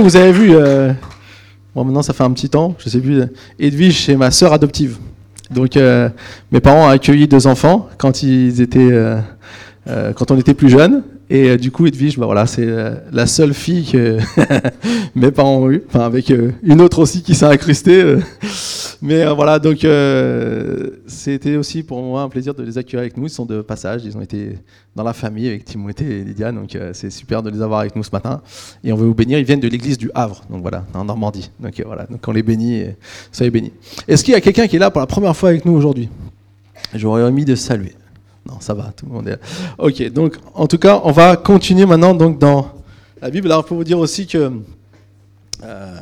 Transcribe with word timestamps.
Vous 0.00 0.16
avez 0.16 0.32
vu, 0.32 0.54
euh, 0.54 0.90
bon 1.74 1.84
maintenant 1.84 2.00
ça 2.00 2.14
fait 2.14 2.24
un 2.24 2.30
petit 2.30 2.48
temps, 2.48 2.74
je 2.78 2.88
sais 2.88 2.98
plus, 2.98 3.24
Edwige 3.58 4.06
c'est 4.06 4.16
ma 4.16 4.30
sœur 4.30 4.54
adoptive. 4.54 4.96
Donc 5.50 5.76
euh, 5.76 6.08
mes 6.50 6.60
parents 6.60 6.86
ont 6.86 6.88
accueilli 6.88 7.28
deux 7.28 7.46
enfants 7.46 7.90
quand 7.98 8.22
ils 8.22 8.62
étaient, 8.62 8.88
euh, 8.90 9.20
quand 10.14 10.30
on 10.30 10.38
était 10.38 10.54
plus 10.54 10.70
jeunes. 10.70 11.02
Et 11.32 11.48
euh, 11.48 11.56
du 11.56 11.70
coup, 11.70 11.86
Edwige, 11.86 12.18
bah 12.18 12.26
voilà, 12.26 12.46
c'est 12.46 12.66
euh, 12.66 12.94
la 13.10 13.26
seule 13.26 13.54
fille 13.54 13.90
que 13.90 14.18
mes 15.14 15.30
parents 15.30 15.60
ont 15.60 15.70
eue, 15.70 15.82
enfin 15.88 16.00
avec 16.00 16.30
euh, 16.30 16.52
une 16.62 16.82
autre 16.82 16.98
aussi 16.98 17.22
qui 17.22 17.34
s'est 17.34 17.46
incrustée. 17.46 18.16
Mais 19.00 19.24
voilà, 19.34 19.58
donc 19.58 19.78
c'était 21.06 21.56
aussi 21.56 21.82
pour 21.82 22.02
moi 22.02 22.22
un 22.22 22.28
plaisir 22.28 22.54
de 22.54 22.62
les 22.62 22.76
accueillir 22.76 23.00
avec 23.00 23.16
nous. 23.16 23.26
Ils 23.26 23.30
sont 23.30 23.46
de 23.46 23.62
passage, 23.62 24.02
ils 24.04 24.16
ont 24.16 24.20
été 24.20 24.58
dans 24.94 25.02
la 25.02 25.14
famille 25.14 25.48
avec 25.48 25.64
Timothée 25.64 26.20
et 26.20 26.22
Lydia, 26.22 26.52
donc 26.52 26.78
c'est 26.92 27.10
super 27.10 27.42
de 27.42 27.48
les 27.50 27.62
avoir 27.62 27.80
avec 27.80 27.96
nous 27.96 28.04
ce 28.04 28.10
matin. 28.12 28.42
Et 28.84 28.92
on 28.92 28.96
veut 28.96 29.06
vous 29.06 29.14
bénir. 29.14 29.38
Ils 29.38 29.44
viennent 29.44 29.58
de 29.58 29.68
l'église 29.68 29.98
du 29.98 30.10
Havre, 30.14 30.42
donc 30.50 30.60
voilà, 30.60 30.84
en 30.94 31.04
Normandie. 31.04 31.50
Donc 31.58 31.82
voilà, 31.84 32.04
donc 32.04 32.20
on 32.28 32.32
les 32.32 32.44
bénit, 32.44 32.84
soyez 33.32 33.50
bénis. 33.50 33.72
Est-ce 34.06 34.22
qu'il 34.22 34.34
y 34.34 34.36
a 34.36 34.40
quelqu'un 34.40 34.68
qui 34.68 34.76
est 34.76 34.80
là 34.80 34.90
pour 34.90 35.00
la 35.00 35.06
première 35.06 35.34
fois 35.34 35.48
avec 35.48 35.64
nous 35.64 35.72
aujourd'hui? 35.72 36.08
J'aurais 36.94 37.22
omis 37.22 37.46
de 37.46 37.56
saluer. 37.56 37.94
Non, 38.46 38.60
ça 38.60 38.74
va, 38.74 38.92
tout 38.96 39.06
le 39.06 39.12
monde 39.12 39.28
est 39.28 39.32
là. 39.32 39.38
Ok, 39.78 40.10
donc 40.10 40.36
en 40.54 40.66
tout 40.66 40.78
cas, 40.78 41.00
on 41.04 41.12
va 41.12 41.36
continuer 41.36 41.86
maintenant 41.86 42.14
donc 42.14 42.38
dans 42.38 42.72
la 43.22 43.30
Bible. 43.30 43.52
Alors, 43.52 43.64
pour 43.64 43.76
vous 43.76 43.84
dire 43.84 44.00
aussi 44.00 44.26
que 44.26 44.50
euh, 45.62 46.00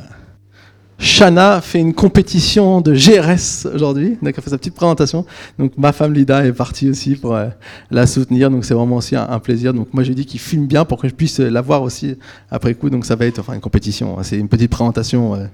Shana 0.97 1.61
fait 1.61 1.79
une 1.79 1.93
compétition 1.93 2.81
de 2.81 2.95
GRS 2.95 3.67
aujourd'hui. 3.71 4.17
Donc, 4.23 4.33
elle 4.35 4.43
fait 4.43 4.49
sa 4.49 4.57
petite 4.57 4.73
présentation. 4.73 5.23
Donc, 5.59 5.73
ma 5.77 5.91
femme 5.91 6.13
Lida 6.13 6.43
est 6.45 6.51
partie 6.51 6.89
aussi 6.89 7.15
pour 7.15 7.35
euh, 7.35 7.49
la 7.91 8.07
soutenir. 8.07 8.49
Donc, 8.49 8.65
c'est 8.65 8.73
vraiment 8.73 8.95
aussi 8.95 9.15
un, 9.15 9.39
plaisir. 9.39 9.71
Donc, 9.71 9.93
moi, 9.93 10.01
j'ai 10.01 10.15
dit 10.15 10.25
qu'il 10.25 10.39
filme 10.39 10.65
bien 10.65 10.83
pour 10.83 10.99
que 10.99 11.07
je 11.07 11.13
puisse 11.13 11.39
la 11.39 11.61
voir 11.61 11.83
aussi 11.83 12.17
après 12.49 12.73
coup. 12.73 12.89
Donc, 12.89 13.05
ça 13.05 13.15
va 13.15 13.27
être 13.27 13.37
enfin 13.37 13.53
une 13.53 13.61
compétition. 13.61 14.17
C'est 14.23 14.37
une 14.37 14.49
petite 14.49 14.71
présentation 14.71 15.35
euh, 15.35 15.45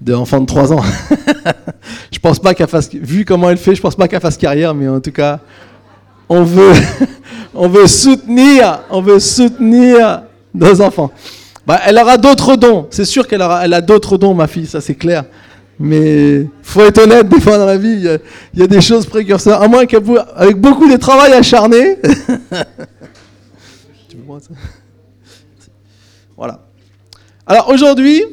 d'enfant 0.00 0.40
de 0.40 0.46
3 0.46 0.72
ans. 0.72 0.82
je 2.12 2.20
pense 2.20 2.38
pas 2.38 2.54
qu'elle 2.54 2.68
fasse, 2.68 2.88
vu 2.94 3.24
comment 3.24 3.50
elle 3.50 3.58
fait, 3.58 3.74
je 3.74 3.80
pense 3.80 3.96
pas 3.96 4.06
qu'elle 4.06 4.20
fasse 4.20 4.36
carrière, 4.36 4.76
mais 4.76 4.86
en 4.86 5.00
tout 5.00 5.12
cas, 5.12 5.40
on 6.30 6.44
veut, 6.44 6.72
on 7.54 7.68
veut 7.68 7.86
soutenir, 7.88 8.84
on 8.88 9.02
veut 9.02 9.18
soutenir 9.18 10.22
nos 10.54 10.80
enfants. 10.80 11.10
Bah, 11.66 11.80
elle 11.84 11.98
aura 11.98 12.16
d'autres 12.16 12.56
dons. 12.56 12.86
C'est 12.90 13.04
sûr 13.04 13.26
qu'elle 13.28 13.42
aura, 13.42 13.64
elle 13.64 13.74
a 13.74 13.80
d'autres 13.80 14.16
dons, 14.16 14.32
ma 14.32 14.46
fille, 14.46 14.66
ça 14.66 14.80
c'est 14.80 14.94
clair. 14.94 15.24
Mais 15.78 16.46
faut 16.62 16.82
être 16.82 16.98
honnête, 16.98 17.28
des 17.28 17.40
fois 17.40 17.58
dans 17.58 17.66
la 17.66 17.76
vie, 17.76 18.08
il 18.54 18.60
y 18.60 18.62
a, 18.62 18.66
des 18.66 18.80
choses 18.80 19.06
précurseurs. 19.06 19.60
À 19.60 19.66
moins 19.66 19.86
qu'avec 19.86 20.56
beaucoup 20.56 20.88
de 20.90 20.96
travail 20.96 21.32
acharné. 21.32 21.96
Tu 24.08 24.16
veux 24.16 24.24
moi, 24.24 24.38
ça? 24.40 24.48
Voilà. 26.36 26.60
Alors 27.46 27.68
aujourd'hui, 27.70 28.24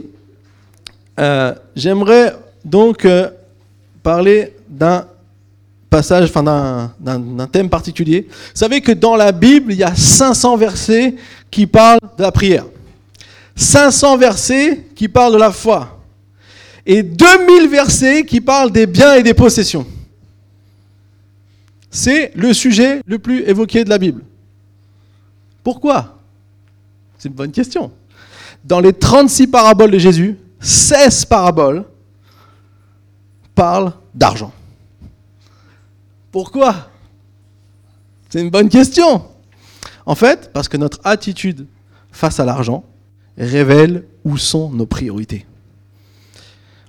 euh, 1.19 1.53
j'aimerais 1.75 2.35
donc 2.65 3.05
euh, 3.05 3.29
parler 4.03 4.55
d'un 4.67 5.05
passage, 5.97 6.29
enfin 6.29 6.43
d'un- 6.43 6.93
d'un 6.99 7.19
d'un 7.19 7.47
thème 7.47 7.69
particulier. 7.69 8.27
Vous 8.29 8.35
savez 8.63 8.81
que 8.81 8.91
dans 8.91 9.15
la 9.15 9.31
Bible, 9.31 9.71
il 9.73 9.79
y 9.79 9.83
a 9.83 9.95
500 9.95 10.55
versets 10.57 11.15
qui 11.49 11.65
parlent 11.65 11.99
de 12.17 12.21
la 12.23 12.31
prière. 12.31 12.65
500 13.55 14.17
versets 14.17 14.85
qui 14.95 15.07
parlent 15.07 15.33
de 15.33 15.39
la 15.39 15.51
foi. 15.51 15.99
Et 16.85 17.01
2000 17.03 17.67
versets 17.69 18.23
qui 18.25 18.39
parlent 18.41 18.71
des 18.71 18.85
biens 18.85 19.15
et 19.15 19.23
des 19.23 19.33
possessions. 19.33 19.85
C'est 21.89 22.31
le 22.35 22.53
sujet 22.53 23.01
le 23.07 23.17
plus 23.17 23.41
évoqué 23.49 23.83
de 23.83 23.89
la 23.89 23.97
Bible. 23.97 24.21
Pourquoi? 25.63 26.19
C'est 27.17 27.29
une 27.29 27.35
bonne 27.35 27.51
question. 27.51 27.91
Dans 28.63 28.79
les 28.79 28.93
36 28.93 29.47
paraboles 29.47 29.91
de 29.91 29.97
Jésus, 29.97 30.37
16 30.59 31.25
paraboles 31.25 31.83
parlent 33.55 33.93
d'argent. 34.13 34.51
Pourquoi? 36.31 36.89
C'est 38.29 38.41
une 38.41 38.49
bonne 38.49 38.69
question. 38.69 39.23
En 40.05 40.15
fait, 40.15 40.51
parce 40.53 40.67
que 40.67 40.77
notre 40.77 40.99
attitude 41.03 41.67
face 42.11 42.39
à 42.39 42.45
l'argent 42.45 42.83
révèle 43.37 44.05
où 44.23 44.37
sont 44.37 44.69
nos 44.71 44.85
priorités. 44.85 45.45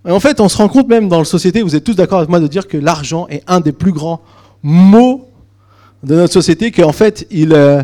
Et 0.06 0.10
en 0.10 0.20
fait, 0.20 0.40
on 0.40 0.48
se 0.48 0.56
rend 0.56 0.68
compte 0.68 0.88
même 0.88 1.08
dans 1.08 1.18
la 1.18 1.24
société, 1.24 1.62
vous 1.62 1.76
êtes 1.76 1.84
tous 1.84 1.94
d'accord 1.94 2.18
avec 2.18 2.30
moi 2.30 2.40
de 2.40 2.46
dire 2.46 2.66
que 2.66 2.78
l'argent 2.78 3.26
est 3.28 3.42
un 3.46 3.60
des 3.60 3.72
plus 3.72 3.92
grands 3.92 4.20
mots 4.62 5.28
de 6.04 6.14
notre 6.14 6.32
société, 6.32 6.70
qu'en 6.70 6.92
fait, 6.92 7.26
il, 7.30 7.52
euh, 7.52 7.82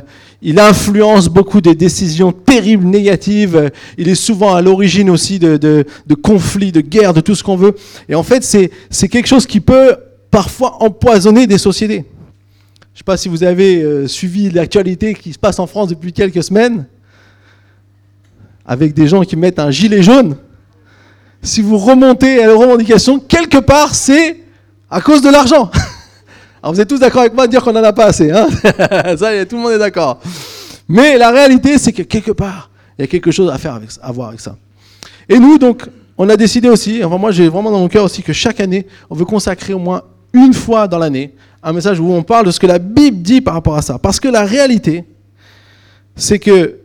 influence 0.57 1.29
beaucoup 1.29 1.61
des 1.61 1.75
décisions 1.75 2.33
terribles, 2.33 2.85
négatives. 2.85 3.73
Il 3.99 4.09
est 4.09 4.15
souvent 4.15 4.55
à 4.55 4.63
l'origine 4.63 5.11
aussi 5.11 5.39
de, 5.39 5.85
conflits, 6.23 6.71
de 6.71 6.81
guerres, 6.81 7.13
de 7.13 7.21
tout 7.21 7.35
ce 7.35 7.43
qu'on 7.43 7.57
veut. 7.57 7.75
Et 8.09 8.15
en 8.15 8.23
fait, 8.23 8.45
c'est 8.45 9.09
quelque 9.09 9.27
chose 9.27 9.47
qui 9.47 9.61
peut 9.61 9.97
parfois 10.35 10.83
empoisonner 10.83 11.47
des 11.47 11.59
sociétés. 11.59 11.99
Je 11.99 12.01
ne 12.01 12.99
sais 12.99 13.05
pas 13.05 13.17
si 13.17 13.29
vous 13.29 13.45
avez 13.45 13.85
euh, 13.85 14.09
suivi 14.09 14.51
l'actualité 14.51 15.15
qui 15.15 15.33
se 15.33 15.39
passe 15.39 15.61
en 15.61 15.69
France 15.69 15.91
depuis 15.91 16.13
quelques 16.13 16.43
semaines, 16.43 16.87
avec 18.67 18.95
des 18.95 19.07
gens 19.07 19.23
qui 19.23 19.37
mettent 19.37 19.61
un 19.61 19.71
gilet 19.71 20.03
jaune. 20.03 20.37
Si 21.41 21.63
vous 21.63 21.79
remontez 21.79 22.43
à 22.43 22.49
la 22.49 22.55
revendication, 22.55 23.21
quelque 23.21 23.59
part, 23.59 23.95
c'est 23.95 24.41
à 24.91 25.01
cause 25.01 25.23
de 25.23 25.29
l'argent. 25.29 25.71
Alors 26.65 26.75
vous 26.75 26.81
êtes 26.81 26.89
tous 26.89 26.99
d'accord 26.99 27.21
avec 27.21 27.35
moi 27.35 27.47
de 27.47 27.53
dire 27.53 27.63
qu'on 27.63 27.73
n'en 27.73 27.85
a 27.85 27.93
pas 27.93 28.07
assez. 28.07 28.33
Hein 28.33 28.49
ça, 29.17 29.47
tout 29.47 29.55
le 29.55 29.63
monde 29.63 29.73
est 29.73 29.79
d'accord. 29.79 30.19
Mais 30.89 31.17
la 31.17 31.31
réalité, 31.31 31.79
c'est 31.79 31.93
que 31.93 32.03
quelque 32.03 32.33
part, 32.33 32.71
il 32.99 33.03
y 33.03 33.05
a 33.05 33.07
quelque 33.07 33.31
chose 33.31 33.51
à 33.51 33.59
faire 33.59 33.75
avec, 33.75 33.91
à 34.03 34.11
voir 34.11 34.31
avec 34.31 34.41
ça. 34.41 34.57
Et 35.29 35.39
nous, 35.39 35.59
donc, 35.59 35.85
on 36.19 36.29
a 36.29 36.37
décidé 36.37 36.69
aussi, 36.69 37.05
enfin 37.05 37.19
moi 37.19 37.31
j'ai 37.31 37.49
vraiment 37.49 37.71
dans 37.71 37.81
mon 37.81 37.89
cœur 37.89 38.05
aussi 38.05 38.23
que 38.23 38.33
chaque 38.33 38.61
année, 38.61 38.87
on 39.11 39.15
veut 39.15 39.25
consacrer 39.25 39.75
au 39.75 39.79
moins 39.79 40.03
une 40.35 40.53
fois 40.53 40.87
dans 40.87 40.99
l'année 40.99 41.35
un 41.63 41.73
message 41.73 41.99
où 41.99 42.13
on 42.13 42.23
parle 42.23 42.45
de 42.47 42.51
ce 42.51 42.61
que 42.61 42.67
la 42.67 42.79
Bible 42.79 43.23
dit 43.23 43.41
par 43.41 43.55
rapport 43.55 43.75
à 43.75 43.81
ça. 43.83 43.99
Parce 43.99 44.21
que 44.21 44.29
la 44.29 44.45
réalité, 44.45 45.05
c'est 46.15 46.39
que 46.39 46.77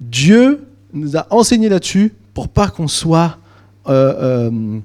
Dieu 0.00 0.64
nous 0.92 1.16
a 1.16 1.26
enseigné 1.30 1.68
là-dessus 1.68 2.14
pour 2.34 2.48
pas 2.48 2.68
qu'on 2.68 2.86
soit 2.86 3.38
euh, 3.88 4.50
euh, 4.50 4.78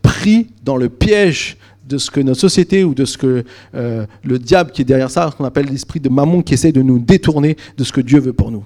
pris 0.00 0.48
dans 0.64 0.76
le 0.76 0.88
piège 0.88 1.58
de 1.86 1.98
ce 1.98 2.10
que 2.10 2.20
notre 2.20 2.40
société 2.40 2.84
ou 2.84 2.94
de 2.94 3.04
ce 3.04 3.18
que 3.18 3.44
euh, 3.74 4.06
le 4.24 4.38
diable 4.38 4.70
qui 4.70 4.82
est 4.82 4.86
derrière 4.86 5.10
ça, 5.10 5.30
ce 5.30 5.36
qu'on 5.36 5.44
appelle 5.44 5.66
l'esprit 5.66 6.00
de 6.00 6.08
mammon 6.08 6.42
qui 6.42 6.54
essaie 6.54 6.72
de 6.72 6.80
nous 6.80 6.98
détourner 6.98 7.56
de 7.76 7.84
ce 7.84 7.92
que 7.92 8.00
Dieu 8.00 8.20
veut 8.20 8.32
pour 8.32 8.50
nous. 8.50 8.64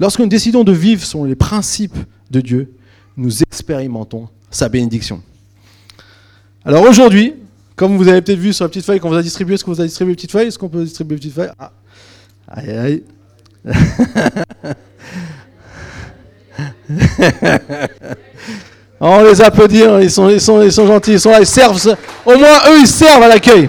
Lorsque 0.00 0.18
nous 0.18 0.26
décidons 0.26 0.64
de 0.64 0.72
vivre 0.72 1.04
selon 1.04 1.24
les 1.24 1.36
principes 1.36 1.96
de 2.30 2.40
Dieu, 2.40 2.72
nous 3.16 3.42
expérimentons 3.42 4.28
sa 4.50 4.68
bénédiction. 4.68 5.22
Alors 6.66 6.82
aujourd'hui, 6.82 7.32
comme 7.76 7.96
vous 7.96 8.08
avez 8.08 8.20
peut-être 8.22 8.40
vu 8.40 8.52
sur 8.52 8.64
la 8.64 8.68
petite 8.68 8.84
feuille 8.84 8.98
qu'on 8.98 9.10
vous 9.10 9.14
a 9.14 9.22
distribué, 9.22 9.54
est-ce 9.54 9.64
qu'on 9.64 9.70
vous 9.70 9.80
a 9.80 9.84
distribué 9.84 10.10
une 10.10 10.16
petite 10.16 10.32
feuille 10.32 10.48
Est-ce 10.48 10.58
qu'on 10.58 10.68
peut 10.68 10.82
distribuer 10.82 11.14
une 11.14 11.20
petite 11.20 11.34
feuille 11.34 11.52
ah. 11.60 11.70
Aïe 12.48 12.70
aïe. 12.76 13.04
On 18.98 19.22
les 19.22 19.40
applaudit, 19.42 19.84
hein, 19.84 20.00
ils 20.00 20.10
sont, 20.10 20.28
ils, 20.28 20.40
sont, 20.40 20.60
ils 20.60 20.72
sont 20.72 20.88
gentils, 20.88 21.12
ils 21.12 21.20
sont 21.20 21.30
ils 21.38 21.46
servent. 21.46 21.96
Au 22.24 22.36
moins 22.36 22.58
eux, 22.70 22.80
ils 22.80 22.88
servent 22.88 23.22
à 23.22 23.28
l'accueil. 23.28 23.68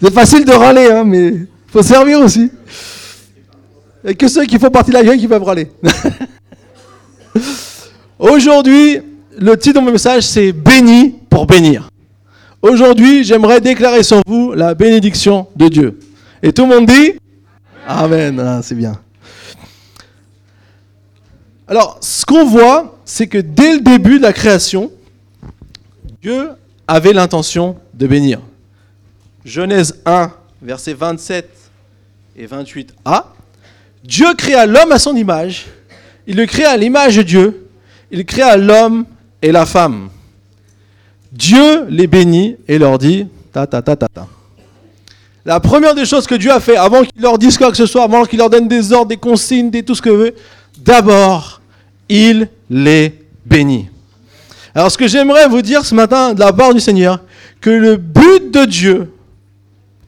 C'est 0.00 0.12
facile 0.14 0.44
de 0.44 0.52
râler, 0.52 0.88
hein, 0.92 1.02
mais 1.04 1.32
faut 1.66 1.82
servir 1.82 2.20
aussi. 2.20 2.52
A 4.06 4.14
que 4.14 4.28
ceux 4.28 4.44
qui 4.44 4.56
font 4.58 4.70
partie 4.70 4.90
de 4.90 4.96
l'accueil 4.96 5.18
qui 5.18 5.26
peuvent 5.26 5.42
râler. 5.42 5.68
Aujourd'hui, 8.18 8.98
le 9.36 9.56
titre 9.56 9.80
de 9.80 9.84
mon 9.84 9.92
message, 9.92 10.24
c'est 10.24 10.52
Béni 10.52 11.14
pour 11.28 11.46
bénir. 11.46 11.90
Aujourd'hui, 12.62 13.24
j'aimerais 13.24 13.60
déclarer 13.60 14.02
sur 14.02 14.22
vous 14.26 14.52
la 14.52 14.74
bénédiction 14.74 15.46
de 15.54 15.68
Dieu. 15.68 15.98
Et 16.42 16.52
tout 16.52 16.66
le 16.66 16.74
monde 16.74 16.86
dit 16.86 17.12
Amen. 17.86 18.40
Ah, 18.40 18.60
c'est 18.62 18.74
bien. 18.74 18.98
Alors, 21.68 21.98
ce 22.00 22.24
qu'on 22.24 22.44
voit, 22.44 22.98
c'est 23.04 23.26
que 23.26 23.38
dès 23.38 23.74
le 23.74 23.80
début 23.80 24.18
de 24.18 24.22
la 24.22 24.32
création, 24.32 24.90
Dieu 26.22 26.50
avait 26.88 27.12
l'intention 27.12 27.76
de 27.94 28.06
bénir. 28.06 28.40
Genèse 29.44 30.00
1, 30.04 30.32
versets 30.62 30.94
27 30.94 31.48
et 32.36 32.46
28a. 32.46 33.24
Dieu 34.02 34.34
créa 34.34 34.66
l'homme 34.66 34.92
à 34.92 34.98
son 34.98 35.14
image. 35.16 35.66
Il 36.26 36.36
le 36.36 36.46
créa 36.46 36.70
à 36.70 36.76
l'image 36.76 37.16
de 37.16 37.22
Dieu. 37.22 37.68
Il 38.10 38.24
créa 38.24 38.56
l'homme 38.56 39.04
et 39.42 39.52
la 39.52 39.66
femme. 39.66 40.08
Dieu 41.32 41.86
les 41.88 42.06
bénit 42.06 42.56
et 42.66 42.78
leur 42.78 42.98
dit 42.98 43.26
ta 43.52 43.66
ta 43.66 43.82
ta 43.82 43.96
ta 43.96 44.08
ta. 44.08 44.26
La 45.44 45.60
première 45.60 45.94
des 45.94 46.04
choses 46.04 46.26
que 46.26 46.34
Dieu 46.34 46.50
a 46.50 46.58
fait 46.58 46.76
avant 46.76 47.04
qu'il 47.04 47.22
leur 47.22 47.38
dise 47.38 47.56
quoi 47.56 47.70
que 47.70 47.76
ce 47.76 47.86
soit, 47.86 48.02
avant 48.02 48.24
qu'il 48.24 48.38
leur 48.38 48.50
donne 48.50 48.66
des 48.66 48.92
ordres, 48.92 49.08
des 49.08 49.16
consignes, 49.16 49.70
des 49.70 49.84
tout 49.84 49.94
ce 49.94 50.02
que 50.02 50.10
veut, 50.10 50.34
d'abord, 50.78 51.60
il 52.08 52.48
les 52.68 53.14
bénit. 53.44 53.88
Alors 54.74 54.90
ce 54.90 54.98
que 54.98 55.06
j'aimerais 55.06 55.48
vous 55.48 55.62
dire 55.62 55.84
ce 55.84 55.94
matin 55.94 56.34
de 56.34 56.40
la 56.40 56.52
part 56.52 56.74
du 56.74 56.80
Seigneur, 56.80 57.20
que 57.60 57.70
le 57.70 57.96
but 57.96 58.50
de 58.50 58.64
Dieu 58.64 59.12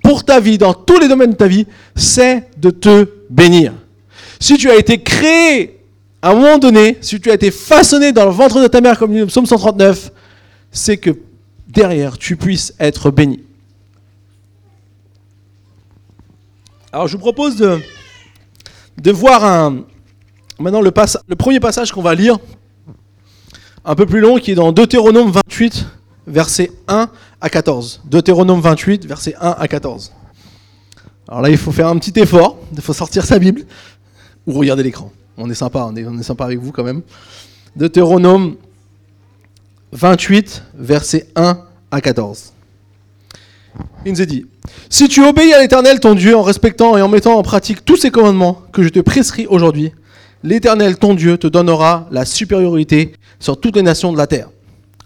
pour 0.03 0.25
ta 0.25 0.41
vie, 0.41 0.59
dans 0.59 0.75
tous 0.75 0.99
les 0.99 1.07
domaines 1.07 1.33
de 1.33 1.37
ta 1.37 1.47
vie, 1.47 1.67
c'est 1.95 2.49
de 2.57 2.71
te 2.71 3.07
bénir. 3.31 3.73
Si 4.41 4.57
tu 4.57 4.71
as 4.71 4.77
été 4.77 5.03
créé 5.03 5.78
à 6.21 6.31
un 6.31 6.35
moment 6.35 6.59
donné, 6.59 6.99
si 7.01 7.21
tu 7.21 7.31
as 7.31 7.35
été 7.35 7.51
façonné 7.51 8.13
dans 8.13 8.25
le 8.25 8.33
ventre 8.33 8.61
de 8.61 8.67
ta 8.67 8.81
mère, 8.81 8.99
comme 8.99 9.13
dit 9.13 9.19
le 9.19 9.27
psaume 9.27 9.47
139, 9.47 10.11
c'est 10.73 10.97
que 10.97 11.11
derrière, 11.69 12.19
tu 12.19 12.37
puisses 12.37 12.75
être 12.81 13.11
béni. 13.11 13.41
Alors 16.93 17.07
je 17.07 17.17
vous 17.17 17.21
propose 17.21 17.57
de, 17.57 19.11
voir 19.13 19.71
maintenant 20.59 20.81
le, 20.81 20.93
le 21.29 21.37
premier 21.37 21.61
passage 21.61 21.93
qu'on 21.93 22.03
va 22.03 22.15
lire, 22.15 22.39
un 23.85 23.95
peu 23.95 24.07
plus 24.07 24.21
long, 24.21 24.39
qui 24.39 24.53
est 24.53 24.57
dans 24.57 24.73
Deutéronome 24.73 25.31
28, 25.31 25.87
versets 26.27 26.73
1 26.89 27.11
à 27.41 27.49
14. 27.49 28.03
Deutéronome 28.07 28.61
28, 28.61 29.07
versets 29.07 29.35
1 29.41 29.51
à 29.59 29.69
14. 29.69 30.13
Alors 31.29 31.43
là, 31.43 31.51
il 31.51 31.59
faut 31.59 31.73
faire 31.73 31.89
un 31.89 31.99
petit 31.99 32.19
effort, 32.19 32.57
il 32.73 32.81
faut 32.81 32.95
sortir 32.95 33.25
sa 33.25 33.39
Bible 33.39 33.65
ou 34.47 34.55
regarder 34.55 34.83
l'écran. 34.83 35.13
On 35.41 35.49
est 35.49 35.55
sympa, 35.55 35.89
on 35.89 35.95
est, 35.95 36.23
sympa 36.25 36.45
avec 36.45 36.59
vous 36.59 36.73
quand 36.73 36.83
même. 36.83 37.03
Deutéronome 37.77 38.57
28, 39.93 40.65
versets 40.77 41.29
1 41.37 41.59
à 41.93 42.01
14. 42.01 42.53
Il 44.05 44.13
nous 44.13 44.21
est 44.21 44.27
dit, 44.27 44.47
si 44.91 45.09
tu 45.09 45.25
obéis 45.25 45.55
à 45.55 45.61
l'Éternel 45.61 46.01
ton 46.01 46.17
Dieu 46.17 46.37
en 46.37 46.43
respectant 46.43 46.97
et 46.97 47.03
en 47.03 47.09
mettant 47.09 47.39
en 47.39 47.43
pratique 47.45 47.85
tous 47.85 47.97
ces 47.97 48.11
commandements 48.11 48.63
que 48.73 48.83
je 48.83 48.89
te 48.89 48.99
prescris 48.99 49.47
aujourd'hui, 49.47 49.93
l'Éternel 50.43 50.99
ton 50.99 51.15
Dieu 51.15 51.39
te 51.39 51.47
donnera 51.47 52.09
la 52.11 52.25
supériorité 52.25 53.13
sur 53.39 53.61
toutes 53.61 53.77
les 53.77 53.83
nations 53.83 54.13
de 54.13 54.19
la 54.19 54.27
terre. 54.27 54.49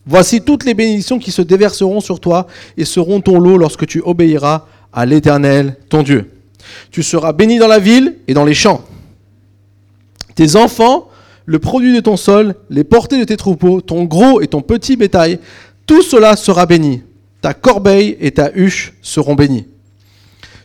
Voici 0.06 0.40
toutes 0.40 0.64
les 0.64 0.72
bénédictions 0.72 1.18
qui 1.18 1.30
se 1.30 1.42
déverseront 1.42 2.00
sur 2.00 2.20
toi 2.20 2.46
et 2.78 2.86
seront 2.86 3.20
ton 3.20 3.38
lot 3.38 3.58
lorsque 3.58 3.86
tu 3.86 4.00
obéiras 4.00 4.66
à 4.94 5.04
l'Éternel 5.04 5.76
ton 5.90 6.02
Dieu. 6.02 6.30
Tu 6.90 7.02
seras 7.02 7.34
béni 7.34 7.58
dans 7.58 7.68
la 7.68 7.78
ville 7.78 8.16
et 8.26 8.34
dans 8.34 8.46
les 8.46 8.54
champs. 8.54 8.82
Tes 10.34 10.56
enfants, 10.56 11.08
le 11.46 11.58
produit 11.58 11.94
de 11.94 12.00
ton 12.00 12.16
sol, 12.16 12.54
les 12.70 12.84
portées 12.84 13.18
de 13.18 13.24
tes 13.24 13.36
troupeaux, 13.36 13.80
ton 13.80 14.04
gros 14.04 14.40
et 14.40 14.46
ton 14.46 14.62
petit 14.62 14.96
bétail, 14.96 15.38
tout 15.86 16.02
cela 16.02 16.36
sera 16.36 16.66
béni. 16.66 17.02
Ta 17.40 17.54
corbeille 17.54 18.16
et 18.20 18.30
ta 18.30 18.50
huche 18.54 18.94
seront 19.02 19.34
bénis. 19.34 19.66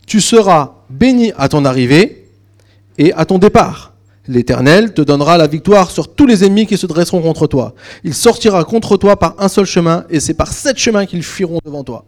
Tu 0.05 0.21
seras 0.21 0.73
béni 0.89 1.33
à 1.37 1.49
ton 1.49 1.65
arrivée 1.65 2.29
et 2.97 3.13
à 3.13 3.25
ton 3.25 3.39
départ. 3.39 3.93
L'Éternel 4.27 4.93
te 4.93 5.01
donnera 5.01 5.37
la 5.37 5.47
victoire 5.47 5.89
sur 5.89 6.13
tous 6.13 6.25
les 6.25 6.43
ennemis 6.43 6.67
qui 6.67 6.77
se 6.77 6.85
dresseront 6.85 7.21
contre 7.21 7.47
toi. 7.47 7.73
Il 8.03 8.13
sortira 8.13 8.63
contre 8.65 8.97
toi 8.97 9.17
par 9.17 9.35
un 9.39 9.47
seul 9.47 9.65
chemin, 9.65 10.03
et 10.09 10.19
c'est 10.19 10.33
par 10.33 10.51
sept 10.51 10.77
chemins 10.77 11.05
qu'ils 11.05 11.23
fuiront 11.23 11.59
devant 11.65 11.83
toi. 11.83 12.05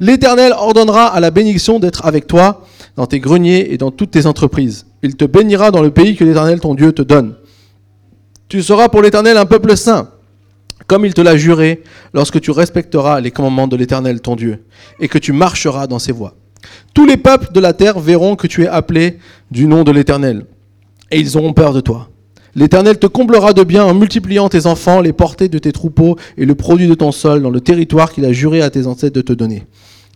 L'Éternel 0.00 0.52
ordonnera 0.52 1.06
à 1.06 1.20
la 1.20 1.30
bénédiction 1.30 1.78
d'être 1.80 2.06
avec 2.06 2.26
toi 2.26 2.64
dans 2.98 3.06
tes 3.06 3.20
greniers 3.20 3.72
et 3.72 3.78
dans 3.78 3.92
toutes 3.92 4.10
tes 4.10 4.26
entreprises. 4.26 4.84
Il 5.04 5.14
te 5.14 5.24
bénira 5.24 5.70
dans 5.70 5.82
le 5.82 5.92
pays 5.92 6.16
que 6.16 6.24
l'Éternel 6.24 6.58
ton 6.58 6.74
Dieu 6.74 6.90
te 6.90 7.02
donne. 7.02 7.36
Tu 8.48 8.60
seras 8.60 8.88
pour 8.88 9.02
l'Éternel 9.02 9.36
un 9.36 9.46
peuple 9.46 9.76
saint, 9.76 10.10
comme 10.88 11.06
il 11.06 11.14
te 11.14 11.20
l'a 11.20 11.36
juré, 11.36 11.84
lorsque 12.12 12.40
tu 12.40 12.50
respecteras 12.50 13.20
les 13.20 13.30
commandements 13.30 13.68
de 13.68 13.76
l'Éternel 13.76 14.20
ton 14.20 14.34
Dieu, 14.34 14.64
et 14.98 15.06
que 15.06 15.18
tu 15.18 15.32
marcheras 15.32 15.86
dans 15.86 16.00
ses 16.00 16.10
voies. 16.10 16.34
Tous 16.92 17.06
les 17.06 17.16
peuples 17.16 17.52
de 17.52 17.60
la 17.60 17.72
terre 17.72 18.00
verront 18.00 18.34
que 18.34 18.48
tu 18.48 18.64
es 18.64 18.66
appelé 18.66 19.18
du 19.52 19.68
nom 19.68 19.84
de 19.84 19.92
l'Éternel 19.92 20.46
et 21.12 21.20
ils 21.20 21.36
auront 21.36 21.52
peur 21.52 21.72
de 21.72 21.80
toi. 21.80 22.08
L'Éternel 22.56 22.98
te 22.98 23.06
comblera 23.06 23.52
de 23.52 23.62
bien 23.62 23.84
en 23.84 23.94
multipliant 23.94 24.48
tes 24.48 24.66
enfants, 24.66 25.00
les 25.00 25.12
portées 25.12 25.48
de 25.48 25.60
tes 25.60 25.70
troupeaux 25.70 26.16
et 26.36 26.44
le 26.44 26.56
produit 26.56 26.88
de 26.88 26.94
ton 26.94 27.12
sol 27.12 27.42
dans 27.42 27.50
le 27.50 27.60
territoire 27.60 28.12
qu'il 28.12 28.24
a 28.24 28.32
juré 28.32 28.60
à 28.60 28.70
tes 28.70 28.88
ancêtres 28.88 29.14
de 29.14 29.22
te 29.22 29.32
donner. 29.32 29.66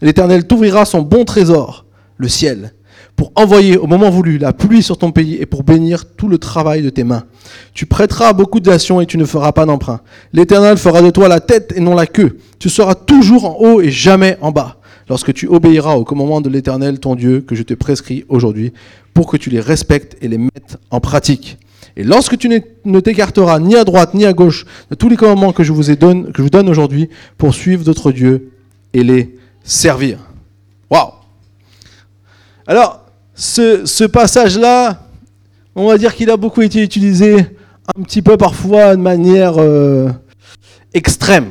L'Éternel 0.00 0.48
t'ouvrira 0.48 0.84
son 0.84 1.02
bon 1.02 1.24
trésor, 1.24 1.86
le 2.22 2.28
ciel, 2.28 2.72
pour 3.16 3.32
envoyer 3.34 3.76
au 3.76 3.86
moment 3.86 4.08
voulu 4.08 4.38
la 4.38 4.52
pluie 4.52 4.82
sur 4.82 4.96
ton 4.96 5.12
pays 5.12 5.34
et 5.34 5.44
pour 5.44 5.64
bénir 5.64 6.06
tout 6.16 6.28
le 6.28 6.38
travail 6.38 6.80
de 6.82 6.88
tes 6.88 7.04
mains. 7.04 7.24
Tu 7.74 7.84
prêteras 7.84 8.32
beaucoup 8.32 8.60
de 8.60 8.70
nations 8.70 9.00
et 9.00 9.06
tu 9.06 9.18
ne 9.18 9.24
feras 9.24 9.52
pas 9.52 9.66
d'emprunt. 9.66 10.00
L'Éternel 10.32 10.78
fera 10.78 11.02
de 11.02 11.10
toi 11.10 11.28
la 11.28 11.40
tête 11.40 11.74
et 11.76 11.80
non 11.80 11.94
la 11.94 12.06
queue. 12.06 12.38
Tu 12.58 12.70
seras 12.70 12.94
toujours 12.94 13.44
en 13.44 13.56
haut 13.60 13.80
et 13.80 13.90
jamais 13.90 14.38
en 14.40 14.50
bas 14.50 14.78
lorsque 15.08 15.34
tu 15.34 15.46
obéiras 15.46 15.96
au 15.96 16.04
commandement 16.04 16.40
de 16.40 16.48
l'Éternel 16.48 17.00
ton 17.00 17.14
Dieu 17.14 17.40
que 17.40 17.54
je 17.54 17.62
te 17.62 17.74
prescris 17.74 18.24
aujourd'hui, 18.28 18.72
pour 19.12 19.26
que 19.26 19.36
tu 19.36 19.50
les 19.50 19.60
respectes 19.60 20.16
et 20.22 20.28
les 20.28 20.38
mettes 20.38 20.78
en 20.90 21.00
pratique. 21.00 21.58
Et 21.96 22.04
lorsque 22.04 22.38
tu 22.38 22.48
ne 22.48 23.00
t'écarteras 23.00 23.58
ni 23.58 23.76
à 23.76 23.84
droite 23.84 24.14
ni 24.14 24.24
à 24.24 24.32
gauche 24.32 24.64
de 24.90 24.94
tous 24.94 25.10
les 25.10 25.16
commandements 25.16 25.52
que 25.52 25.62
je 25.62 25.72
vous, 25.72 25.90
ai 25.90 25.96
donne, 25.96 26.32
que 26.32 26.38
je 26.38 26.42
vous 26.42 26.50
donne 26.50 26.68
aujourd'hui 26.68 27.10
pour 27.36 27.52
suivre 27.52 27.84
d'autres 27.84 28.12
dieux 28.12 28.52
et 28.94 29.02
les 29.02 29.36
servir. 29.64 30.18
Waouh 30.90 31.21
Alors, 32.66 33.00
ce, 33.34 34.04
passage-là, 34.04 35.00
on 35.74 35.88
va 35.88 35.98
dire 35.98 36.14
qu'il 36.14 36.30
a 36.30 36.36
beaucoup 36.36 36.62
été 36.62 36.82
utilisé 36.82 37.46
un 37.96 38.02
petit 38.02 38.22
peu 38.22 38.36
parfois 38.36 38.94
de 38.94 39.00
manière 39.00 39.54
euh, 39.58 40.08
extrême. 40.94 41.50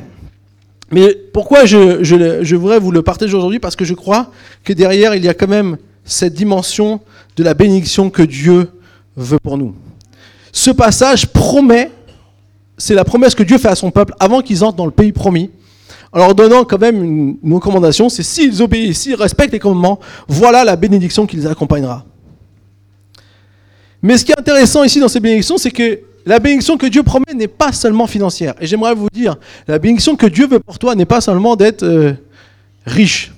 Mais 0.90 1.14
pourquoi 1.32 1.64
je, 1.64 2.02
je, 2.02 2.56
voudrais 2.56 2.78
vous 2.78 2.90
le 2.90 3.02
partager 3.02 3.34
aujourd'hui? 3.34 3.58
Parce 3.58 3.76
que 3.76 3.84
je 3.84 3.94
crois 3.94 4.30
que 4.64 4.72
derrière, 4.72 5.14
il 5.14 5.24
y 5.24 5.28
a 5.28 5.34
quand 5.34 5.48
même 5.48 5.76
cette 6.04 6.34
dimension 6.34 7.00
de 7.36 7.44
la 7.44 7.54
bénédiction 7.54 8.10
que 8.10 8.22
Dieu 8.22 8.70
veut 9.16 9.38
pour 9.42 9.58
nous. 9.58 9.74
Ce 10.52 10.70
passage 10.70 11.26
promet, 11.28 11.90
c'est 12.76 12.94
la 12.94 13.04
promesse 13.04 13.34
que 13.34 13.42
Dieu 13.42 13.58
fait 13.58 13.68
à 13.68 13.74
son 13.74 13.90
peuple 13.90 14.14
avant 14.20 14.42
qu'ils 14.42 14.64
entrent 14.64 14.76
dans 14.76 14.86
le 14.86 14.90
pays 14.90 15.12
promis, 15.12 15.50
en 16.12 16.18
leur 16.18 16.34
donnant 16.34 16.64
quand 16.64 16.78
même 16.78 17.02
une, 17.42 17.54
recommandation, 17.54 18.08
c'est 18.08 18.22
s'ils 18.22 18.62
obéissent, 18.62 19.00
s'ils 19.00 19.14
respectent 19.14 19.52
les 19.52 19.58
commandements, 19.58 19.98
voilà 20.28 20.62
la 20.62 20.76
bénédiction 20.76 21.26
qui 21.26 21.36
les 21.36 21.46
accompagnera. 21.46 22.04
Mais 24.02 24.18
ce 24.18 24.24
qui 24.24 24.32
est 24.32 24.38
intéressant 24.38 24.84
ici 24.84 25.00
dans 25.00 25.08
ces 25.08 25.20
bénédictions, 25.20 25.56
c'est 25.56 25.70
que 25.70 26.00
la 26.26 26.38
bénédiction 26.38 26.76
que 26.76 26.86
Dieu 26.86 27.02
promet 27.02 27.34
n'est 27.34 27.48
pas 27.48 27.72
seulement 27.72 28.06
financière. 28.06 28.54
Et 28.60 28.66
j'aimerais 28.66 28.94
vous 28.94 29.08
dire, 29.12 29.36
la 29.66 29.78
bénédiction 29.78 30.14
que 30.16 30.26
Dieu 30.26 30.46
veut 30.46 30.60
pour 30.60 30.78
toi 30.78 30.94
n'est 30.94 31.06
pas 31.06 31.20
seulement 31.20 31.56
d'être 31.56 31.82
euh, 31.82 32.12
riche. 32.84 33.32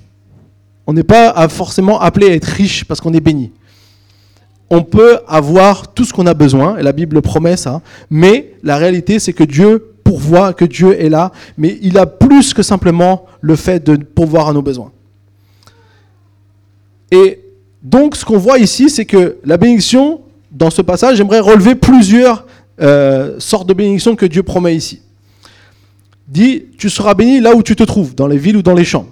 On 0.87 0.93
n'est 0.93 1.03
pas 1.05 1.49
forcément 1.49 2.01
appelé 2.01 2.31
à 2.31 2.35
être 2.35 2.45
riche 2.45 2.85
parce 2.85 3.01
qu'on 3.01 3.13
est 3.15 3.21
béni. 3.21 3.53
On 4.69 4.83
peut 4.83 5.21
avoir 5.29 5.95
tout 5.95 6.05
ce 6.05 6.13
qu'on 6.13 6.27
a 6.27 6.35
besoin, 6.35 6.77
et 6.79 6.83
la 6.83 6.93
Bible 6.93 7.23
promet 7.23 7.57
ça, 7.57 7.81
mais 8.11 8.55
la 8.63 8.77
réalité 8.77 9.19
c'est 9.19 9.33
que 9.33 9.45
Dieu 9.45 9.94
pourvoit, 10.05 10.53
que 10.53 10.65
Dieu 10.65 11.01
est 11.01 11.09
là, 11.09 11.33
mais 11.57 11.79
il 11.83 11.99
a 11.99 12.07
plus 12.07 12.55
que 12.55 12.63
simplement 12.63 13.25
le 13.41 13.57
fait 13.57 13.85
de 13.85 13.97
pourvoir 13.97 14.49
à 14.49 14.53
nos 14.53 14.63
besoins. 14.63 14.93
Et 17.11 17.41
donc 17.83 18.17
ce 18.17 18.25
qu'on 18.25 18.39
voit 18.39 18.59
ici, 18.59 18.91
c'est 18.91 19.07
que 19.07 19.39
la 19.45 19.57
bénédiction, 19.57 20.21
dans 20.53 20.71
ce 20.71 20.83
passage, 20.83 21.17
j'aimerais 21.17 21.41
relever 21.41 21.75
plusieurs 21.75 22.47
euh, 22.81 23.39
sorte 23.39 23.69
de 23.69 23.75
bénédiction 23.75 24.17
que 24.17 24.27
Dieu 24.27 24.43
promet 24.43 24.75
ici. 24.75 25.01
Dit, 26.27 26.65
tu 26.79 26.91
seras 26.91 27.15
béni 27.15 27.41
là 27.41 27.55
où 27.55 27.63
tu 27.63 27.77
te 27.77 27.85
trouves, 27.85 28.15
dans 28.15 28.27
les 28.27 28.39
villes 28.39 28.57
ou 28.57 28.63
dans 28.63 28.75
les 28.75 28.85
champs. 28.85 29.07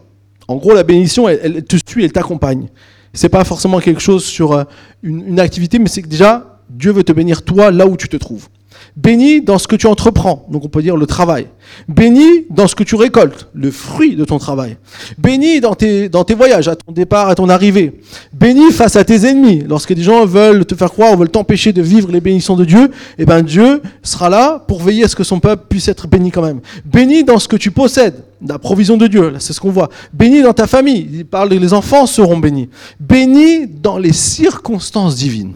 En 0.48 0.56
gros, 0.56 0.74
la 0.74 0.82
bénédiction, 0.82 1.28
elle, 1.28 1.62
te 1.64 1.76
suit, 1.86 2.04
elle 2.04 2.12
t'accompagne. 2.12 2.68
C'est 3.14 3.28
pas 3.28 3.44
forcément 3.44 3.78
quelque 3.78 4.00
chose 4.00 4.24
sur 4.24 4.52
euh, 4.52 4.64
une, 5.02 5.28
une 5.28 5.40
activité, 5.40 5.78
mais 5.78 5.88
c'est 5.88 6.02
que 6.02 6.08
déjà, 6.08 6.60
Dieu 6.70 6.92
veut 6.92 7.04
te 7.04 7.12
bénir 7.12 7.42
toi 7.42 7.70
là 7.70 7.86
où 7.86 7.96
tu 7.96 8.08
te 8.08 8.16
trouves. 8.16 8.48
Béni 8.94 9.40
dans 9.40 9.58
ce 9.58 9.66
que 9.66 9.76
tu 9.76 9.86
entreprends, 9.86 10.46
donc 10.50 10.66
on 10.66 10.68
peut 10.68 10.82
dire 10.82 10.98
le 10.98 11.06
travail. 11.06 11.46
Béni 11.88 12.44
dans 12.50 12.68
ce 12.68 12.74
que 12.74 12.84
tu 12.84 12.94
récoltes, 12.94 13.48
le 13.54 13.70
fruit 13.70 14.16
de 14.16 14.24
ton 14.26 14.38
travail. 14.38 14.76
Béni 15.16 15.60
dans 15.60 15.74
tes, 15.74 16.10
voyages, 16.36 16.68
à 16.68 16.76
ton 16.76 16.92
départ, 16.92 17.30
à 17.30 17.34
ton 17.34 17.48
arrivée. 17.48 18.00
Béni 18.34 18.70
face 18.70 18.96
à 18.96 19.04
tes 19.04 19.26
ennemis. 19.26 19.64
Lorsque 19.66 19.94
des 19.94 20.02
gens 20.02 20.26
veulent 20.26 20.66
te 20.66 20.74
faire 20.74 20.90
croire 20.90 21.14
ou 21.14 21.16
veulent 21.16 21.30
t'empêcher 21.30 21.72
de 21.72 21.80
vivre 21.80 22.12
les 22.12 22.20
bénédictions 22.20 22.54
de 22.54 22.66
Dieu, 22.66 22.90
eh 23.16 23.24
ben 23.24 23.40
Dieu 23.40 23.80
sera 24.02 24.28
là 24.28 24.62
pour 24.68 24.82
veiller 24.82 25.04
à 25.04 25.08
ce 25.08 25.16
que 25.16 25.24
son 25.24 25.40
peuple 25.40 25.64
puisse 25.70 25.88
être 25.88 26.06
béni 26.06 26.30
quand 26.30 26.42
même. 26.42 26.60
Béni 26.84 27.24
dans 27.24 27.38
ce 27.38 27.48
que 27.48 27.56
tu 27.56 27.70
possèdes, 27.70 28.22
la 28.46 28.58
provision 28.58 28.98
de 28.98 29.06
Dieu, 29.06 29.32
c'est 29.38 29.54
ce 29.54 29.60
qu'on 29.60 29.70
voit. 29.70 29.88
Béni 30.12 30.42
dans 30.42 30.52
ta 30.52 30.66
famille, 30.66 31.08
il 31.14 31.24
parle 31.24 31.48
les 31.48 31.72
enfants 31.72 32.04
seront 32.04 32.36
bénis. 32.36 32.68
Béni 33.00 33.66
dans 33.66 33.96
les 33.96 34.12
circonstances 34.12 35.16
divines, 35.16 35.54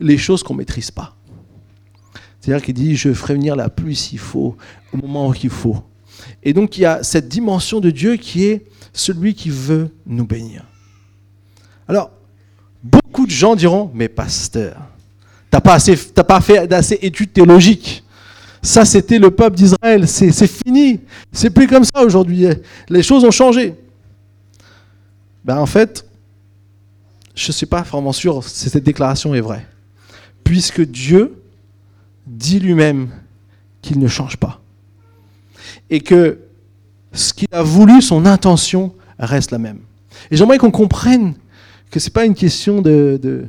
les 0.00 0.18
choses 0.18 0.42
qu'on 0.42 0.54
maîtrise 0.54 0.90
pas. 0.90 1.14
C'est-à-dire 2.44 2.62
qu'il 2.62 2.74
dit, 2.74 2.94
je 2.94 3.10
ferai 3.14 3.34
venir 3.34 3.56
la 3.56 3.70
pluie 3.70 3.96
s'il 3.96 4.18
faut, 4.18 4.54
au 4.92 4.96
moment 4.98 5.32
qu'il 5.32 5.48
faut. 5.48 5.82
Et 6.42 6.52
donc 6.52 6.76
il 6.76 6.82
y 6.82 6.84
a 6.84 7.02
cette 7.02 7.26
dimension 7.26 7.80
de 7.80 7.88
Dieu 7.88 8.16
qui 8.16 8.44
est 8.44 8.66
celui 8.92 9.32
qui 9.32 9.48
veut 9.48 9.88
nous 10.04 10.26
bénir. 10.26 10.62
Alors, 11.88 12.10
beaucoup 12.82 13.24
de 13.24 13.30
gens 13.30 13.56
diront, 13.56 13.90
mais 13.94 14.10
pasteur, 14.10 14.76
t'as 15.50 15.62
pas, 15.62 15.78
pas 16.28 16.40
fait 16.42 16.66
d'assez 16.66 16.98
études 17.00 17.32
théologiques. 17.32 18.04
Ça, 18.60 18.84
c'était 18.84 19.18
le 19.18 19.30
peuple 19.30 19.56
d'Israël, 19.56 20.06
c'est 20.06 20.46
fini. 20.46 21.00
C'est 21.32 21.48
plus 21.48 21.66
comme 21.66 21.84
ça 21.84 22.02
aujourd'hui. 22.02 22.46
Les 22.90 23.02
choses 23.02 23.24
ont 23.24 23.30
changé. 23.30 23.74
Ben, 25.46 25.56
en 25.56 25.66
fait, 25.66 26.04
je 27.34 27.48
ne 27.48 27.52
suis 27.52 27.66
pas 27.66 27.80
vraiment 27.80 28.12
sûr 28.12 28.44
si 28.44 28.68
cette 28.68 28.84
déclaration 28.84 29.34
est 29.34 29.40
vraie. 29.40 29.66
Puisque 30.44 30.82
Dieu 30.82 31.40
dit 32.26 32.60
lui-même 32.60 33.08
qu'il 33.82 33.98
ne 33.98 34.08
change 34.08 34.36
pas. 34.36 34.60
Et 35.90 36.00
que 36.00 36.38
ce 37.12 37.32
qu'il 37.32 37.48
a 37.52 37.62
voulu, 37.62 38.02
son 38.02 38.26
intention 38.26 38.94
reste 39.18 39.50
la 39.50 39.58
même. 39.58 39.78
Et 40.30 40.36
j'aimerais 40.36 40.58
qu'on 40.58 40.70
comprenne 40.70 41.34
que 41.90 42.00
c'est 42.00 42.12
pas 42.12 42.24
une 42.24 42.34
question 42.34 42.82
de, 42.82 43.18
de, 43.22 43.46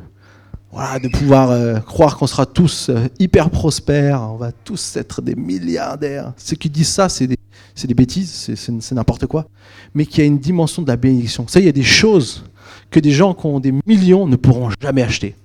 voilà, 0.72 1.00
de 1.00 1.08
pouvoir 1.08 1.51
euh, 1.51 1.79
croire 1.79 2.17
qu'on 2.17 2.27
sera 2.27 2.46
tous 2.46 2.89
euh, 2.89 3.08
hyper 3.17 3.50
prospères, 3.50 4.22
on 4.22 4.36
va 4.36 4.51
tous 4.51 4.98
être 4.98 5.22
des 5.22 5.36
milliardaires. 5.36 6.34
Ceux 6.38 6.55
qui 6.55 6.70
disent 6.70 6.89
ça, 6.89 7.10
c'est 7.10 7.27
des, 7.27 7.38
des, 7.86 7.94
bêtises, 7.94 8.53
c'est 8.55 8.91
n'importe 8.91 9.25
quoi. 9.25 9.48
Mais 9.94 10.05
qu'il 10.05 10.20
y 10.20 10.24
a 10.24 10.25
une 10.27 10.38
dimension 10.38 10.82
de 10.82 10.88
la 10.88 10.98
bénédiction. 10.98 11.48
Ça, 11.48 11.60
il 11.60 11.65
y 11.65 11.70
a 11.70 11.72
des 11.72 11.82
choses 11.82 12.44
que 12.91 13.00
des 13.00 13.12
gens 13.12 13.34
qui 13.34 13.46
ont 13.46 13.60
des 13.60 13.74
millions 13.86 14.27
ne 14.27 14.36
pourront 14.36 14.70
jamais 14.82 15.01
acheter. 15.01 15.36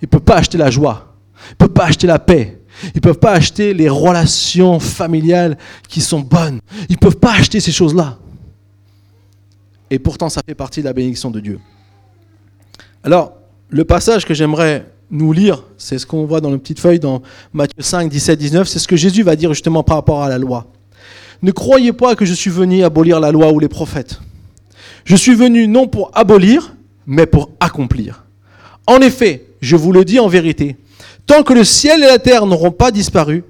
Ils 0.00 0.06
ne 0.06 0.08
peuvent 0.08 0.22
pas 0.22 0.36
acheter 0.36 0.58
la 0.58 0.70
joie, 0.70 1.13
ils 1.48 1.52
ne 1.52 1.56
peuvent 1.56 1.74
pas 1.74 1.84
acheter 1.84 2.06
la 2.06 2.18
paix, 2.18 2.60
ils 2.82 2.96
ne 2.96 3.00
peuvent 3.00 3.18
pas 3.18 3.32
acheter 3.32 3.74
les 3.74 3.88
relations 3.88 4.80
familiales 4.80 5.56
qui 5.88 6.00
sont 6.00 6.20
bonnes. 6.20 6.60
Ils 6.88 6.94
ne 6.94 6.98
peuvent 6.98 7.16
pas 7.16 7.32
acheter 7.32 7.60
ces 7.60 7.72
choses-là. 7.72 8.18
Et 9.90 9.98
pourtant, 9.98 10.28
ça 10.28 10.40
fait 10.46 10.54
partie 10.54 10.80
de 10.80 10.86
la 10.86 10.92
bénédiction 10.92 11.30
de 11.30 11.40
Dieu. 11.40 11.60
Alors, 13.02 13.34
le 13.68 13.84
passage 13.84 14.24
que 14.24 14.34
j'aimerais 14.34 14.86
nous 15.10 15.32
lire, 15.32 15.64
c'est 15.78 15.98
ce 15.98 16.06
qu'on 16.06 16.24
voit 16.24 16.40
dans 16.40 16.50
la 16.50 16.58
petite 16.58 16.80
feuille 16.80 16.98
dans 16.98 17.22
Matthieu 17.52 17.82
5, 17.82 18.10
17, 18.10 18.38
19, 18.38 18.68
c'est 18.68 18.78
ce 18.78 18.88
que 18.88 18.96
Jésus 18.96 19.22
va 19.22 19.36
dire 19.36 19.52
justement 19.52 19.82
par 19.82 19.96
rapport 19.96 20.22
à 20.22 20.28
la 20.28 20.38
loi. 20.38 20.66
Ne 21.42 21.52
croyez 21.52 21.92
pas 21.92 22.16
que 22.16 22.24
je 22.24 22.32
suis 22.32 22.50
venu 22.50 22.82
abolir 22.82 23.20
la 23.20 23.30
loi 23.30 23.52
ou 23.52 23.60
les 23.60 23.68
prophètes. 23.68 24.20
Je 25.04 25.16
suis 25.16 25.34
venu 25.34 25.68
non 25.68 25.86
pour 25.86 26.10
abolir, 26.14 26.74
mais 27.06 27.26
pour 27.26 27.50
accomplir. 27.60 28.24
En 28.86 28.98
effet, 28.98 29.46
je 29.60 29.76
vous 29.76 29.92
le 29.92 30.04
dis 30.04 30.18
en 30.18 30.28
vérité, 30.28 30.76
tant 31.26 31.42
que 31.42 31.52
le 31.52 31.64
ciel 31.64 32.02
et 32.02 32.06
la 32.06 32.18
terre 32.18 32.46
n'auront 32.46 32.70
pas 32.70 32.90
disparu, 32.90 33.44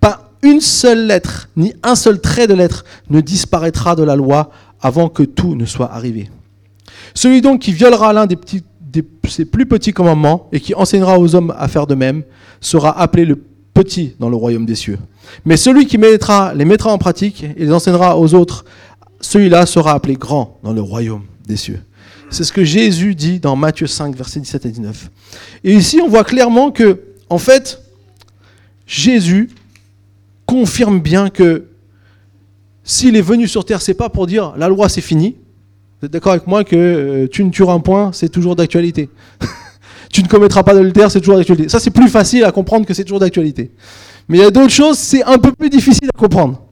pas 0.00 0.30
une 0.42 0.60
seule 0.60 1.06
lettre, 1.06 1.48
ni 1.56 1.74
un 1.82 1.94
seul 1.94 2.20
trait 2.20 2.46
de 2.46 2.54
lettre 2.54 2.84
ne 3.10 3.20
disparaîtra 3.20 3.96
de 3.96 4.02
la 4.02 4.16
loi 4.16 4.50
avant 4.80 5.08
que 5.08 5.22
tout 5.22 5.54
ne 5.54 5.64
soit 5.64 5.92
arrivé. 5.92 6.30
Celui 7.14 7.40
donc 7.40 7.60
qui 7.60 7.72
violera 7.72 8.12
l'un 8.12 8.26
des, 8.26 8.36
petits, 8.36 8.62
ses 9.28 9.44
plus 9.44 9.66
petits 9.66 9.92
commandements 9.92 10.48
et 10.52 10.60
qui 10.60 10.74
enseignera 10.74 11.18
aux 11.18 11.34
hommes 11.34 11.54
à 11.58 11.68
faire 11.68 11.86
de 11.86 11.94
même 11.94 12.22
sera 12.60 12.98
appelé 12.98 13.24
le 13.24 13.42
petit 13.74 14.14
dans 14.18 14.28
le 14.28 14.36
royaume 14.36 14.66
des 14.66 14.74
cieux. 14.74 14.98
Mais 15.44 15.56
celui 15.56 15.86
qui 15.86 15.98
mettra, 15.98 16.54
les 16.54 16.64
mettra 16.64 16.92
en 16.92 16.98
pratique 16.98 17.44
et 17.44 17.64
les 17.64 17.72
enseignera 17.72 18.18
aux 18.18 18.34
autres, 18.34 18.64
celui-là 19.20 19.66
sera 19.66 19.92
appelé 19.92 20.14
grand 20.14 20.58
dans 20.62 20.72
le 20.72 20.80
royaume 20.80 21.22
des 21.46 21.56
cieux. 21.56 21.80
C'est 22.30 22.44
ce 22.44 22.52
que 22.52 22.64
Jésus 22.64 23.14
dit 23.14 23.40
dans 23.40 23.56
Matthieu 23.56 23.86
5, 23.86 24.14
versets 24.14 24.40
17 24.40 24.66
et 24.66 24.70
19. 24.70 25.10
Et 25.64 25.74
ici, 25.74 26.00
on 26.02 26.08
voit 26.08 26.24
clairement 26.24 26.70
que, 26.70 27.00
en 27.30 27.38
fait, 27.38 27.82
Jésus 28.86 29.50
confirme 30.46 31.00
bien 31.00 31.28
que 31.30 31.66
s'il 32.84 33.16
est 33.16 33.22
venu 33.22 33.46
sur 33.46 33.64
terre, 33.64 33.82
c'est 33.82 33.94
pas 33.94 34.08
pour 34.08 34.26
dire 34.26 34.54
la 34.56 34.68
loi 34.68 34.88
c'est 34.88 35.02
fini. 35.02 35.36
Vous 36.00 36.06
êtes 36.06 36.12
d'accord 36.12 36.32
avec 36.32 36.46
moi 36.46 36.64
que 36.64 36.76
euh, 36.76 37.28
tu 37.30 37.44
ne 37.44 37.50
tueras 37.50 37.74
un 37.74 37.80
point, 37.80 38.12
c'est 38.12 38.28
toujours 38.28 38.56
d'actualité. 38.56 39.10
tu 40.12 40.22
ne 40.22 40.28
commettras 40.28 40.62
pas 40.62 40.74
d'adultère, 40.74 41.10
c'est 41.10 41.20
toujours 41.20 41.36
d'actualité. 41.36 41.68
Ça 41.68 41.80
c'est 41.80 41.90
plus 41.90 42.08
facile 42.08 42.44
à 42.44 42.52
comprendre 42.52 42.86
que 42.86 42.94
c'est 42.94 43.04
toujours 43.04 43.20
d'actualité. 43.20 43.72
Mais 44.28 44.38
il 44.38 44.40
y 44.40 44.44
a 44.44 44.50
d'autres 44.50 44.72
choses, 44.72 44.96
c'est 44.96 45.22
un 45.24 45.38
peu 45.38 45.52
plus 45.52 45.70
difficile 45.70 46.08
à 46.14 46.18
comprendre. 46.18 46.62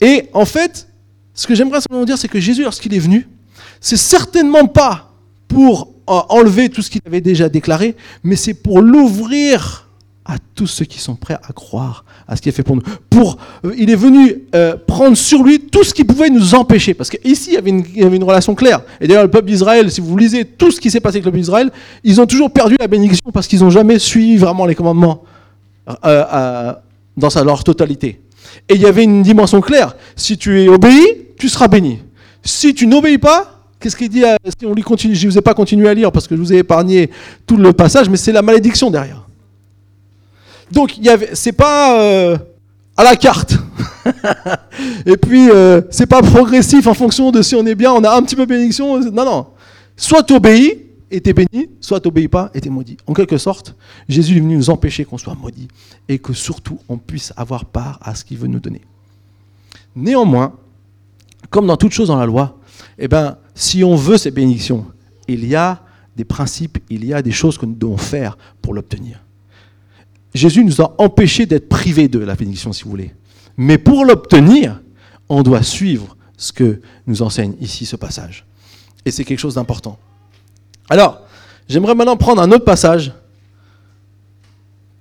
Et 0.00 0.28
en 0.32 0.44
fait, 0.44 0.88
ce 1.34 1.46
que 1.46 1.54
j'aimerais 1.54 1.80
simplement 1.80 2.04
dire, 2.04 2.18
c'est 2.18 2.28
que 2.28 2.40
Jésus, 2.40 2.62
lorsqu'il 2.62 2.94
est 2.94 2.98
venu, 2.98 3.28
c'est 3.80 3.96
certainement 3.96 4.66
pas 4.66 5.12
pour 5.48 5.88
enlever 6.10 6.68
tout 6.68 6.82
ce 6.82 6.90
qu'il 6.90 7.00
avait 7.06 7.20
déjà 7.20 7.48
déclaré, 7.48 7.96
mais 8.22 8.36
c'est 8.36 8.54
pour 8.54 8.80
l'ouvrir 8.80 9.88
à 10.24 10.36
tous 10.54 10.66
ceux 10.66 10.84
qui 10.84 10.98
sont 10.98 11.16
prêts 11.16 11.38
à 11.42 11.52
croire 11.52 12.04
à 12.28 12.36
ce 12.36 12.42
qu'il 12.42 12.50
a 12.50 12.52
fait 12.52 12.62
pour 12.62 12.76
nous. 12.76 12.82
Pour, 13.08 13.38
euh, 13.64 13.74
il 13.76 13.90
est 13.90 13.96
venu 13.96 14.42
euh, 14.54 14.76
prendre 14.86 15.16
sur 15.16 15.42
lui 15.42 15.58
tout 15.58 15.82
ce 15.82 15.92
qui 15.92 16.04
pouvait 16.04 16.30
nous 16.30 16.54
empêcher. 16.54 16.94
Parce 16.94 17.10
qu'ici, 17.10 17.50
il, 17.50 17.54
y 17.54 17.56
avait 18.04 18.16
une, 18.16 18.24
relation 18.24 18.54
claire. 18.54 18.82
Et 19.00 19.08
d'ailleurs, 19.08 19.24
le 19.24 19.30
peuple 19.30 19.48
d'Israël, 19.48 19.90
si 19.90 20.00
vous 20.00 20.16
lisez 20.16 20.44
tout 20.44 20.70
ce 20.70 20.80
qui 20.80 20.90
s'est 20.90 21.00
passé 21.00 21.16
avec 21.16 21.24
le 21.24 21.30
peuple 21.32 21.40
d'Israël, 21.40 21.70
ils 22.04 22.20
ont 22.20 22.26
toujours 22.26 22.52
perdu 22.52 22.76
la 22.78 22.86
bénédiction 22.86 23.30
parce 23.32 23.48
qu'ils 23.48 23.60
n'ont 23.60 23.70
jamais 23.70 23.98
suivi 23.98 24.36
vraiment 24.36 24.66
les 24.66 24.76
commandements 24.76 25.24
dans 27.16 27.30
sa, 27.30 27.42
leur 27.42 27.64
totalité. 27.64 28.20
Et 28.68 28.74
il 28.74 28.80
y 28.80 28.86
avait 28.86 29.02
une 29.02 29.22
dimension 29.22 29.60
claire. 29.60 29.96
Si 30.14 30.38
tu 30.38 30.62
es 30.62 30.68
obéi, 30.68 31.04
tu 31.36 31.48
seras 31.48 31.66
béni. 31.66 31.98
Si 32.44 32.74
tu 32.74 32.86
n'obéis 32.86 33.18
pas, 33.18 33.59
Qu'est-ce 33.80 33.96
qu'il 33.96 34.10
dit 34.10 34.22
si 34.58 34.66
on 34.66 34.74
lui 34.74 34.82
continue 34.82 35.14
Je 35.14 35.26
ne 35.26 35.32
vous 35.32 35.38
ai 35.38 35.40
pas 35.40 35.54
continué 35.54 35.88
à 35.88 35.94
lire 35.94 36.12
parce 36.12 36.28
que 36.28 36.36
je 36.36 36.40
vous 36.40 36.52
ai 36.52 36.58
épargné 36.58 37.10
tout 37.46 37.56
le 37.56 37.72
passage, 37.72 38.10
mais 38.10 38.18
c'est 38.18 38.32
la 38.32 38.42
malédiction 38.42 38.90
derrière. 38.90 39.26
Donc, 40.70 40.94
c'est 41.32 41.52
pas 41.52 41.98
euh, 41.98 42.36
à 42.96 43.04
la 43.04 43.16
carte. 43.16 43.54
et 45.06 45.16
puis, 45.16 45.50
euh, 45.50 45.80
c'est 45.90 46.06
pas 46.06 46.20
progressif 46.20 46.86
en 46.86 46.94
fonction 46.94 47.30
de 47.30 47.40
si 47.40 47.54
on 47.54 47.64
est 47.64 47.74
bien, 47.74 47.92
on 47.92 48.04
a 48.04 48.14
un 48.14 48.22
petit 48.22 48.36
peu 48.36 48.42
de 48.42 48.50
bénédiction. 48.50 49.00
Non, 49.00 49.24
non. 49.24 49.46
Soit 49.96 50.22
tu 50.24 50.34
obéis 50.34 50.86
et 51.10 51.20
tu 51.22 51.30
es 51.30 51.32
béni, 51.32 51.70
soit 51.80 52.00
tu 52.00 52.08
n'obéis 52.08 52.28
pas 52.28 52.50
et 52.54 52.60
tu 52.60 52.68
es 52.68 52.70
maudit. 52.70 52.98
En 53.06 53.14
quelque 53.14 53.38
sorte, 53.38 53.74
Jésus 54.08 54.36
est 54.36 54.40
venu 54.40 54.56
nous 54.56 54.70
empêcher 54.70 55.06
qu'on 55.06 55.18
soit 55.18 55.34
maudit 55.34 55.68
et 56.08 56.18
que 56.18 56.34
surtout 56.34 56.78
on 56.88 56.98
puisse 56.98 57.32
avoir 57.36 57.64
part 57.64 57.98
à 58.02 58.14
ce 58.14 58.24
qu'il 58.24 58.38
veut 58.38 58.46
nous 58.46 58.60
donner. 58.60 58.82
Néanmoins, 59.96 60.52
comme 61.48 61.66
dans 61.66 61.76
toute 61.76 61.92
chose 61.92 62.08
dans 62.08 62.18
la 62.18 62.26
loi, 62.26 62.59
eh 63.00 63.08
ben, 63.08 63.38
si 63.54 63.82
on 63.82 63.96
veut 63.96 64.18
ces 64.18 64.30
bénédictions, 64.30 64.86
il 65.26 65.46
y 65.46 65.56
a 65.56 65.82
des 66.16 66.24
principes, 66.24 66.78
il 66.90 67.04
y 67.04 67.14
a 67.14 67.22
des 67.22 67.32
choses 67.32 67.56
que 67.56 67.66
nous 67.66 67.74
devons 67.74 67.96
faire 67.96 68.36
pour 68.60 68.74
l'obtenir. 68.74 69.24
Jésus 70.34 70.64
nous 70.64 70.80
a 70.80 70.94
empêchés 70.98 71.46
d'être 71.46 71.68
privés 71.68 72.08
de 72.08 72.18
la 72.18 72.34
bénédiction, 72.34 72.72
si 72.72 72.84
vous 72.84 72.90
voulez. 72.90 73.14
Mais 73.56 73.78
pour 73.78 74.04
l'obtenir, 74.04 74.80
on 75.28 75.42
doit 75.42 75.62
suivre 75.62 76.16
ce 76.36 76.52
que 76.52 76.80
nous 77.06 77.22
enseigne 77.22 77.54
ici 77.60 77.86
ce 77.86 77.96
passage. 77.96 78.44
Et 79.04 79.10
c'est 79.10 79.24
quelque 79.24 79.38
chose 79.38 79.54
d'important. 79.54 79.98
Alors, 80.88 81.22
j'aimerais 81.68 81.94
maintenant 81.94 82.16
prendre 82.16 82.42
un 82.42 82.50
autre 82.52 82.64
passage 82.64 83.12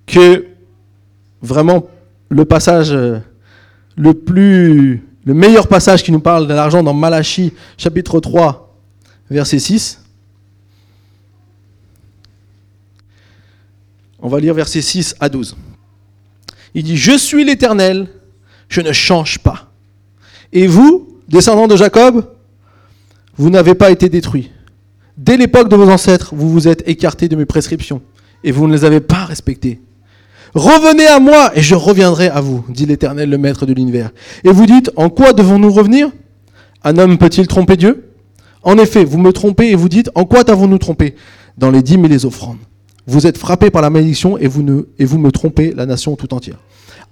que 0.05 0.47
vraiment 1.41 1.87
le 2.29 2.45
passage 2.45 2.91
euh, 2.91 3.19
le 3.95 4.13
plus, 4.13 5.03
le 5.29 5.35
meilleur 5.35 5.67
passage 5.67 6.01
qui 6.01 6.11
nous 6.11 6.21
parle 6.21 6.47
de 6.47 6.55
l'argent 6.55 6.81
dans 6.81 6.95
Malachie 6.95 7.53
chapitre 7.77 8.19
3, 8.19 8.75
verset 9.29 9.59
6. 9.59 10.01
On 14.23 14.27
va 14.27 14.39
lire 14.39 14.55
versets 14.55 14.81
6 14.81 15.17
à 15.19 15.29
12. 15.29 15.55
Il 16.73 16.81
dit, 16.81 16.97
je 16.97 17.15
suis 17.15 17.45
l'Éternel, 17.45 18.07
je 18.69 18.81
ne 18.81 18.91
change 18.91 19.37
pas. 19.37 19.71
Et 20.51 20.65
vous, 20.65 21.19
descendants 21.27 21.67
de 21.67 21.75
Jacob, 21.75 22.33
vous 23.37 23.51
n'avez 23.51 23.75
pas 23.75 23.91
été 23.91 24.09
détruits. 24.09 24.49
Dès 25.15 25.37
l'époque 25.37 25.69
de 25.69 25.75
vos 25.75 25.91
ancêtres, 25.91 26.33
vous 26.33 26.49
vous 26.49 26.67
êtes 26.67 26.81
écartés 26.87 27.29
de 27.29 27.35
mes 27.35 27.45
prescriptions, 27.45 28.01
et 28.43 28.51
vous 28.51 28.65
ne 28.65 28.73
les 28.73 28.83
avez 28.83 28.99
pas 28.99 29.25
respectées. 29.25 29.79
Revenez 30.55 31.05
à 31.05 31.19
moi, 31.19 31.51
et 31.55 31.61
je 31.61 31.75
reviendrai 31.75 32.27
à 32.27 32.41
vous, 32.41 32.65
dit 32.69 32.85
l'Éternel, 32.85 33.29
le 33.29 33.37
Maître 33.37 33.65
de 33.65 33.73
l'univers. 33.73 34.11
Et 34.43 34.51
vous 34.51 34.65
dites, 34.65 34.91
en 34.95 35.09
quoi 35.09 35.33
devons-nous 35.33 35.71
revenir? 35.71 36.09
Un 36.83 36.97
homme 36.97 37.17
peut-il 37.17 37.47
tromper 37.47 37.77
Dieu? 37.77 38.11
En 38.63 38.77
effet, 38.77 39.05
vous 39.05 39.17
me 39.17 39.31
trompez 39.31 39.69
et 39.69 39.75
vous 39.75 39.89
dites, 39.89 40.09
en 40.15 40.25
quoi 40.25 40.43
t'avons-nous 40.43 40.77
trompé? 40.77 41.15
Dans 41.57 41.71
les 41.71 41.81
dîmes 41.81 42.05
et 42.05 42.09
les 42.09 42.25
offrandes. 42.25 42.57
Vous 43.05 43.27
êtes 43.27 43.37
frappés 43.37 43.69
par 43.69 43.81
la 43.81 43.89
malédiction 43.89 44.37
et 44.37 44.47
vous, 44.47 44.63
ne, 44.63 44.83
et 44.97 45.05
vous 45.05 45.17
me 45.17 45.31
trompez, 45.31 45.73
la 45.75 45.85
nation 45.85 46.15
tout 46.15 46.33
entière. 46.33 46.57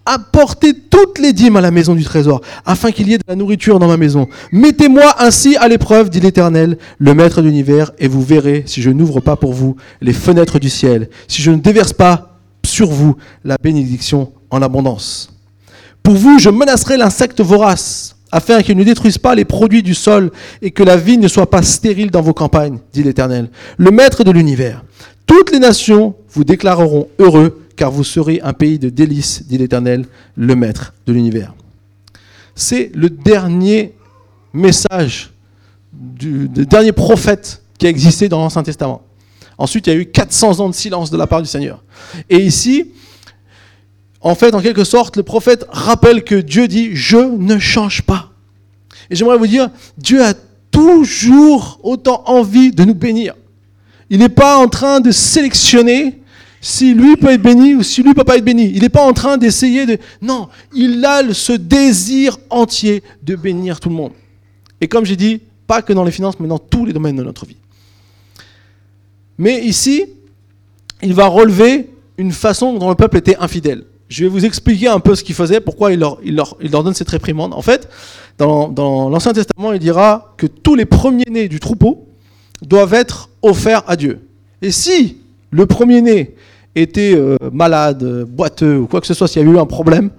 Apportez 0.05 0.73
toutes 0.73 1.19
les 1.19 1.33
dîmes 1.33 1.57
à 1.57 1.61
la 1.61 1.69
maison 1.69 1.93
du 1.93 2.03
trésor, 2.03 2.41
afin 2.65 2.91
qu'il 2.91 3.09
y 3.09 3.13
ait 3.13 3.17
de 3.17 3.23
la 3.27 3.35
nourriture 3.35 3.77
dans 3.77 3.89
ma 3.89 3.97
maison. 3.97 4.27
Mettez-moi 4.53 5.15
ainsi 5.19 5.57
à 5.57 5.67
l'épreuve, 5.67 6.09
dit 6.09 6.21
l'Éternel, 6.21 6.77
le 6.97 7.13
Maître 7.13 7.41
de 7.41 7.47
l'univers, 7.47 7.91
et 7.99 8.07
vous 8.07 8.21
verrez 8.21 8.63
si 8.67 8.81
je 8.81 8.89
n'ouvre 8.89 9.19
pas 9.19 9.35
pour 9.35 9.51
vous 9.51 9.75
les 9.99 10.13
fenêtres 10.13 10.59
du 10.59 10.69
ciel, 10.69 11.09
si 11.27 11.41
je 11.41 11.51
ne 11.51 11.57
déverse 11.57 11.91
pas 11.91 12.36
sur 12.67 12.89
vous 12.89 13.15
la 13.43 13.57
bénédiction 13.61 14.31
en 14.49 14.61
abondance. 14.61 15.29
Pour 16.03 16.15
vous, 16.15 16.39
je 16.39 16.49
menacerai 16.49 16.97
l'insecte 16.97 17.41
vorace, 17.41 18.15
afin 18.31 18.61
qu'il 18.61 18.77
ne 18.77 18.83
détruise 18.83 19.17
pas 19.17 19.35
les 19.35 19.45
produits 19.45 19.83
du 19.83 19.93
sol 19.93 20.31
et 20.61 20.71
que 20.71 20.83
la 20.83 20.97
vie 20.97 21.17
ne 21.17 21.27
soit 21.27 21.49
pas 21.49 21.63
stérile 21.63 22.11
dans 22.11 22.21
vos 22.21 22.33
campagnes, 22.33 22.79
dit 22.93 23.03
l'Éternel, 23.03 23.49
le 23.77 23.91
Maître 23.91 24.23
de 24.23 24.31
l'univers. 24.31 24.83
Toutes 25.25 25.51
les 25.51 25.59
nations 25.59 26.15
vous 26.29 26.43
déclareront 26.43 27.07
heureux, 27.19 27.61
car 27.75 27.91
vous 27.91 28.03
serez 28.03 28.39
un 28.43 28.53
pays 28.53 28.79
de 28.79 28.89
délices, 28.89 29.43
dit 29.47 29.57
l'Éternel, 29.57 30.05
le 30.35 30.55
Maître 30.55 30.93
de 31.05 31.13
l'univers. 31.13 31.53
C'est 32.55 32.91
le 32.95 33.09
dernier 33.09 33.93
message 34.53 35.31
du, 35.93 36.47
dernier 36.47 36.91
prophète 36.91 37.61
qui 37.77 37.85
a 37.85 37.89
existé 37.89 38.29
dans 38.29 38.39
l'Ancien 38.39 38.63
Testament. 38.63 39.01
Ensuite, 39.57 39.87
il 39.87 39.93
y 39.93 39.95
a 39.95 39.99
eu 39.99 40.05
400 40.05 40.59
ans 40.59 40.69
de 40.69 40.75
silence 40.75 41.09
de 41.09 41.17
la 41.17 41.27
part 41.27 41.41
du 41.41 41.47
Seigneur. 41.47 41.83
Et 42.29 42.37
ici, 42.37 42.91
en 44.21 44.35
fait, 44.35 44.53
en 44.53 44.61
quelque 44.61 44.83
sorte, 44.83 45.17
le 45.17 45.23
prophète 45.23 45.65
rappelle 45.69 46.23
que 46.23 46.35
Dieu 46.35 46.67
dit, 46.67 46.95
je 46.95 47.17
ne 47.17 47.57
change 47.57 48.03
pas. 48.03 48.31
Et 49.09 49.15
j'aimerais 49.15 49.37
vous 49.37 49.47
dire, 49.47 49.69
Dieu 49.97 50.23
a 50.23 50.33
toujours 50.69 51.79
autant 51.83 52.23
envie 52.25 52.71
de 52.71 52.83
nous 52.83 52.93
bénir. 52.93 53.33
Il 54.09 54.19
n'est 54.19 54.29
pas 54.29 54.57
en 54.57 54.67
train 54.67 54.99
de 54.99 55.11
sélectionner 55.11 56.21
si 56.61 56.93
lui 56.93 57.15
peut 57.15 57.29
être 57.29 57.41
béni 57.41 57.75
ou 57.75 57.83
si 57.83 58.03
lui 58.03 58.13
peut 58.13 58.23
pas 58.23 58.37
être 58.37 58.45
béni. 58.45 58.71
Il 58.73 58.81
n'est 58.81 58.89
pas 58.89 59.05
en 59.05 59.13
train 59.13 59.37
d'essayer 59.37 59.85
de... 59.85 59.97
Non, 60.21 60.49
il 60.73 61.03
a 61.05 61.21
ce 61.33 61.53
désir 61.53 62.37
entier 62.49 63.03
de 63.23 63.35
bénir 63.35 63.79
tout 63.79 63.89
le 63.89 63.95
monde. 63.95 64.11
Et 64.81 64.87
comme 64.87 65.05
j'ai 65.05 65.15
dit, 65.15 65.41
Pas 65.67 65.81
que 65.81 65.91
dans 65.91 66.05
les 66.05 66.11
finances, 66.11 66.39
mais 66.39 66.47
dans 66.47 66.59
tous 66.59 66.85
les 66.85 66.93
domaines 66.93 67.17
de 67.17 67.23
notre 67.23 67.45
vie. 67.45 67.57
Mais 69.37 69.63
ici, 69.63 70.05
il 71.01 71.13
va 71.13 71.27
relever 71.27 71.89
une 72.17 72.31
façon 72.31 72.73
dont 72.73 72.89
le 72.89 72.95
peuple 72.95 73.17
était 73.17 73.37
infidèle. 73.37 73.83
Je 74.09 74.23
vais 74.23 74.29
vous 74.29 74.45
expliquer 74.45 74.87
un 74.87 74.99
peu 74.99 75.15
ce 75.15 75.23
qu'il 75.23 75.35
faisait, 75.35 75.59
pourquoi 75.59 75.91
il 75.91 75.99
leur, 75.99 76.17
il, 76.23 76.35
leur, 76.35 76.55
donne 76.83 76.93
cette 76.93 77.09
réprimande. 77.09 77.53
En 77.53 77.61
fait, 77.61 77.89
dans, 78.37 78.69
dans 78.69 79.09
l'Ancien 79.09 79.33
Testament, 79.33 79.73
il 79.73 79.79
dira 79.79 80.33
que 80.37 80.47
tous 80.47 80.75
les 80.75 80.85
premiers-nés 80.85 81.49
du 81.49 81.59
troupeau 81.59 82.07
doivent 82.61 82.93
être 82.93 83.29
offerts 83.41 83.83
à 83.87 83.95
Dieu. 83.95 84.19
Et 84.61 84.71
si 84.71 85.17
le 85.51 85.65
premier-né 85.65 86.35
était 86.75 87.13
euh, 87.15 87.37
malade, 87.51 88.23
boiteux 88.23 88.77
ou 88.77 88.87
quoi 88.87 89.01
que 89.01 89.07
ce 89.07 89.13
soit, 89.13 89.27
s'il 89.27 89.41
y 89.41 89.45
avait 89.45 89.55
eu 89.55 89.59
un 89.59 89.65
problème, 89.65 90.09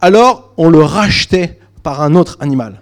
alors 0.00 0.52
on 0.56 0.70
le 0.70 0.82
rachetait 0.82 1.58
par 1.82 2.02
un 2.02 2.14
autre 2.14 2.36
animal. 2.40 2.80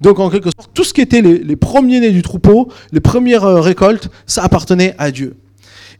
Donc 0.00 0.18
en 0.18 0.30
quelque 0.30 0.50
sorte, 0.56 0.70
tout 0.72 0.84
ce 0.84 0.94
qui 0.94 1.00
était 1.00 1.20
les, 1.20 1.56
premiers-nés 1.56 2.10
du 2.10 2.22
troupeau, 2.22 2.68
les 2.92 3.00
premières 3.00 3.44
euh, 3.44 3.60
récoltes, 3.60 4.08
ça 4.26 4.42
appartenait 4.42 4.94
à 4.98 5.10
Dieu. 5.10 5.36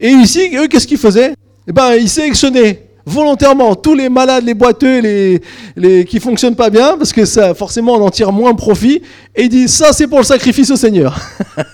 Et 0.00 0.08
ici, 0.08 0.56
eux, 0.56 0.68
qu'est-ce 0.68 0.86
qu'ils 0.86 0.98
faisaient? 0.98 1.34
Eh 1.68 1.72
ben, 1.72 1.94
ils 1.94 2.08
sélectionnaient 2.08 2.90
volontairement 3.04 3.74
tous 3.74 3.94
les 3.94 4.08
malades, 4.08 4.44
les 4.44 4.54
boiteux, 4.54 5.00
les, 5.00 5.40
les 5.76 6.04
qui 6.04 6.20
fonctionnent 6.20 6.56
pas 6.56 6.70
bien, 6.70 6.96
parce 6.96 7.12
que 7.12 7.24
ça, 7.24 7.54
forcément, 7.54 7.94
on 7.96 8.02
en 8.02 8.10
tire 8.10 8.32
moins 8.32 8.54
profit. 8.54 9.02
Et 9.34 9.44
ils 9.44 9.48
disent 9.48 9.74
ça, 9.74 9.92
c'est 9.92 10.06
pour 10.06 10.18
le 10.18 10.24
sacrifice 10.24 10.70
au 10.70 10.76
Seigneur. 10.76 11.18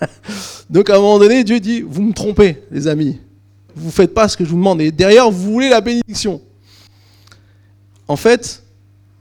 Donc 0.71 0.91
à 0.91 0.97
un 0.97 0.99
moment 0.99 1.19
donné, 1.19 1.45
Dieu 1.45 1.61
dit 1.61 1.85
vous 1.87 2.03
me 2.03 2.13
trompez, 2.13 2.63
les 2.71 2.89
amis. 2.89 3.21
Vous 3.75 3.91
faites 3.91 4.15
pas 4.15 4.27
ce 4.27 4.37
que 4.37 4.45
je 4.45 4.51
vous 4.51 4.57
demande. 4.57 4.81
Et 4.81 4.91
derrière, 4.91 5.31
vous 5.31 5.53
voulez 5.53 5.69
la 5.69 5.81
bénédiction. 5.81 6.41
En 8.09 8.17
fait, 8.17 8.63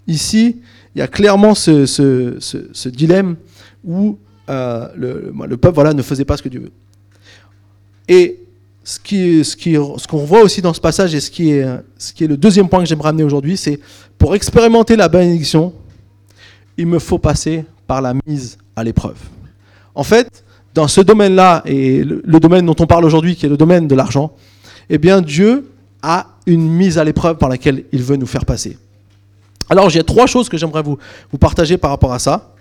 ici, 0.07 0.62
il 0.95 0.99
y 0.99 1.01
a 1.01 1.07
clairement 1.07 1.53
ce, 1.55 2.87
dilemme 2.87 3.35
où 3.83 4.17
euh, 4.49 4.87
le, 4.95 5.33
le, 5.47 5.57
peuple 5.57 5.93
ne 5.93 6.01
faisait 6.01 6.25
pas 6.25 6.37
ce 6.37 6.43
que 6.43 6.49
Dieu 6.49 6.61
veut. 6.61 6.71
Et 8.07 8.39
ce 8.83 10.07
qu'on 10.07 10.23
voit 10.25 10.41
aussi 10.41 10.61
dans 10.61 10.73
ce 10.73 10.79
passage 10.79 11.13
et 11.13 11.19
ce 11.19 11.29
qui 11.29 11.51
est, 11.51 11.65
ce 11.97 12.13
qui 12.13 12.23
est 12.23 12.27
le 12.27 12.37
deuxième 12.37 12.69
point 12.69 12.79
que 12.79 12.85
j'aimerais 12.85 13.09
amener 13.09 13.23
aujourd'hui, 13.23 13.57
c'est 13.57 13.79
pour 14.17 14.35
expérimenter 14.35 14.95
la 14.95 15.09
bénédiction, 15.09 15.73
il 16.77 16.87
me 16.87 16.99
faut 16.99 17.17
passer 17.17 17.65
par 17.87 18.01
la 18.01 18.13
mise 18.25 18.57
à 18.75 18.83
l'épreuve. 18.83 19.17
En 19.95 20.03
fait, 20.03 20.43
dans 20.73 20.87
ce 20.87 21.01
domaine-là, 21.01 21.61
et 21.65 22.03
le, 22.03 22.21
le, 22.25 22.39
domaine 22.39 22.65
dont 22.65 22.75
on 22.79 22.85
parle 22.85 23.05
aujourd'hui, 23.05 23.35
qui 23.35 23.45
est 23.45 23.49
le 23.49 23.57
domaine 23.57 23.87
de 23.87 23.95
l'argent, 23.95 24.33
eh 24.89 24.97
bien 24.97 25.21
Dieu 25.21 25.69
a 26.01 26.27
une 26.45 26.69
mise 26.69 26.97
à 26.97 27.03
l'épreuve 27.03 27.37
par 27.37 27.49
laquelle 27.49 27.85
il 27.91 28.03
veut 28.03 28.17
nous 28.17 28.27
faire 28.27 28.45
passer. 28.45 28.77
Alors 29.69 29.89
j'ai 29.89 30.03
trois 30.03 30.27
choses 30.27 30.50
que 30.50 30.57
j'aimerais 30.57 30.84
vous, 30.84 30.98
vous 31.31 31.38
partager 31.38 31.77
par 31.77 31.89
rapport 31.91 32.13
à 32.13 32.19
ça. 32.19 32.53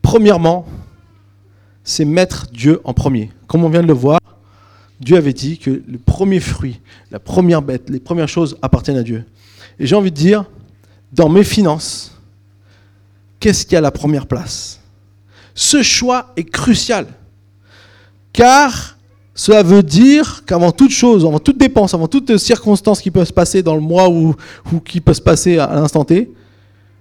Premièrement, 0.00 0.66
c'est 1.84 2.04
mettre 2.04 2.46
Dieu 2.50 2.80
en 2.84 2.94
premier. 2.94 3.30
Comme 3.46 3.64
on 3.64 3.68
vient 3.68 3.82
de 3.82 3.88
le 3.88 3.92
voir, 3.92 4.20
Dieu 5.00 5.16
avait 5.16 5.32
dit 5.32 5.58
que 5.58 5.82
le 5.86 5.98
premier 5.98 6.38
fruit, 6.38 6.80
la 7.10 7.18
première 7.18 7.60
bête, 7.60 7.90
les 7.90 8.00
premières 8.00 8.28
choses 8.28 8.56
appartiennent 8.62 8.98
à 8.98 9.02
Dieu. 9.02 9.24
Et 9.78 9.86
j'ai 9.86 9.96
envie 9.96 10.10
de 10.10 10.16
dire, 10.16 10.44
dans 11.12 11.28
mes 11.28 11.44
finances, 11.44 12.16
qu'est-ce 13.40 13.66
qui 13.66 13.74
a 13.74 13.80
la 13.80 13.90
première 13.90 14.26
place? 14.26 14.80
Ce 15.54 15.82
choix 15.82 16.32
est 16.36 16.44
crucial. 16.44 17.06
Car 18.32 18.96
cela 19.34 19.62
veut 19.62 19.82
dire 19.82 20.44
qu'avant 20.46 20.72
toute 20.72 20.90
chose, 20.90 21.24
avant 21.24 21.38
toute 21.38 21.56
dépense, 21.56 21.94
avant 21.94 22.06
toute 22.06 22.36
circonstance 22.36 23.00
qui 23.00 23.10
peut 23.10 23.24
se 23.24 23.32
passer 23.32 23.62
dans 23.62 23.74
le 23.74 23.80
mois 23.80 24.10
ou, 24.10 24.34
qui 24.84 25.00
peut 25.00 25.14
se 25.14 25.22
passer 25.22 25.58
à 25.58 25.74
l'instant 25.74 26.04
T, 26.04 26.30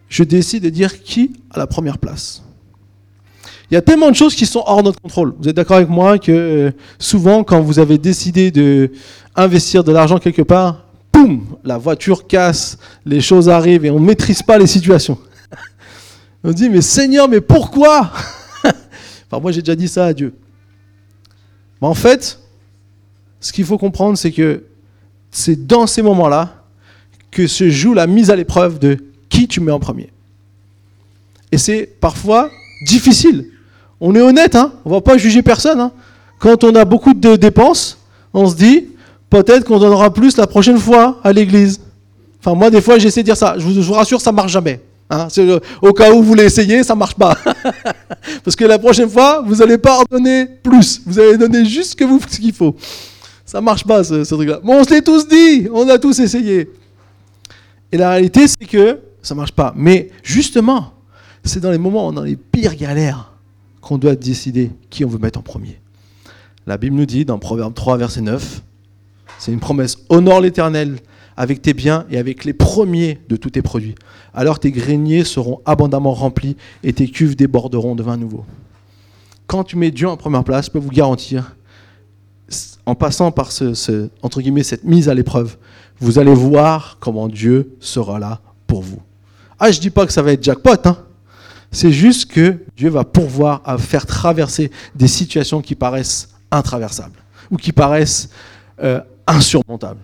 je 0.08 0.24
décide 0.24 0.64
de 0.64 0.70
dire 0.70 1.04
qui 1.04 1.34
a 1.52 1.60
la 1.60 1.68
première 1.68 1.98
place. 1.98 2.44
Il 3.70 3.76
y 3.76 3.78
a 3.78 3.82
tellement 3.82 4.10
de 4.10 4.16
choses 4.16 4.36
qui 4.36 4.46
sont 4.46 4.64
hors 4.66 4.84
notre 4.84 5.00
contrôle. 5.00 5.34
Vous 5.40 5.48
êtes 5.48 5.56
d'accord 5.56 5.78
avec 5.78 5.90
moi 5.90 6.20
que 6.20 6.32
euh, 6.32 6.72
souvent, 7.00 7.44
quand 7.44 7.62
vous 7.62 7.80
avez 7.80 7.98
décidé 7.98 8.52
de 8.52 8.92
investir 9.36 9.84
de 9.86 9.94
l'argent 9.94 10.18
quelque 10.18 10.42
part, 10.42 10.86
boum, 11.14 11.46
la 11.64 11.78
voiture 11.78 12.28
casse, 12.28 12.78
les 13.06 13.22
choses 13.22 13.48
arrivent 13.48 13.86
et 13.86 13.92
on 13.92 14.00
ne 14.00 14.06
maîtrise 14.06 14.44
pas 14.44 14.58
les 14.58 14.68
situations. 14.68 15.18
on 16.44 16.52
dit, 16.52 16.70
mais 16.70 16.82
Seigneur, 16.82 17.28
mais 17.28 17.42
pourquoi? 17.42 18.12
Enfin, 19.34 19.42
moi, 19.42 19.54
j'ai 19.54 19.62
déjà 19.62 19.78
dit 19.78 19.88
ça 19.88 20.08
à 20.08 20.14
Dieu. 20.14 20.34
Mais 21.82 21.88
en 21.88 21.94
fait, 21.94 22.40
ce 23.40 23.52
qu'il 23.52 23.66
faut 23.66 23.78
comprendre, 23.78 24.18
c'est 24.18 24.32
que 24.32 24.64
c'est 25.32 25.68
dans 25.68 25.88
ces 25.88 26.02
moments-là 26.02 26.64
que 27.32 27.48
se 27.48 27.70
joue 27.70 27.94
la 27.94 28.08
mise 28.08 28.30
à 28.30 28.36
l'épreuve 28.36 28.80
de 28.80 28.98
qui 29.30 29.48
tu 29.48 29.62
mets 29.62 29.72
en 29.72 29.80
premier. 29.80 30.10
Et 31.52 31.58
c'est 31.58 31.90
parfois 32.00 32.50
difficile. 32.86 33.48
On 34.00 34.16
est 34.16 34.22
honnête, 34.22 34.56
hein 34.56 34.74
on 34.86 34.90
ne 34.90 34.96
va 34.96 35.02
pas 35.02 35.18
juger 35.18 35.42
personne. 35.42 35.80
Hein 35.80 35.92
Quand 36.40 36.64
on 36.64 36.76
a 36.76 36.86
beaucoup 36.86 37.14
de 37.14 37.36
dépenses, 37.36 37.98
on 38.34 38.48
se 38.48 38.56
dit, 38.56 38.88
peut-être 39.30 39.66
qu'on 39.66 39.80
donnera 39.80 40.14
plus 40.14 40.38
la 40.38 40.48
prochaine 40.48 40.78
fois 40.78 41.20
à 41.24 41.32
l'église. 41.34 41.80
Enfin, 42.40 42.56
moi, 42.56 42.70
des 42.70 42.82
fois, 42.82 42.98
j'essaie 42.98 43.22
de 43.22 43.26
dire 43.26 43.38
ça. 43.38 43.56
Je 43.58 43.66
vous, 43.66 43.94
rassure, 43.94 44.20
ça 44.20 44.32
marche 44.32 44.52
jamais. 44.52 44.82
Hein 45.14 45.28
au 45.82 45.92
cas 45.92 46.12
où 46.12 46.18
vous 46.18 46.24
voulez 46.24 46.46
essayer, 46.46 46.84
ça 46.84 46.96
marche 46.96 47.16
pas. 47.16 47.36
Parce 48.46 48.56
que 48.56 48.64
la 48.64 48.80
prochaine 48.80 49.10
fois, 49.10 49.44
vous 49.46 49.56
n'allez 49.56 49.78
pas 49.78 50.00
en 50.00 50.04
donner 50.10 50.46
plus. 50.46 51.02
Vous 51.06 51.20
allez 51.20 51.38
donner 51.38 51.66
juste 51.66 52.00
ce 52.00 52.40
qu'il 52.40 52.54
faut. 52.54 52.76
Ça 53.46 53.60
marche 53.60 53.84
pas, 53.84 54.06
ce, 54.06 54.24
ce 54.24 54.34
truc-là. 54.34 54.62
Bon, 54.64 54.80
on 54.80 54.84
se 54.86 54.92
l'est 54.92 55.02
tous 55.02 55.28
dit. 55.28 55.68
On 55.74 55.88
a 55.90 56.00
tous 56.00 56.18
essayé. 56.20 56.70
Et 57.92 57.98
la 57.98 58.12
réalité, 58.12 58.48
c'est 58.48 58.66
que 58.66 59.00
ça 59.22 59.36
marche 59.36 59.52
pas. 59.52 59.74
Mais 59.76 60.10
justement, 60.24 60.94
c'est 61.44 61.60
dans 61.60 61.72
les 61.72 61.78
moments, 61.78 62.14
dans 62.14 62.24
les 62.24 62.38
pires 62.38 62.76
galères, 62.76 63.34
qu'on 63.82 63.98
doit 63.98 64.16
décider 64.16 64.72
qui 64.90 65.04
on 65.04 65.10
veut 65.10 65.20
mettre 65.20 65.40
en 65.40 65.42
premier. 65.42 65.82
La 66.68 66.78
Bible 66.78 66.96
nous 66.96 67.06
dit 67.06 67.26
dans 67.26 67.38
Proverbe 67.38 67.74
3, 67.74 67.98
verset 67.98 68.22
9, 68.22 68.62
c'est 69.40 69.52
une 69.52 69.60
promesse, 69.60 69.98
honore 70.10 70.40
l'Éternel 70.40 70.98
avec 71.42 71.64
tes 71.64 71.74
biens 71.74 72.06
et 72.12 72.20
avec 72.20 72.46
les 72.46 72.54
premiers 72.54 73.20
de 73.28 73.36
tous 73.36 73.50
tes 73.50 73.64
produits. 73.64 73.96
Alors 74.32 74.60
tes 74.60 74.70
greniers 74.70 75.24
seront 75.24 75.60
abondamment 75.66 76.14
remplis 76.14 76.56
et 76.84 76.94
tes 76.94 77.08
cuves 77.08 77.36
déborderont 77.36 77.96
de 77.96 78.04
vin 78.04 78.16
nouveau. 78.16 78.46
Quand 79.48 79.64
tu 79.64 79.76
mets 79.76 79.90
Dieu 79.90 80.08
en 80.08 80.18
première 80.18 80.44
place, 80.44 80.68
je 80.68 80.72
peux 80.72 80.78
vous 80.78 80.92
garantir, 80.92 81.56
en 82.86 82.94
passant 82.94 83.32
par 83.32 83.52
cette 83.52 84.84
mise 84.84 85.10
à 85.10 85.16
l'épreuve, 85.16 85.58
vous 86.00 86.20
allez 86.20 86.36
voir 86.36 86.98
comment 87.00 87.28
Dieu 87.28 87.76
sera 87.80 88.20
là 88.20 88.40
pour 88.68 88.84
vous. 88.84 89.02
Ah, 89.58 89.72
je 89.72 89.80
dis 89.80 89.90
pas 89.90 90.06
que 90.06 90.14
ça 90.14 90.22
va 90.22 90.34
être 90.34 90.44
jackpot, 90.44 90.76
hein. 90.86 90.98
C'est 91.72 91.92
juste 91.92 92.32
que 92.32 92.60
Dieu 92.78 92.90
va 92.90 93.04
pourvoir 93.04 93.64
à 93.66 93.80
faire 93.80 94.06
traverser 94.06 94.70
des 94.94 95.08
situations 95.08 95.64
qui 95.64 95.74
paraissent 95.74 96.30
intraversables 96.52 97.18
ou 97.50 97.58
qui 97.58 97.72
paraissent 97.72 98.30
euh, 98.84 99.02
insurmontables. 99.26 100.02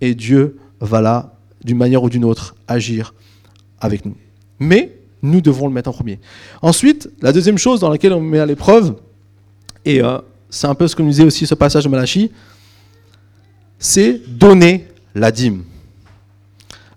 Et 0.00 0.14
Dieu 0.14 0.58
va 0.80 1.00
là, 1.00 1.34
d'une 1.64 1.78
manière 1.78 2.02
ou 2.02 2.10
d'une 2.10 2.24
autre, 2.24 2.54
agir 2.68 3.14
avec 3.80 4.04
nous. 4.04 4.16
Mais 4.58 4.96
nous 5.22 5.40
devons 5.40 5.66
le 5.66 5.72
mettre 5.72 5.90
en 5.90 5.92
premier. 5.92 6.20
Ensuite, 6.62 7.10
la 7.22 7.32
deuxième 7.32 7.58
chose 7.58 7.80
dans 7.80 7.88
laquelle 7.88 8.12
on 8.12 8.20
met 8.20 8.38
à 8.38 8.46
l'épreuve, 8.46 8.96
et 9.84 10.02
euh, 10.02 10.18
c'est 10.50 10.66
un 10.66 10.74
peu 10.74 10.86
ce 10.86 10.94
que 10.94 11.02
nous 11.02 11.10
disait 11.10 11.24
aussi 11.24 11.46
ce 11.46 11.54
passage 11.54 11.84
de 11.84 11.88
Malachie, 11.88 12.30
c'est 13.78 14.20
donner 14.28 14.86
la 15.14 15.30
dîme. 15.32 15.64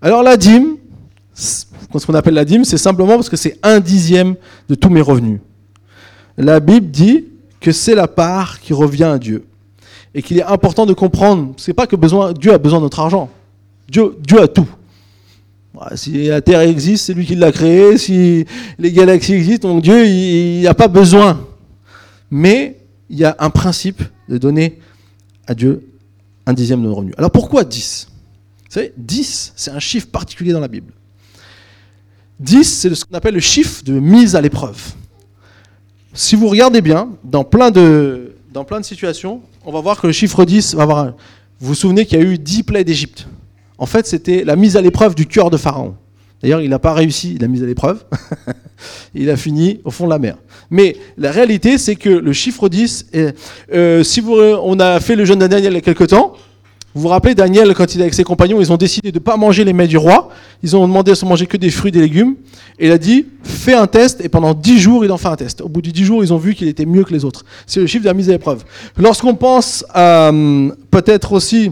Alors 0.01 0.23
la 0.23 0.37
dîme, 0.37 0.77
ce 1.33 1.65
qu'on 2.05 2.13
appelle 2.13 2.35
la 2.35 2.45
dîme, 2.45 2.65
c'est 2.65 2.77
simplement 2.77 3.15
parce 3.15 3.29
que 3.29 3.37
c'est 3.37 3.57
un 3.63 3.79
dixième 3.79 4.35
de 4.69 4.75
tous 4.75 4.89
mes 4.89 5.01
revenus. 5.01 5.39
La 6.37 6.59
Bible 6.59 6.91
dit 6.91 7.25
que 7.59 7.71
c'est 7.71 7.95
la 7.95 8.07
part 8.07 8.59
qui 8.59 8.73
revient 8.73 9.05
à 9.05 9.17
Dieu. 9.17 9.46
Et 10.17 10.23
qu'il 10.23 10.39
est 10.39 10.43
important 10.43 10.87
de 10.87 10.93
comprendre, 10.93 11.53
c'est 11.57 11.75
pas 11.75 11.85
que 11.85 11.95
besoin, 11.95 12.33
Dieu 12.33 12.51
a 12.51 12.57
besoin 12.57 12.79
de 12.79 12.85
notre 12.85 12.99
argent. 12.99 13.29
Dieu, 13.87 14.17
Dieu 14.19 14.41
a 14.41 14.47
tout. 14.47 14.67
Si 15.93 16.25
la 16.25 16.41
Terre 16.41 16.61
existe, 16.61 17.05
c'est 17.05 17.13
lui 17.13 17.23
qui 17.23 17.35
l'a 17.35 17.51
créée. 17.51 17.99
Si 17.99 18.43
les 18.79 18.91
galaxies 18.91 19.33
existent, 19.33 19.69
donc 19.69 19.83
Dieu, 19.83 20.07
il 20.07 20.61
n'y 20.61 20.65
a 20.65 20.73
pas 20.73 20.87
besoin. 20.87 21.45
Mais 22.31 22.79
il 23.11 23.19
y 23.19 23.25
a 23.25 23.35
un 23.37 23.51
principe 23.51 24.01
de 24.27 24.39
donner 24.39 24.79
à 25.45 25.53
Dieu 25.53 25.87
un 26.47 26.53
dixième 26.53 26.81
de 26.81 26.87
nos 26.87 26.95
revenus. 26.95 27.13
Alors 27.19 27.29
pourquoi 27.29 27.63
10 27.63 28.07
Vous 28.09 28.71
savez, 28.71 28.93
10, 28.97 29.53
c'est 29.55 29.69
un 29.69 29.79
chiffre 29.79 30.07
particulier 30.07 30.51
dans 30.51 30.59
la 30.59 30.67
Bible. 30.67 30.93
10, 32.39 32.63
c'est 32.63 32.95
ce 32.95 33.05
qu'on 33.05 33.15
appelle 33.15 33.35
le 33.35 33.39
chiffre 33.39 33.83
de 33.83 33.99
mise 33.99 34.35
à 34.35 34.41
l'épreuve. 34.41 34.81
Si 36.15 36.35
vous 36.35 36.47
regardez 36.47 36.81
bien, 36.81 37.09
dans 37.23 37.43
plein, 37.43 37.69
de, 37.69 38.35
dans 38.51 38.63
plein 38.63 38.79
de 38.79 38.85
situations, 38.85 39.43
on 39.67 39.73
va 39.73 39.81
voir 39.81 39.99
que 39.99 40.07
le 40.07 40.13
chiffre 40.13 40.45
10 40.45 40.75
va 40.75 40.83
avoir. 40.83 41.05
Vous 41.59 41.67
vous 41.67 41.75
souvenez 41.75 42.05
qu'il 42.05 42.17
y 42.17 42.21
a 42.21 42.25
eu 42.25 42.37
10 42.37 42.63
plaies 42.63 42.85
d'Égypte. 42.85 43.27
En 43.77 43.85
fait, 43.85 44.07
c'était 44.07 44.45
la 44.45 44.55
mise 44.55 44.77
à 44.77 44.81
l'épreuve 44.81 45.13
du 45.13 45.25
cœur 45.25 45.49
de 45.49 45.57
Pharaon. 45.57 45.95
D'ailleurs, 46.41 46.61
il 46.61 46.69
n'a 46.69 46.79
pas 46.79 46.93
réussi 46.93 47.37
la 47.37 47.49
mise 47.49 47.63
à 47.63 47.65
l'épreuve. 47.65 48.05
il 49.13 49.29
a 49.29 49.35
fini 49.35 49.81
au 49.83 49.91
fond 49.91 50.05
de 50.05 50.11
la 50.11 50.19
mer. 50.19 50.37
Mais 50.69 50.95
la 51.17 51.31
réalité, 51.31 51.77
c'est 51.77 51.97
que 51.97 52.09
le 52.09 52.31
chiffre 52.31 52.69
10, 52.69 53.07
est, 53.11 53.35
euh, 53.73 54.03
si 54.03 54.21
vous, 54.21 54.35
on 54.35 54.79
a 54.79 55.01
fait 55.01 55.17
le 55.17 55.25
jeûne 55.25 55.39
de 55.39 55.47
Daniel 55.47 55.73
il 55.73 55.75
y 55.75 55.79
a 55.79 55.81
quelques 55.81 56.07
temps, 56.07 56.35
Vous 56.97 57.03
vous 57.03 57.09
rappelez, 57.09 57.35
Daniel, 57.35 57.75
quand 57.75 57.93
il 57.93 57.99
est 57.99 58.05
avec 58.05 58.15
ses 58.15 58.23
compagnons, 58.23 58.59
ils 58.59 58.73
ont 58.73 58.75
décidé 58.75 59.11
de 59.11 59.19
ne 59.19 59.23
pas 59.23 59.37
manger 59.37 59.63
les 59.63 59.71
mets 59.71 59.85
du 59.85 59.97
roi. 59.97 60.29
Ils 60.63 60.75
ont 60.75 60.87
demandé 60.87 61.11
à 61.11 61.15
se 61.15 61.25
manger 61.25 61.45
que 61.45 61.55
des 61.55 61.69
fruits 61.69 61.91
des 61.91 61.99
légumes. 61.99 62.33
Et 62.79 62.87
il 62.87 62.91
a 62.91 62.97
dit, 62.97 63.27
fais 63.43 63.75
un 63.75 63.85
test. 63.85 64.19
Et 64.25 64.29
pendant 64.29 64.55
dix 64.55 64.79
jours, 64.79 65.05
il 65.05 65.11
en 65.11 65.17
fait 65.17 65.27
un 65.27 65.35
test. 65.35 65.61
Au 65.61 65.69
bout 65.69 65.83
de 65.83 65.91
dix 65.91 66.03
jours, 66.03 66.23
ils 66.23 66.33
ont 66.33 66.37
vu 66.37 66.55
qu'il 66.55 66.67
était 66.67 66.87
mieux 66.87 67.03
que 67.03 67.13
les 67.13 67.23
autres. 67.23 67.45
C'est 67.67 67.79
le 67.79 67.85
chiffre 67.85 68.01
de 68.01 68.07
la 68.07 68.15
mise 68.15 68.29
à 68.29 68.31
l'épreuve. 68.31 68.63
Lorsqu'on 68.97 69.35
pense 69.35 69.85
euh, 69.95 70.71
peut-être 70.89 71.33
aussi 71.33 71.71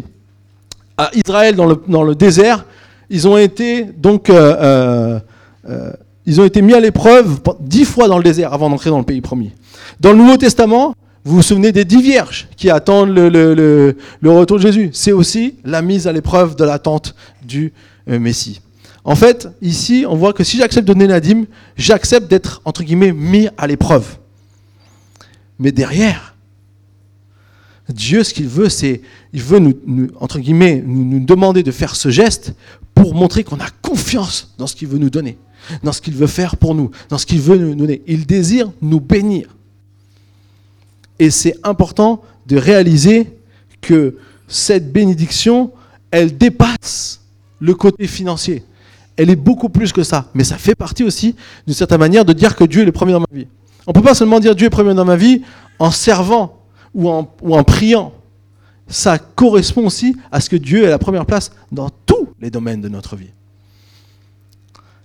à 0.95 1.09
Israël 1.15 1.55
dans 1.55 1.65
le, 1.65 1.81
dans 1.87 2.03
le 2.03 2.13
désert, 2.13 2.63
ils 3.09 3.27
ont 3.27 3.39
été 3.39 3.83
donc 3.83 4.29
euh, 4.29 5.19
euh, 5.67 5.91
ils 6.27 6.39
ont 6.39 6.45
été 6.45 6.61
mis 6.61 6.75
à 6.75 6.79
l'épreuve 6.79 7.39
dix 7.61 7.85
fois 7.85 8.07
dans 8.07 8.17
le 8.17 8.23
désert 8.23 8.53
avant 8.53 8.69
d'entrer 8.69 8.91
dans 8.91 8.99
le 8.99 9.05
pays 9.05 9.21
promis. 9.21 9.53
Dans 9.99 10.11
le 10.11 10.19
Nouveau 10.19 10.37
Testament, 10.37 10.93
vous 11.25 11.37
vous 11.37 11.41
souvenez 11.41 11.71
des 11.71 11.85
dix 11.85 12.01
vierges 12.01 12.47
qui 12.55 12.69
attendent 12.69 13.09
le, 13.09 13.95
retour 14.23 14.57
de 14.57 14.61
Jésus? 14.61 14.89
C'est 14.93 15.11
aussi 15.11 15.55
la 15.65 15.81
mise 15.81 16.07
à 16.07 16.13
l'épreuve 16.13 16.55
de 16.55 16.63
l'attente 16.63 17.15
du 17.43 17.73
euh, 18.07 18.19
Messie. 18.19 18.61
En 19.03 19.15
fait, 19.15 19.47
ici, 19.61 20.05
on 20.07 20.15
voit 20.15 20.33
que 20.33 20.43
si 20.43 20.57
j'accepte 20.57 20.87
de 20.87 20.93
donner 20.93 21.07
la 21.07 21.19
dîme, 21.19 21.47
j'accepte 21.75 22.29
d'être, 22.29 22.61
entre 22.63 22.83
guillemets, 22.83 23.11
mis 23.11 23.49
à 23.57 23.67
l'épreuve. 23.67 24.17
Mais 25.59 25.71
derrière, 25.71 26.35
Dieu, 27.89 28.23
ce 28.23 28.33
qu'il 28.33 28.47
veut, 28.47 28.69
c'est, 28.69 29.01
il 29.33 29.41
veut 29.41 29.59
nous, 29.59 30.07
entre 30.19 30.39
guillemets, 30.39 30.83
nous 30.85 31.19
demander 31.23 31.63
de 31.63 31.71
faire 31.71 31.95
ce 31.95 32.09
geste 32.09 32.53
pour 32.93 33.13
montrer 33.13 33.43
qu'on 33.43 33.59
a 33.59 33.69
confiance 33.81 34.53
dans 34.57 34.67
ce 34.67 34.75
qu'il 34.75 34.87
veut 34.87 34.99
nous 34.99 35.09
donner 35.09 35.37
dans 35.83 35.91
ce 35.91 36.01
qu'il 36.01 36.13
veut 36.13 36.27
faire 36.27 36.57
pour 36.57 36.75
nous, 36.75 36.91
dans 37.09 37.17
ce 37.17 37.25
qu'il 37.25 37.41
veut 37.41 37.57
nous 37.57 37.75
donner. 37.75 38.01
Il 38.07 38.25
désire 38.25 38.71
nous 38.81 38.99
bénir. 38.99 39.55
Et 41.19 41.31
c'est 41.31 41.55
important 41.63 42.21
de 42.47 42.57
réaliser 42.57 43.37
que 43.81 44.17
cette 44.47 44.91
bénédiction, 44.91 45.71
elle 46.11 46.37
dépasse 46.37 47.21
le 47.59 47.73
côté 47.73 48.07
financier. 48.07 48.63
Elle 49.17 49.29
est 49.29 49.35
beaucoup 49.35 49.69
plus 49.69 49.93
que 49.93 50.03
ça. 50.03 50.29
Mais 50.33 50.43
ça 50.43 50.57
fait 50.57 50.75
partie 50.75 51.03
aussi, 51.03 51.35
d'une 51.65 51.75
certaine 51.75 51.99
manière, 51.99 52.25
de 52.25 52.33
dire 52.33 52.55
que 52.55 52.63
Dieu 52.63 52.81
est 52.81 52.85
le 52.85 52.91
premier 52.91 53.13
dans 53.13 53.21
ma 53.21 53.37
vie. 53.37 53.47
On 53.87 53.91
ne 53.91 53.93
peut 53.93 54.01
pas 54.01 54.15
seulement 54.15 54.39
dire 54.39 54.55
Dieu 54.55 54.65
est 54.65 54.69
le 54.69 54.75
premier 54.75 54.93
dans 54.93 55.05
ma 55.05 55.15
vie 55.15 55.41
en 55.79 55.91
servant 55.91 56.59
ou 56.93 57.09
en, 57.09 57.31
ou 57.41 57.55
en 57.55 57.63
priant. 57.63 58.13
Ça 58.87 59.17
correspond 59.17 59.85
aussi 59.85 60.15
à 60.31 60.41
ce 60.41 60.49
que 60.49 60.55
Dieu 60.55 60.83
est 60.83 60.89
la 60.89 60.99
première 60.99 61.25
place 61.25 61.51
dans 61.71 61.89
tous 62.05 62.29
les 62.39 62.49
domaines 62.49 62.81
de 62.81 62.89
notre 62.89 63.15
vie. 63.15 63.31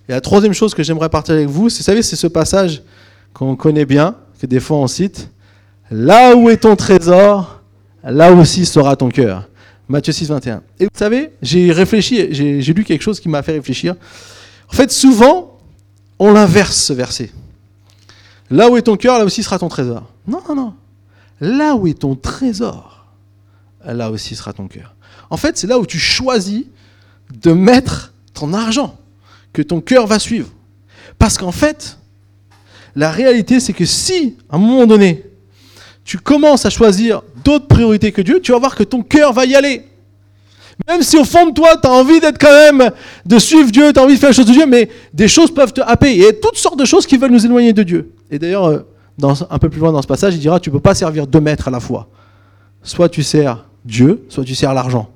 Et 0.09 0.13
la 0.13 0.21
troisième 0.21 0.53
chose 0.53 0.75
que 0.75 0.83
j'aimerais 0.83 1.09
partager 1.09 1.39
avec 1.39 1.49
vous, 1.49 1.63
vous 1.65 1.71
savez, 1.71 2.03
c'est 2.03 2.17
ce 2.17 2.27
passage 2.27 2.83
qu'on 3.33 3.55
connaît 3.55 3.85
bien, 3.85 4.17
que 4.41 4.47
des 4.47 4.61
fois 4.61 4.79
on 4.79 4.87
cite. 4.87 5.31
Là 5.91 6.37
où 6.37 6.49
est 6.49 6.59
ton 6.59 6.77
trésor, 6.77 7.61
là 8.05 8.33
aussi 8.33 8.65
sera 8.65 8.97
ton 8.97 9.09
cœur. 9.09 9.49
Matthieu 9.89 10.13
6, 10.13 10.29
21. 10.29 10.63
Et 10.79 10.85
vous 10.85 10.91
savez, 10.95 11.33
j'ai 11.43 11.73
réfléchi, 11.73 12.29
j'ai 12.33 12.73
lu 12.73 12.85
quelque 12.85 13.03
chose 13.03 13.19
qui 13.19 13.29
m'a 13.29 13.43
fait 13.43 13.53
réfléchir. 13.53 13.97
En 14.73 14.73
fait, 14.73 14.93
souvent, 14.93 15.59
on 16.21 16.33
l'inverse 16.33 16.77
ce 16.77 16.93
verset. 16.93 17.33
Là 18.51 18.71
où 18.71 18.77
est 18.77 18.83
ton 18.83 18.97
cœur, 18.97 19.19
là 19.19 19.25
aussi 19.25 19.43
sera 19.43 19.59
ton 19.59 19.69
trésor. 19.69 20.09
Non, 20.29 20.43
non, 20.49 20.55
non. 20.55 20.75
Là 21.41 21.75
où 21.75 21.89
est 21.89 21.99
ton 21.99 22.15
trésor, 22.15 23.07
là 23.85 24.11
aussi 24.11 24.37
sera 24.37 24.53
ton 24.53 24.69
cœur. 24.69 24.95
En 25.29 25.37
fait, 25.37 25.59
c'est 25.59 25.67
là 25.67 25.79
où 25.79 25.87
tu 25.87 25.99
choisis 25.99 26.65
de 27.43 27.53
mettre 27.53 28.13
ton 28.33 28.53
argent 28.53 28.97
que 29.53 29.63
ton 29.63 29.81
cœur 29.81 30.07
va 30.07 30.19
suivre. 30.21 30.51
Parce 31.19 31.37
qu'en 31.37 31.53
fait, 31.53 31.99
la 32.95 33.11
réalité, 33.11 33.59
c'est 33.59 33.73
que 33.73 33.85
si, 33.85 34.37
à 34.51 34.57
un 34.57 34.59
moment 34.59 34.87
donné, 34.87 35.25
tu 36.05 36.19
commences 36.19 36.67
à 36.67 36.71
choisir 36.71 37.23
d'autres 37.45 37.67
priorités 37.67 38.13
que 38.13 38.23
Dieu, 38.23 38.41
tu 38.41 38.53
vas 38.53 38.59
voir 38.59 38.75
que 38.75 38.83
ton 38.83 39.03
cœur 39.03 39.33
va 39.33 39.45
y 39.45 39.55
aller. 39.55 39.85
Même 40.89 41.03
si 41.03 41.19
au 41.19 41.25
fond 41.25 41.47
de 41.47 41.53
toi, 41.53 41.77
tu 41.81 41.87
as 41.87 41.93
envie 41.93 42.21
d'être 42.21 42.39
quand 42.39 42.51
même, 42.51 42.91
de 43.27 43.39
suivre 43.39 43.71
Dieu, 43.71 43.93
tu 43.93 44.01
as 44.01 44.03
envie 44.03 44.15
de 44.15 44.19
faire 44.19 44.31
les 44.31 44.35
choses 44.35 44.47
de 44.47 44.53
Dieu, 44.53 44.67
mais 44.67 44.89
des 45.13 45.29
choses 45.29 45.53
peuvent 45.53 45.73
te 45.73 45.81
happer. 45.83 46.13
Il 46.15 46.23
y 46.23 46.27
a 46.27 46.33
toutes 46.33 46.57
sortes 46.57 46.79
de 46.79 46.85
choses 46.85 47.07
qui 47.07 47.17
veulent 47.17 47.31
nous 47.31 47.45
éloigner 47.45 47.73
de 47.73 47.83
Dieu. 47.83 48.13
Et 48.31 48.39
d'ailleurs, 48.39 48.65
euh, 48.65 48.87
un 49.51 49.59
peu 49.59 49.69
plus 49.69 49.81
loin 49.81 49.93
dans 49.93 50.03
ce 50.03 50.07
passage, 50.07 50.35
il 50.35 50.41
dira, 50.41 50.59
tu 50.59 50.71
ne 50.71 50.75
peux 50.75 50.81
pas 50.81 50.95
servir 50.95 51.27
deux 51.27 51.41
maîtres 51.41 51.69
à 51.69 51.71
la 51.71 51.81
fois. 51.81 52.09
Soit 52.83 53.11
tu 53.11 53.23
sers 53.23 53.67
Dieu, 53.85 54.25
soit 54.31 54.45
tu 54.45 54.55
sers 54.55 54.73
l'argent 54.73 55.11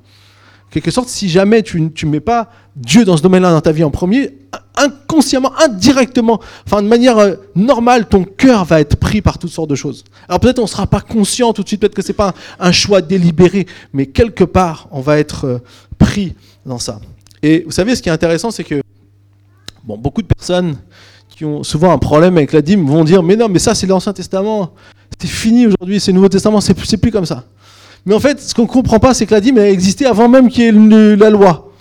quelque 0.74 0.90
sorte, 0.90 1.08
si 1.08 1.28
jamais 1.28 1.62
tu 1.62 1.80
ne 1.80 2.10
mets 2.10 2.20
pas 2.20 2.50
Dieu 2.76 3.04
dans 3.04 3.16
ce 3.16 3.22
domaine-là 3.22 3.50
dans 3.50 3.60
ta 3.60 3.72
vie 3.72 3.84
en 3.84 3.90
premier, 3.90 4.32
inconsciemment, 4.76 5.52
indirectement, 5.60 6.40
enfin 6.66 6.82
de 6.82 6.88
manière 6.88 7.18
euh, 7.18 7.34
normale, 7.54 8.08
ton 8.08 8.24
cœur 8.24 8.64
va 8.64 8.80
être 8.80 8.96
pris 8.96 9.22
par 9.22 9.38
toutes 9.38 9.50
sortes 9.50 9.70
de 9.70 9.76
choses. 9.76 10.04
Alors 10.28 10.40
peut-être 10.40 10.58
on 10.58 10.62
ne 10.62 10.68
sera 10.68 10.87
pas 10.87 11.00
conscient 11.00 11.52
tout 11.52 11.62
de 11.62 11.68
suite, 11.68 11.80
peut-être 11.80 11.94
que 11.94 12.02
ce 12.02 12.08
n'est 12.08 12.14
pas 12.14 12.34
un, 12.58 12.72
choix 12.72 13.00
délibéré, 13.00 13.66
mais 13.92 14.06
quelque 14.06 14.42
part, 14.42 14.88
on 14.90 15.00
va 15.00 15.18
être 15.18 15.44
euh, 15.46 15.58
pris 15.98 16.34
dans 16.66 16.78
ça. 16.80 17.00
Et 17.42 17.62
vous 17.64 17.70
savez, 17.70 17.94
ce 17.94 18.02
qui 18.02 18.08
est 18.08 18.12
intéressant, 18.12 18.50
c'est 18.50 18.64
que 18.64 18.82
bon, 19.84 19.96
beaucoup 19.96 20.22
de 20.22 20.26
personnes 20.26 20.76
qui 21.28 21.44
ont 21.44 21.62
souvent 21.62 21.92
un 21.92 21.98
problème 21.98 22.37
avec 22.37 22.52
la 22.52 22.62
dîme 22.62 22.87
vont 22.87 23.04
dire, 23.04 23.22
mais 23.22 23.37
non, 23.37 23.48
mais 23.48 23.60
ça 23.60 23.76
c'est 23.76 23.87
l'Ancien 23.87 24.12
Testament, 24.12 24.72
c'est 25.20 25.28
fini 25.28 25.68
aujourd'hui, 25.68 26.00
c'est 26.00 26.10
le 26.10 26.16
Nouveau 26.16 26.28
Testament, 26.28 26.60
c'est 26.60 26.96
plus 26.96 27.12
comme 27.12 27.26
ça. 27.26 27.44
Mais 28.06 28.14
en 28.14 28.20
fait, 28.20 28.40
ce 28.40 28.52
qu'on 28.54 28.62
ne 28.62 28.68
comprend 28.68 28.98
pas, 28.98 29.14
c'est 29.14 29.26
que 29.26 29.34
la 29.34 29.40
dîme 29.40 29.58
a 29.58 29.68
existé 29.68 30.06
avant 30.06 30.28
même 30.28 30.48
qu'il 30.48 30.64
y 30.64 30.66
ait 30.66 31.16
la 31.16 31.30
loi, 31.30 31.72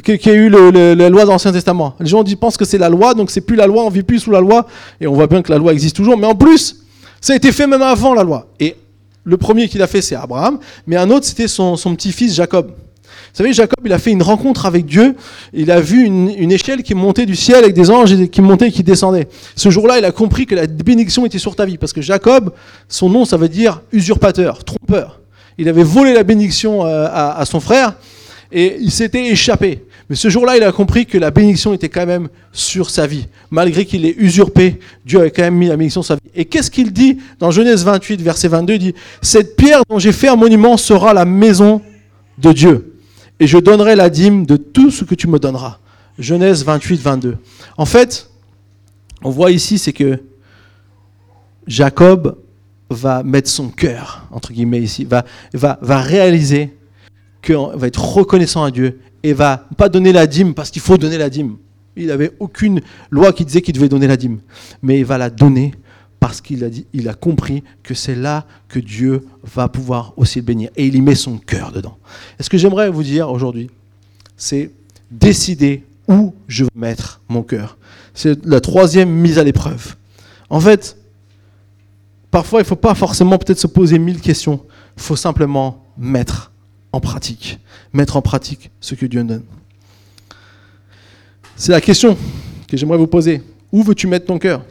qu'il 0.00 0.26
y 0.26 0.28
ait 0.28 0.34
eu 0.34 0.48
la 0.48 1.08
loi 1.10 1.24
de 1.24 1.28
l'Ancien 1.28 1.52
Testament. 1.52 1.94
Les 2.00 2.06
gens 2.06 2.24
pensent 2.40 2.56
que 2.56 2.64
c'est 2.64 2.78
la 2.78 2.88
loi, 2.88 3.14
donc 3.14 3.30
c'est 3.30 3.42
plus 3.42 3.56
la 3.56 3.66
loi, 3.66 3.84
on 3.84 3.90
vit 3.90 4.02
plus 4.02 4.20
sous 4.20 4.30
la 4.30 4.40
loi, 4.40 4.66
et 5.00 5.06
on 5.06 5.12
voit 5.12 5.26
bien 5.26 5.42
que 5.42 5.52
la 5.52 5.58
loi 5.58 5.72
existe 5.72 5.96
toujours. 5.96 6.16
Mais 6.16 6.26
en 6.26 6.34
plus, 6.34 6.76
ça 7.20 7.34
a 7.34 7.36
été 7.36 7.52
fait 7.52 7.66
même 7.66 7.82
avant 7.82 8.14
la 8.14 8.22
loi. 8.22 8.46
Et 8.58 8.76
le 9.24 9.36
premier 9.36 9.68
qui 9.68 9.78
l'a 9.78 9.86
fait, 9.86 10.02
c'est 10.02 10.14
Abraham, 10.14 10.58
mais 10.86 10.96
un 10.96 11.10
autre, 11.10 11.26
c'était 11.26 11.48
son, 11.48 11.76
petit-fils 11.76 12.34
Jacob. 12.34 12.68
Vous 12.68 13.38
savez, 13.38 13.52
Jacob, 13.52 13.78
il 13.84 13.92
a 13.92 13.98
fait 13.98 14.10
une 14.10 14.22
rencontre 14.22 14.66
avec 14.66 14.84
Dieu. 14.84 15.14
Il 15.52 15.70
a 15.70 15.80
vu 15.80 16.04
une, 16.04 16.30
une, 16.30 16.52
échelle 16.52 16.82
qui 16.82 16.94
montait 16.94 17.24
du 17.24 17.36
ciel 17.36 17.64
avec 17.64 17.74
des 17.74 17.90
anges 17.90 18.26
qui 18.26 18.42
montaient 18.42 18.68
et 18.68 18.72
qui 18.72 18.82
descendaient. 18.82 19.28
Ce 19.56 19.70
jour-là, 19.70 19.98
il 19.98 20.04
a 20.04 20.12
compris 20.12 20.44
que 20.44 20.54
la 20.54 20.66
bénédiction 20.66 21.24
était 21.24 21.38
sur 21.38 21.56
ta 21.56 21.64
vie. 21.64 21.78
Parce 21.78 21.94
que 21.94 22.02
Jacob, 22.02 22.52
son 22.88 23.08
nom, 23.08 23.24
ça 23.24 23.38
veut 23.38 23.48
dire 23.48 23.80
usurpateur, 23.90 24.64
trompeur 24.64 25.22
il 25.58 25.68
avait 25.68 25.82
volé 25.82 26.12
la 26.12 26.22
bénédiction 26.22 26.84
euh, 26.84 27.06
à, 27.10 27.44
son 27.44 27.60
frère 27.60 27.94
et 28.52 28.76
il 28.80 28.90
s'était 28.90 29.24
échappé. 29.26 29.84
Mais 30.10 30.16
ce 30.16 30.28
jour-là, 30.28 30.56
il 30.56 30.62
a 30.62 30.72
compris 30.72 31.06
que 31.06 31.16
la 31.16 31.30
bénédiction 31.30 31.72
était 31.72 31.88
quand 31.88 32.06
même 32.06 32.28
sur 32.52 32.90
sa 32.90 33.06
vie. 33.06 33.26
Malgré 33.50 33.86
qu'il 33.86 34.04
ait 34.04 34.14
usurpé, 34.18 34.78
Dieu 35.06 35.20
avait 35.20 35.30
quand 35.30 35.42
même 35.42 35.56
mis 35.56 35.68
la 35.68 35.76
bénédiction 35.76 36.02
sur 36.02 36.08
sa 36.08 36.14
vie. 36.16 36.30
Et 36.34 36.44
qu'est-ce 36.44 36.70
qu'il 36.70 36.92
dit 36.92 37.18
dans 37.38 37.50
Genèse 37.50 37.84
28, 37.84 38.20
verset 38.20 38.48
22 38.48 38.74
Il 38.74 38.78
dit 38.78 38.94
Cette 39.22 39.56
pierre 39.56 39.82
dont 39.88 39.98
j'ai 39.98 40.12
fait 40.12 40.28
un 40.28 40.36
monument 40.36 40.76
sera 40.76 41.14
la 41.14 41.24
maison 41.24 41.80
de 42.38 42.52
Dieu. 42.52 42.94
Et 43.40 43.46
je 43.46 43.58
donnerai 43.58 43.96
la 43.96 44.10
dîme 44.10 44.44
de 44.44 44.56
tout 44.56 44.90
ce 44.90 45.04
que 45.04 45.14
tu 45.14 45.28
me 45.28 45.38
donneras. 45.38 45.78
Genèse 46.18 46.64
28, 46.64 47.00
22. 47.00 47.38
En 47.78 47.86
fait, 47.86 48.28
on 49.22 49.30
voit 49.30 49.50
ici, 49.50 49.78
c'est 49.78 49.92
que 49.92 50.20
Jacob 51.66 52.36
va 52.90 53.22
mettre 53.22 53.48
son 53.48 53.68
cœur, 53.68 54.26
entre 54.30 54.52
guillemets 54.52 54.82
ici, 54.82 55.04
va, 55.04 55.24
va, 55.54 55.78
va 55.80 56.00
réaliser 56.00 56.76
qu'il 57.42 57.56
va 57.74 57.86
être 57.86 58.02
reconnaissant 58.02 58.64
à 58.64 58.70
Dieu 58.70 59.00
et 59.22 59.32
va 59.32 59.68
pas 59.76 59.88
donner 59.88 60.12
la 60.12 60.26
dîme 60.26 60.54
parce 60.54 60.70
qu'il 60.70 60.82
faut 60.82 60.96
donner 60.96 61.18
la 61.18 61.30
dîme. 61.30 61.56
Il 61.96 62.06
n'avait 62.06 62.32
aucune 62.40 62.80
loi 63.10 63.32
qui 63.32 63.44
disait 63.44 63.60
qu'il 63.60 63.74
devait 63.74 63.88
donner 63.88 64.06
la 64.06 64.16
dîme. 64.16 64.40
Mais 64.80 64.98
il 64.98 65.04
va 65.04 65.18
la 65.18 65.28
donner 65.30 65.74
parce 66.20 66.40
qu'il 66.40 66.64
a, 66.64 67.10
a 67.10 67.14
compris 67.14 67.62
que 67.82 67.94
c'est 67.94 68.14
là 68.14 68.46
que 68.68 68.78
Dieu 68.78 69.26
va 69.42 69.68
pouvoir 69.68 70.14
aussi 70.16 70.38
le 70.38 70.44
bénir. 70.44 70.70
Et 70.76 70.86
il 70.86 70.94
y 70.94 71.00
met 71.02 71.14
son 71.14 71.36
cœur 71.36 71.72
dedans. 71.72 71.98
Et 72.38 72.42
ce 72.42 72.48
que 72.48 72.56
j'aimerais 72.56 72.88
vous 72.90 73.02
dire 73.02 73.30
aujourd'hui, 73.30 73.68
c'est 74.36 74.70
décider 75.10 75.84
où 76.08 76.34
je 76.46 76.64
veux 76.64 76.70
mettre 76.74 77.20
mon 77.28 77.42
cœur. 77.42 77.76
C'est 78.14 78.44
la 78.46 78.60
troisième 78.60 79.10
mise 79.10 79.38
à 79.38 79.44
l'épreuve. 79.44 79.96
En 80.48 80.60
fait, 80.60 80.96
Parfois, 82.32 82.60
il 82.60 82.62
ne 82.62 82.66
faut 82.68 82.76
pas 82.76 82.94
forcément 82.94 83.36
peut-être 83.36 83.58
se 83.58 83.66
poser 83.66 83.98
mille 83.98 84.18
questions. 84.18 84.64
Il 84.96 85.02
faut 85.02 85.16
simplement 85.16 85.84
mettre 85.98 86.50
en 86.92 87.00
pratique. 87.00 87.58
Mettre 87.92 88.16
en 88.16 88.22
pratique 88.22 88.70
ce 88.80 88.94
que 88.94 89.06
Dieu 89.06 89.24
donne. 89.24 89.42
C'est 91.56 91.72
la 91.72 91.80
question 91.80 92.16
que 92.68 92.76
j'aimerais 92.76 92.98
vous 92.98 93.06
poser. 93.06 93.42
Où 93.70 93.82
veux-tu 93.82 94.06
mettre 94.06 94.26
ton 94.26 94.38
cœur? 94.38 94.62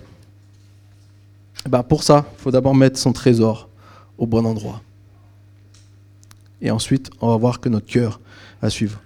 Eh 1.66 1.70
ben 1.70 1.84
Pour 1.84 2.04
ça, 2.04 2.26
il 2.38 2.42
faut 2.42 2.52
d'abord 2.52 2.76
mettre 2.76 2.98
son 2.98 3.14
trésor 3.14 3.70
au 4.18 4.26
bon 4.26 4.46
endroit. 4.46 4.82
Et 6.62 6.70
ensuite, 6.70 7.10
on 7.22 7.30
va 7.30 7.38
voir 7.38 7.60
que 7.60 7.70
notre 7.70 7.88
cœur 7.88 8.20
va 8.62 8.70
suivre. 8.70 9.02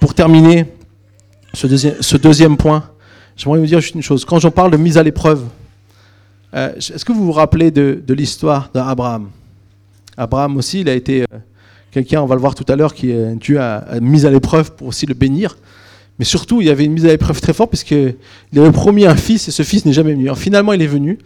Pour 0.00 0.14
terminer 0.14 0.66
ce 1.54 1.66
deuxième, 1.66 2.02
ce 2.02 2.16
deuxième 2.16 2.56
point, 2.56 2.90
j'aimerais 3.36 3.58
vous 3.58 3.66
dire 3.66 3.80
juste 3.80 3.94
une 3.94 4.02
chose. 4.02 4.24
Quand 4.24 4.38
j'en 4.38 4.50
parle 4.50 4.70
de 4.70 4.76
mise 4.76 4.98
à 4.98 5.02
l'épreuve, 5.02 5.44
euh, 6.54 6.74
est-ce 6.76 7.04
que 7.04 7.12
vous 7.12 7.24
vous 7.24 7.32
rappelez 7.32 7.70
de, 7.70 8.02
l'histoire 8.14 8.70
d'Abraham? 8.72 9.30
Abraham 10.16 10.56
aussi, 10.56 10.80
il 10.80 10.88
a 10.88 10.94
été 10.94 11.22
euh, 11.22 11.38
quelqu'un, 11.94 12.20
on 12.20 12.26
va 12.26 12.34
le 12.34 12.40
voir 12.40 12.54
tout 12.54 12.66
à 12.68 12.76
l'heure, 12.76 12.92
qui 12.92 13.14
Dieu 13.40 13.60
a, 13.60 14.00
mis 14.00 14.26
à 14.26 14.30
l'épreuve 14.30 14.72
pour 14.72 14.88
aussi 14.88 15.06
le 15.06 15.14
bénir. 15.14 15.56
Mais 16.18 16.24
surtout, 16.24 16.60
il 16.60 16.66
y 16.66 16.70
avait 16.70 16.84
une 16.84 16.92
mise 16.92 17.06
à 17.06 17.08
l'épreuve 17.08 17.40
très 17.40 17.52
forte, 17.52 17.70
puisqu'il 17.70 18.16
avait 18.56 18.70
promis 18.70 19.06
un 19.06 19.16
fils 19.16 19.48
et 19.48 19.50
ce 19.50 19.62
fils 19.62 19.84
n'est 19.84 19.92
jamais 19.92 20.12
venu. 20.12 20.24
Alors, 20.24 20.38
finalement, 20.38 20.72
il 20.72 20.82
est 20.82 20.88
venu. 20.88 21.18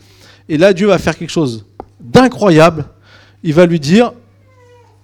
Et 0.48 0.56
là, 0.56 0.72
Dieu 0.72 0.86
va 0.86 0.98
faire 0.98 1.16
quelque 1.16 1.30
chose 1.30 1.66
d'incroyable. 2.00 2.84
Il 3.42 3.54
va 3.54 3.66
lui 3.66 3.80
dire 3.80 4.12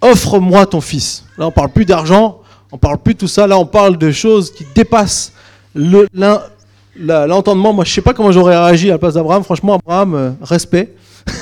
offre-moi 0.00 0.66
ton 0.66 0.80
fils. 0.80 1.24
Là, 1.38 1.46
on 1.46 1.50
parle 1.50 1.70
plus 1.70 1.84
d'argent, 1.84 2.40
on 2.72 2.78
parle 2.78 2.98
plus 2.98 3.14
de 3.14 3.18
tout 3.20 3.28
ça. 3.28 3.46
Là, 3.46 3.58
on 3.58 3.66
parle 3.66 3.98
de 3.98 4.10
choses 4.10 4.52
qui 4.52 4.66
dépassent 4.74 5.32
l'entendement. 5.74 7.72
Moi, 7.72 7.84
je 7.84 7.92
sais 7.92 8.02
pas 8.02 8.14
comment 8.14 8.32
j'aurais 8.32 8.56
réagi 8.56 8.88
à 8.88 8.92
la 8.94 8.98
place 8.98 9.14
d'Abraham. 9.14 9.44
Franchement, 9.44 9.74
Abraham, 9.74 10.14
euh, 10.14 10.30
respect. 10.42 10.94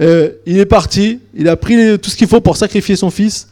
Euh, 0.00 0.30
il 0.46 0.58
est 0.58 0.66
parti, 0.66 1.20
il 1.34 1.48
a 1.48 1.56
pris 1.56 1.98
tout 1.98 2.10
ce 2.10 2.16
qu'il 2.16 2.28
faut 2.28 2.40
pour 2.40 2.56
sacrifier 2.56 2.96
son 2.96 3.10
fils. 3.10 3.48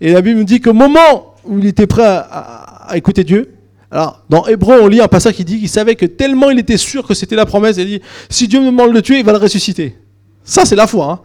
Et 0.00 0.12
la 0.12 0.20
Bible 0.20 0.38
nous 0.38 0.44
dit 0.44 0.60
qu'au 0.60 0.72
moment 0.72 1.34
où 1.44 1.58
il 1.58 1.66
était 1.66 1.86
prêt 1.86 2.04
à, 2.04 2.90
écouter 2.94 3.24
Dieu, 3.24 3.54
alors 3.90 4.22
dans 4.28 4.46
Hébreu, 4.46 4.80
on 4.80 4.88
lit 4.88 5.00
un 5.00 5.08
passage 5.08 5.34
qui 5.34 5.44
dit 5.44 5.58
qu'il 5.58 5.68
savait 5.68 5.94
que 5.94 6.06
tellement 6.06 6.50
il 6.50 6.58
était 6.58 6.76
sûr 6.76 7.06
que 7.06 7.14
c'était 7.14 7.36
la 7.36 7.46
promesse, 7.46 7.76
il 7.78 7.86
dit 7.86 8.02
si 8.28 8.46
Dieu 8.48 8.60
me 8.60 8.66
demande 8.66 8.90
de 8.90 8.94
le 8.94 9.02
tuer, 9.02 9.18
il 9.18 9.24
va 9.24 9.32
le 9.32 9.38
ressusciter. 9.38 9.96
Ça, 10.44 10.64
c'est 10.64 10.76
la 10.76 10.86
foi. 10.86 11.22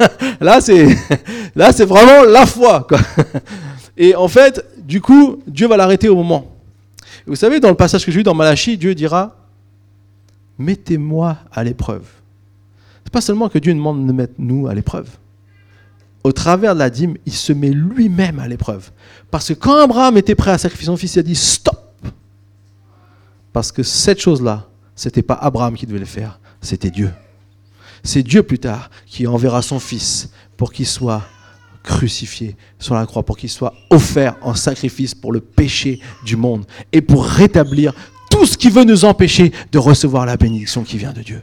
Hein. 0.00 0.06
là, 0.40 0.60
c'est 0.60 1.84
vraiment 1.84 2.22
la 2.24 2.46
foi. 2.46 2.86
Et 3.96 4.14
en 4.14 4.28
fait, 4.28 4.64
du 4.78 5.00
coup, 5.00 5.42
Dieu 5.46 5.66
va 5.66 5.76
l'arrêter 5.76 6.08
au 6.08 6.14
moment. 6.14 6.46
vous 7.26 7.34
savez, 7.34 7.60
dans 7.60 7.68
le 7.68 7.74
passage 7.74 8.06
que 8.06 8.12
j'ai 8.12 8.18
lu 8.18 8.22
dans 8.22 8.34
Malachie, 8.34 8.78
Dieu 8.78 8.94
dira 8.94 9.36
Mettez-moi 10.58 11.36
à 11.52 11.64
l'épreuve. 11.64 12.04
Pas 13.12 13.20
seulement 13.20 13.48
que 13.48 13.58
Dieu 13.58 13.74
demande 13.74 14.06
de 14.06 14.12
mettre 14.12 14.34
nous 14.38 14.66
à 14.66 14.74
l'épreuve. 14.74 15.08
Au 16.22 16.32
travers 16.32 16.74
de 16.74 16.80
la 16.80 16.90
dîme, 16.90 17.16
il 17.26 17.32
se 17.32 17.52
met 17.52 17.70
lui-même 17.70 18.38
à 18.38 18.48
l'épreuve. 18.48 18.90
Parce 19.30 19.48
que 19.48 19.54
quand 19.54 19.76
Abraham 19.76 20.16
était 20.18 20.34
prêt 20.34 20.50
à 20.50 20.58
sacrifier 20.58 20.86
son 20.86 20.96
fils, 20.96 21.14
il 21.14 21.20
a 21.20 21.22
dit 21.22 21.34
Stop 21.34 22.06
Parce 23.52 23.72
que 23.72 23.82
cette 23.82 24.20
chose-là, 24.20 24.68
c'était 24.94 25.22
pas 25.22 25.34
Abraham 25.34 25.74
qui 25.74 25.86
devait 25.86 25.98
le 25.98 26.04
faire, 26.04 26.38
c'était 26.60 26.90
Dieu. 26.90 27.10
C'est 28.02 28.22
Dieu 28.22 28.42
plus 28.42 28.58
tard 28.58 28.90
qui 29.06 29.26
enverra 29.26 29.62
son 29.62 29.78
Fils 29.78 30.30
pour 30.56 30.72
qu'il 30.72 30.86
soit 30.86 31.22
crucifié 31.82 32.56
sur 32.78 32.94
la 32.94 33.06
croix, 33.06 33.22
pour 33.22 33.36
qu'il 33.36 33.48
soit 33.48 33.74
offert 33.88 34.36
en 34.42 34.54
sacrifice 34.54 35.14
pour 35.14 35.32
le 35.32 35.40
péché 35.40 36.00
du 36.24 36.36
monde 36.36 36.66
et 36.92 37.00
pour 37.00 37.24
rétablir 37.24 37.94
tout 38.30 38.46
ce 38.46 38.56
qui 38.56 38.70
veut 38.70 38.84
nous 38.84 39.04
empêcher 39.04 39.52
de 39.72 39.78
recevoir 39.78 40.26
la 40.26 40.36
bénédiction 40.36 40.82
qui 40.84 40.98
vient 40.98 41.12
de 41.12 41.22
Dieu. 41.22 41.42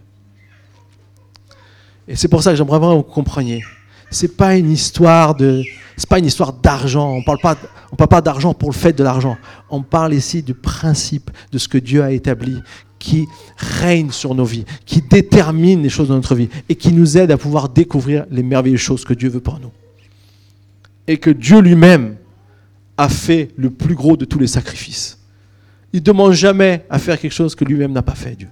Et 2.08 2.16
c'est 2.16 2.28
pour 2.28 2.42
ça 2.42 2.52
que 2.52 2.58
j'aimerais 2.58 2.80
vraiment 2.80 3.02
que 3.02 3.08
vous 3.08 3.14
compreniez. 3.14 3.64
C'est 4.10 4.38
pas 4.38 4.56
une 4.56 4.72
histoire 4.72 5.36
de, 5.36 5.64
c'est 5.98 6.08
pas 6.08 6.20
une 6.20 6.26
histoire 6.26 6.54
d'argent. 6.54 7.12
On 7.12 7.24
parle 7.24 7.40
pas, 7.40 7.58
on 7.92 7.96
parle 7.96 8.10
pas 8.10 8.22
d'argent 8.22 8.54
pour 8.54 8.70
le 8.70 8.76
fait 8.76 8.94
de 8.94 9.04
l'argent. 9.04 9.38
On 9.70 9.82
parle 9.82 10.14
ici 10.14 10.42
du 10.42 10.54
principe 10.54 11.30
de 11.52 11.58
ce 11.58 11.68
que 11.68 11.78
Dieu 11.78 12.04
a 12.04 12.12
établi, 12.12 12.62
qui 13.00 13.28
règne 13.58 14.12
sur 14.12 14.34
nos 14.34 14.46
vies, 14.46 14.66
qui 14.86 15.02
détermine 15.02 15.84
les 15.84 15.90
choses 15.90 16.08
de 16.08 16.14
notre 16.14 16.36
vie 16.36 16.50
et 16.70 16.76
qui 16.76 16.94
nous 16.94 17.18
aide 17.18 17.32
à 17.32 17.38
pouvoir 17.38 17.70
découvrir 17.70 18.26
les 18.32 18.44
merveilleuses 18.44 18.80
choses 18.80 19.06
que 19.06 19.14
Dieu 19.14 19.30
veut 19.30 19.42
pour 19.42 19.60
nous. 19.60 19.72
Et 21.08 21.18
que 21.18 21.30
Dieu 21.30 21.60
lui-même 21.60 22.16
a 22.98 23.10
fait 23.10 23.52
le 23.58 23.70
plus 23.70 23.96
gros 23.96 24.18
de 24.18 24.26
tous 24.26 24.40
les 24.40 24.48
sacrifices. 24.48 25.20
Il 25.94 26.00
ne 26.00 26.06
demande 26.06 26.34
jamais 26.34 26.86
à 26.90 27.00
faire 27.00 27.20
quelque 27.20 27.34
chose 27.34 27.56
que 27.56 27.66
lui-même 27.66 27.92
n'a 27.92 28.02
pas 28.02 28.16
fait, 28.16 28.36
Dieu. 28.36 28.50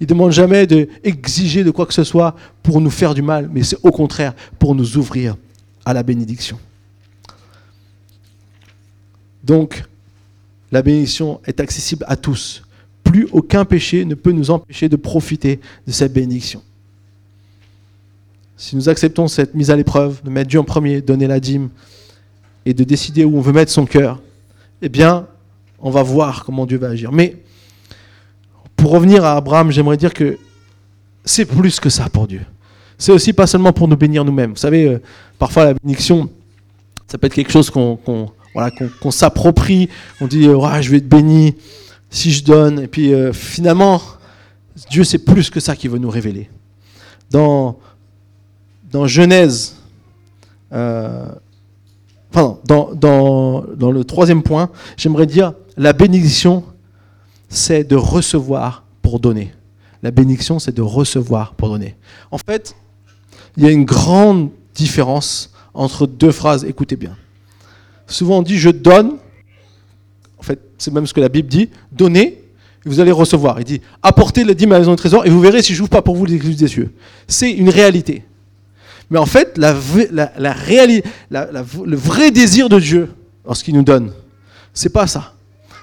Il 0.00 0.04
ne 0.04 0.08
demande 0.08 0.32
jamais 0.32 0.66
d'exiger 0.66 1.64
de 1.64 1.70
quoi 1.70 1.86
que 1.86 1.94
ce 1.94 2.04
soit 2.04 2.36
pour 2.62 2.80
nous 2.80 2.90
faire 2.90 3.14
du 3.14 3.22
mal, 3.22 3.50
mais 3.52 3.62
c'est 3.62 3.78
au 3.82 3.90
contraire 3.90 4.34
pour 4.58 4.74
nous 4.74 4.96
ouvrir 4.96 5.36
à 5.84 5.92
la 5.92 6.02
bénédiction. 6.02 6.58
Donc, 9.42 9.84
la 10.70 10.82
bénédiction 10.82 11.40
est 11.46 11.60
accessible 11.60 12.04
à 12.06 12.16
tous 12.16 12.62
plus 13.08 13.26
aucun 13.32 13.64
péché 13.64 14.04
ne 14.04 14.14
peut 14.14 14.32
nous 14.32 14.50
empêcher 14.50 14.88
de 14.88 14.96
profiter 14.96 15.60
de 15.86 15.92
cette 15.92 16.12
bénédiction. 16.12 16.62
Si 18.56 18.76
nous 18.76 18.88
acceptons 18.88 19.28
cette 19.28 19.54
mise 19.54 19.70
à 19.70 19.76
l'épreuve, 19.76 20.22
de 20.22 20.30
mettre 20.30 20.50
Dieu 20.50 20.60
en 20.60 20.64
premier, 20.64 21.00
donner 21.00 21.26
la 21.26 21.40
dîme 21.40 21.70
et 22.66 22.74
de 22.74 22.84
décider 22.84 23.24
où 23.24 23.38
on 23.38 23.40
veut 23.40 23.52
mettre 23.52 23.72
son 23.72 23.86
cœur, 23.86 24.20
eh 24.82 24.90
bien, 24.90 25.26
on 25.78 25.90
va 25.90 26.02
voir 26.02 26.44
comment 26.44 26.66
Dieu 26.66 26.76
va 26.76 26.88
agir. 26.88 27.10
Mais 27.10 27.36
pour 28.78 28.92
revenir 28.92 29.24
à 29.24 29.36
Abraham, 29.36 29.70
j'aimerais 29.70 29.96
dire 29.96 30.14
que 30.14 30.38
c'est 31.24 31.44
plus 31.44 31.78
que 31.80 31.90
ça 31.90 32.08
pour 32.08 32.26
Dieu. 32.26 32.40
C'est 32.96 33.12
aussi 33.12 33.32
pas 33.32 33.46
seulement 33.46 33.72
pour 33.72 33.88
nous 33.88 33.96
bénir 33.96 34.24
nous-mêmes. 34.24 34.52
Vous 34.52 34.56
savez, 34.56 34.86
euh, 34.86 35.02
parfois 35.38 35.64
la 35.64 35.74
bénédiction, 35.74 36.30
ça 37.06 37.18
peut 37.18 37.26
être 37.26 37.34
quelque 37.34 37.52
chose 37.52 37.70
qu'on 37.70 38.30
s'approprie. 39.10 39.88
On 40.20 40.26
dit, 40.26 40.44
je 40.44 40.90
vais 40.90 40.96
être 40.96 41.08
béni 41.08 41.56
si 42.08 42.30
je 42.30 42.44
donne. 42.44 42.80
Et 42.80 42.86
puis 42.86 43.12
euh, 43.12 43.32
finalement, 43.32 44.00
Dieu 44.90 45.04
c'est 45.04 45.18
plus 45.18 45.50
que 45.50 45.60
ça 45.60 45.76
qui 45.76 45.88
veut 45.88 45.98
nous 45.98 46.10
révéler. 46.10 46.48
Dans, 47.30 47.78
dans 48.90 49.06
Genèse, 49.06 49.76
euh, 50.72 51.26
dans, 52.32 52.60
dans, 52.94 53.64
dans 53.76 53.90
le 53.90 54.04
troisième 54.04 54.42
point, 54.42 54.70
j'aimerais 54.96 55.26
dire 55.26 55.52
la 55.76 55.92
bénédiction, 55.92 56.64
c'est 57.48 57.84
de 57.84 57.96
recevoir 57.96 58.84
pour 59.02 59.20
donner. 59.20 59.52
La 60.02 60.10
bénédiction, 60.10 60.58
c'est 60.58 60.74
de 60.74 60.82
recevoir 60.82 61.54
pour 61.54 61.68
donner. 61.70 61.96
En 62.30 62.38
fait, 62.38 62.76
il 63.56 63.64
y 63.64 63.66
a 63.66 63.70
une 63.70 63.84
grande 63.84 64.50
différence 64.74 65.52
entre 65.74 66.06
deux 66.06 66.32
phrases. 66.32 66.64
Écoutez 66.64 66.96
bien. 66.96 67.16
Souvent 68.06 68.38
on 68.38 68.42
dit 68.42 68.58
je 68.58 68.70
donne 68.70 69.18
en 70.38 70.42
fait, 70.42 70.60
c'est 70.78 70.92
même 70.92 71.06
ce 71.06 71.12
que 71.12 71.20
la 71.20 71.28
Bible 71.28 71.48
dit, 71.48 71.68
donnez, 71.92 72.22
et 72.22 72.88
vous 72.88 73.00
allez 73.00 73.10
recevoir. 73.10 73.58
Il 73.60 73.64
dit, 73.64 73.80
apportez 74.02 74.44
les 74.44 74.54
dîmes 74.54 74.70
à 74.72 74.74
la 74.74 74.80
maison 74.80 74.92
du 74.92 74.96
trésor, 74.96 75.26
et 75.26 75.30
vous 75.30 75.40
verrez 75.40 75.62
si 75.62 75.74
je 75.74 75.80
n'ouvre 75.80 75.90
pas 75.90 76.02
pour 76.02 76.14
vous 76.14 76.24
les 76.24 76.34
églises 76.34 76.56
des 76.56 76.68
cieux. 76.68 76.92
C'est 77.26 77.50
une 77.50 77.68
réalité. 77.68 78.24
Mais 79.10 79.18
en 79.18 79.26
fait, 79.26 79.58
la, 79.58 79.72
le 81.32 81.96
vrai 81.96 82.30
désir 82.30 82.68
de 82.68 82.78
Dieu, 82.78 83.10
lorsqu'il 83.44 83.74
nous 83.74 83.82
donne, 83.82 84.12
c'est 84.72 84.92
pas 84.92 85.06
ça. 85.06 85.34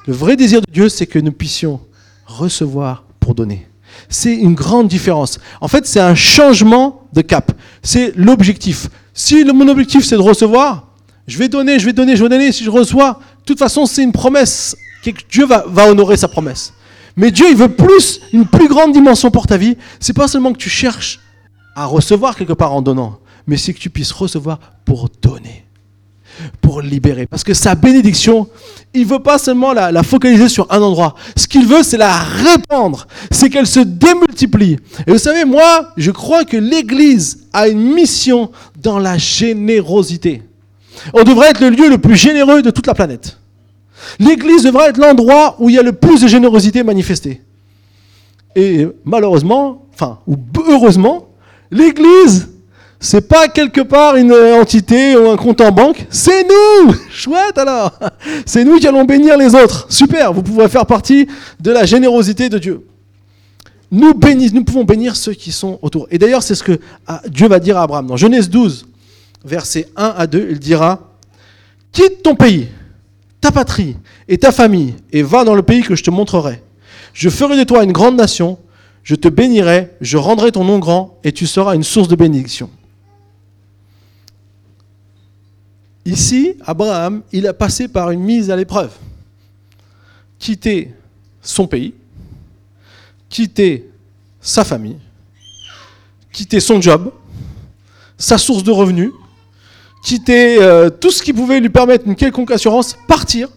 Le 0.08 0.14
vrai 0.14 0.36
désir 0.36 0.62
de 0.62 0.72
Dieu, 0.72 0.90
c'est 0.90 1.08
que 1.08 1.20
nous 1.20 1.32
puissions 1.32 1.80
recevoir 2.26 3.04
pour 3.20 3.36
donner. 3.36 3.68
C'est 4.10 4.36
une 4.36 4.54
grande 4.54 4.88
différence. 4.88 5.40
En 5.62 5.68
fait, 5.68 5.86
c'est 5.86 6.00
un 6.00 6.16
changement 6.16 7.08
de 7.14 7.22
cap. 7.22 7.52
C'est 7.82 8.14
l'objectif. 8.16 8.90
Si 9.14 9.44
mon 9.46 9.68
objectif, 9.68 10.04
c'est 10.04 10.18
de 10.18 10.22
recevoir, 10.22 10.90
je 11.28 11.38
vais 11.38 11.48
donner, 11.48 11.80
je 11.80 11.86
vais 11.86 11.94
donner, 11.94 12.16
je 12.16 12.24
vais 12.24 12.30
donner. 12.30 12.52
Si 12.52 12.64
je 12.64 12.70
reçois, 12.70 13.20
de 13.40 13.46
toute 13.46 13.60
façon, 13.60 13.86
c'est 13.86 14.04
une 14.04 14.12
promesse. 14.12 14.76
Que 15.04 15.12
Dieu 15.30 15.46
va, 15.46 15.66
honorer 15.88 16.18
sa 16.18 16.28
promesse. 16.28 16.74
Mais 17.16 17.32
Dieu, 17.32 17.46
il 17.50 17.56
veut 17.56 17.70
plus, 17.70 18.20
une 18.34 18.46
plus 18.46 18.68
grande 18.68 18.92
dimension 18.92 19.32
pour 19.32 19.48
ta 19.48 19.58
vie. 19.58 19.78
C'est 20.00 20.14
pas 20.14 20.28
seulement 20.28 20.52
que 20.52 20.58
tu 20.58 20.70
cherches 20.70 21.20
à 21.76 21.86
recevoir 21.86 22.36
quelque 22.36 22.54
part 22.54 22.74
en 22.74 22.82
donnant, 22.82 23.20
mais 23.48 23.58
c'est 23.58 23.74
que 23.74 23.80
tu 23.80 23.90
puisses 23.90 24.12
recevoir 24.12 24.60
pour 24.84 25.10
donner, 25.22 25.66
pour 26.62 26.82
libérer. 26.82 27.28
Parce 27.28 27.44
que 27.44 27.54
sa 27.54 27.76
bénédiction, 27.76 28.50
il 28.96 29.06
veut 29.06 29.20
pas 29.20 29.38
seulement 29.38 29.74
la, 29.74 29.92
la 29.92 30.04
focaliser 30.04 30.50
sur 30.50 30.68
un 30.72 30.82
endroit. 30.82 31.16
Ce 31.36 31.48
qu'il 31.48 31.68
veut, 31.68 31.84
c'est 31.84 31.98
la 31.98 32.18
répandre. 32.18 33.08
C'est 33.30 33.50
qu'elle 33.50 33.68
se 33.68 33.82
démultiplie. 33.82 34.78
Et 35.06 35.12
vous 35.12 35.18
savez, 35.18 35.46
moi, 35.46 35.90
je 35.98 36.12
crois 36.12 36.46
que 36.46 36.58
l'Église 36.58 37.46
a 37.54 37.68
une 37.68 37.94
mission 37.94 38.52
dans 38.82 39.00
la 39.00 39.18
générosité. 39.18 40.42
On 41.14 41.24
devrait 41.24 41.50
être 41.50 41.62
le 41.62 41.70
lieu 41.70 41.90
le 41.90 41.98
plus 41.98 42.16
généreux 42.16 42.62
de 42.62 42.72
toute 42.72 42.88
la 42.88 42.94
planète. 42.94 43.38
L'Église 44.20 44.64
devrait 44.64 44.90
être 44.90 44.98
l'endroit 44.98 45.56
où 45.60 45.70
il 45.70 45.76
y 45.76 45.80
a 45.80 45.84
le 45.84 45.94
plus 45.94 46.22
de 46.22 46.28
générosité 46.28 46.84
manifestée. 46.84 47.42
Et 48.56 48.88
malheureusement, 49.04 49.86
enfin, 49.94 50.20
ou 50.28 50.38
heureusement, 50.70 51.30
l'Église, 51.72 52.50
c'est 53.00 53.28
pas 53.28 53.48
quelque 53.48 53.82
part 53.82 54.16
une 54.16 54.34
entité 54.34 55.16
ou 55.16 55.30
un 55.30 55.38
compte 55.38 55.62
en 55.62 55.72
banque, 55.72 56.06
c'est 56.10 56.44
nous 56.44 56.96
Chouette 57.12 57.58
alors 57.58 57.92
C'est 58.46 58.64
nous 58.64 58.78
qui 58.78 58.88
allons 58.88 59.06
bénir 59.06 59.38
les 59.38 59.54
autres. 59.54 59.88
Super, 59.90 60.34
vous 60.34 60.42
pouvez 60.42 60.68
faire 60.70 60.86
partie 60.86 61.28
de 61.60 61.72
la 61.72 61.86
générosité 61.86 62.50
de 62.50 62.58
Dieu. 62.58 62.86
Nous, 63.92 64.14
nous 64.54 64.64
pouvons 64.64 64.84
bénir 64.84 65.16
ceux 65.16 65.34
qui 65.34 65.52
sont 65.52 65.80
autour. 65.82 66.08
Et 66.12 66.18
d'ailleurs, 66.18 66.44
c'est 66.44 66.56
ce 66.56 66.64
que 66.64 66.80
ah, 67.08 67.22
Dieu 67.30 67.48
va 67.48 67.60
dire 67.60 67.78
à 67.78 67.84
Abraham. 67.84 68.08
Dans 68.08 68.18
Genèse 68.18 68.50
12, 68.50 68.88
versets 69.46 69.88
1 69.96 70.16
à 70.18 70.28
2, 70.28 70.48
il 70.52 70.60
dira, 70.60 71.14
quitte 71.92 72.24
ton 72.24 72.36
pays, 72.36 72.68
ta 73.40 73.52
patrie 73.52 73.96
et 74.28 74.38
ta 74.38 74.52
famille, 74.52 74.96
et 75.12 75.22
va 75.22 75.44
dans 75.44 75.56
le 75.56 75.62
pays 75.62 75.84
que 75.84 75.96
je 75.96 76.04
te 76.04 76.10
montrerai. 76.10 76.62
Je 77.14 77.30
ferai 77.30 77.58
de 77.58 77.64
toi 77.64 77.84
une 77.84 77.94
grande 77.94 78.18
nation, 78.18 78.58
je 79.04 79.16
te 79.16 79.28
bénirai, 79.28 79.92
je 80.02 80.18
rendrai 80.18 80.52
ton 80.52 80.64
nom 80.64 80.80
grand, 80.80 81.20
et 81.24 81.32
tu 81.32 81.46
seras 81.46 81.76
une 81.76 81.84
source 81.84 82.08
de 82.08 82.16
bénédiction. 82.16 82.70
Ici, 86.06 86.56
Abraham, 86.64 87.24
il 87.32 87.48
a 87.48 87.54
passé 87.54 87.88
par 87.88 88.12
une 88.12 88.22
mise 88.22 88.52
à 88.52 88.56
l'épreuve. 88.56 88.92
Quitter 90.38 90.94
son 91.42 91.66
pays, 91.66 91.96
quitter 93.28 93.90
sa 94.40 94.64
famille, 94.64 94.98
quitter 96.32 96.60
son 96.60 96.80
job, 96.80 97.12
sa 98.18 98.38
source 98.38 98.64
de 98.64 98.72
revenus, 98.72 99.12
quitter 100.04 100.62
euh, 100.62 100.92
tout 100.92 101.10
ce 101.10 101.24
qui 101.24 101.34
pouvait 101.34 101.60
lui 101.60 101.70
permettre 101.70 102.06
une 102.08 102.16
quelconque 102.16 102.52
assurance, 102.52 102.96
partir, 103.08 103.50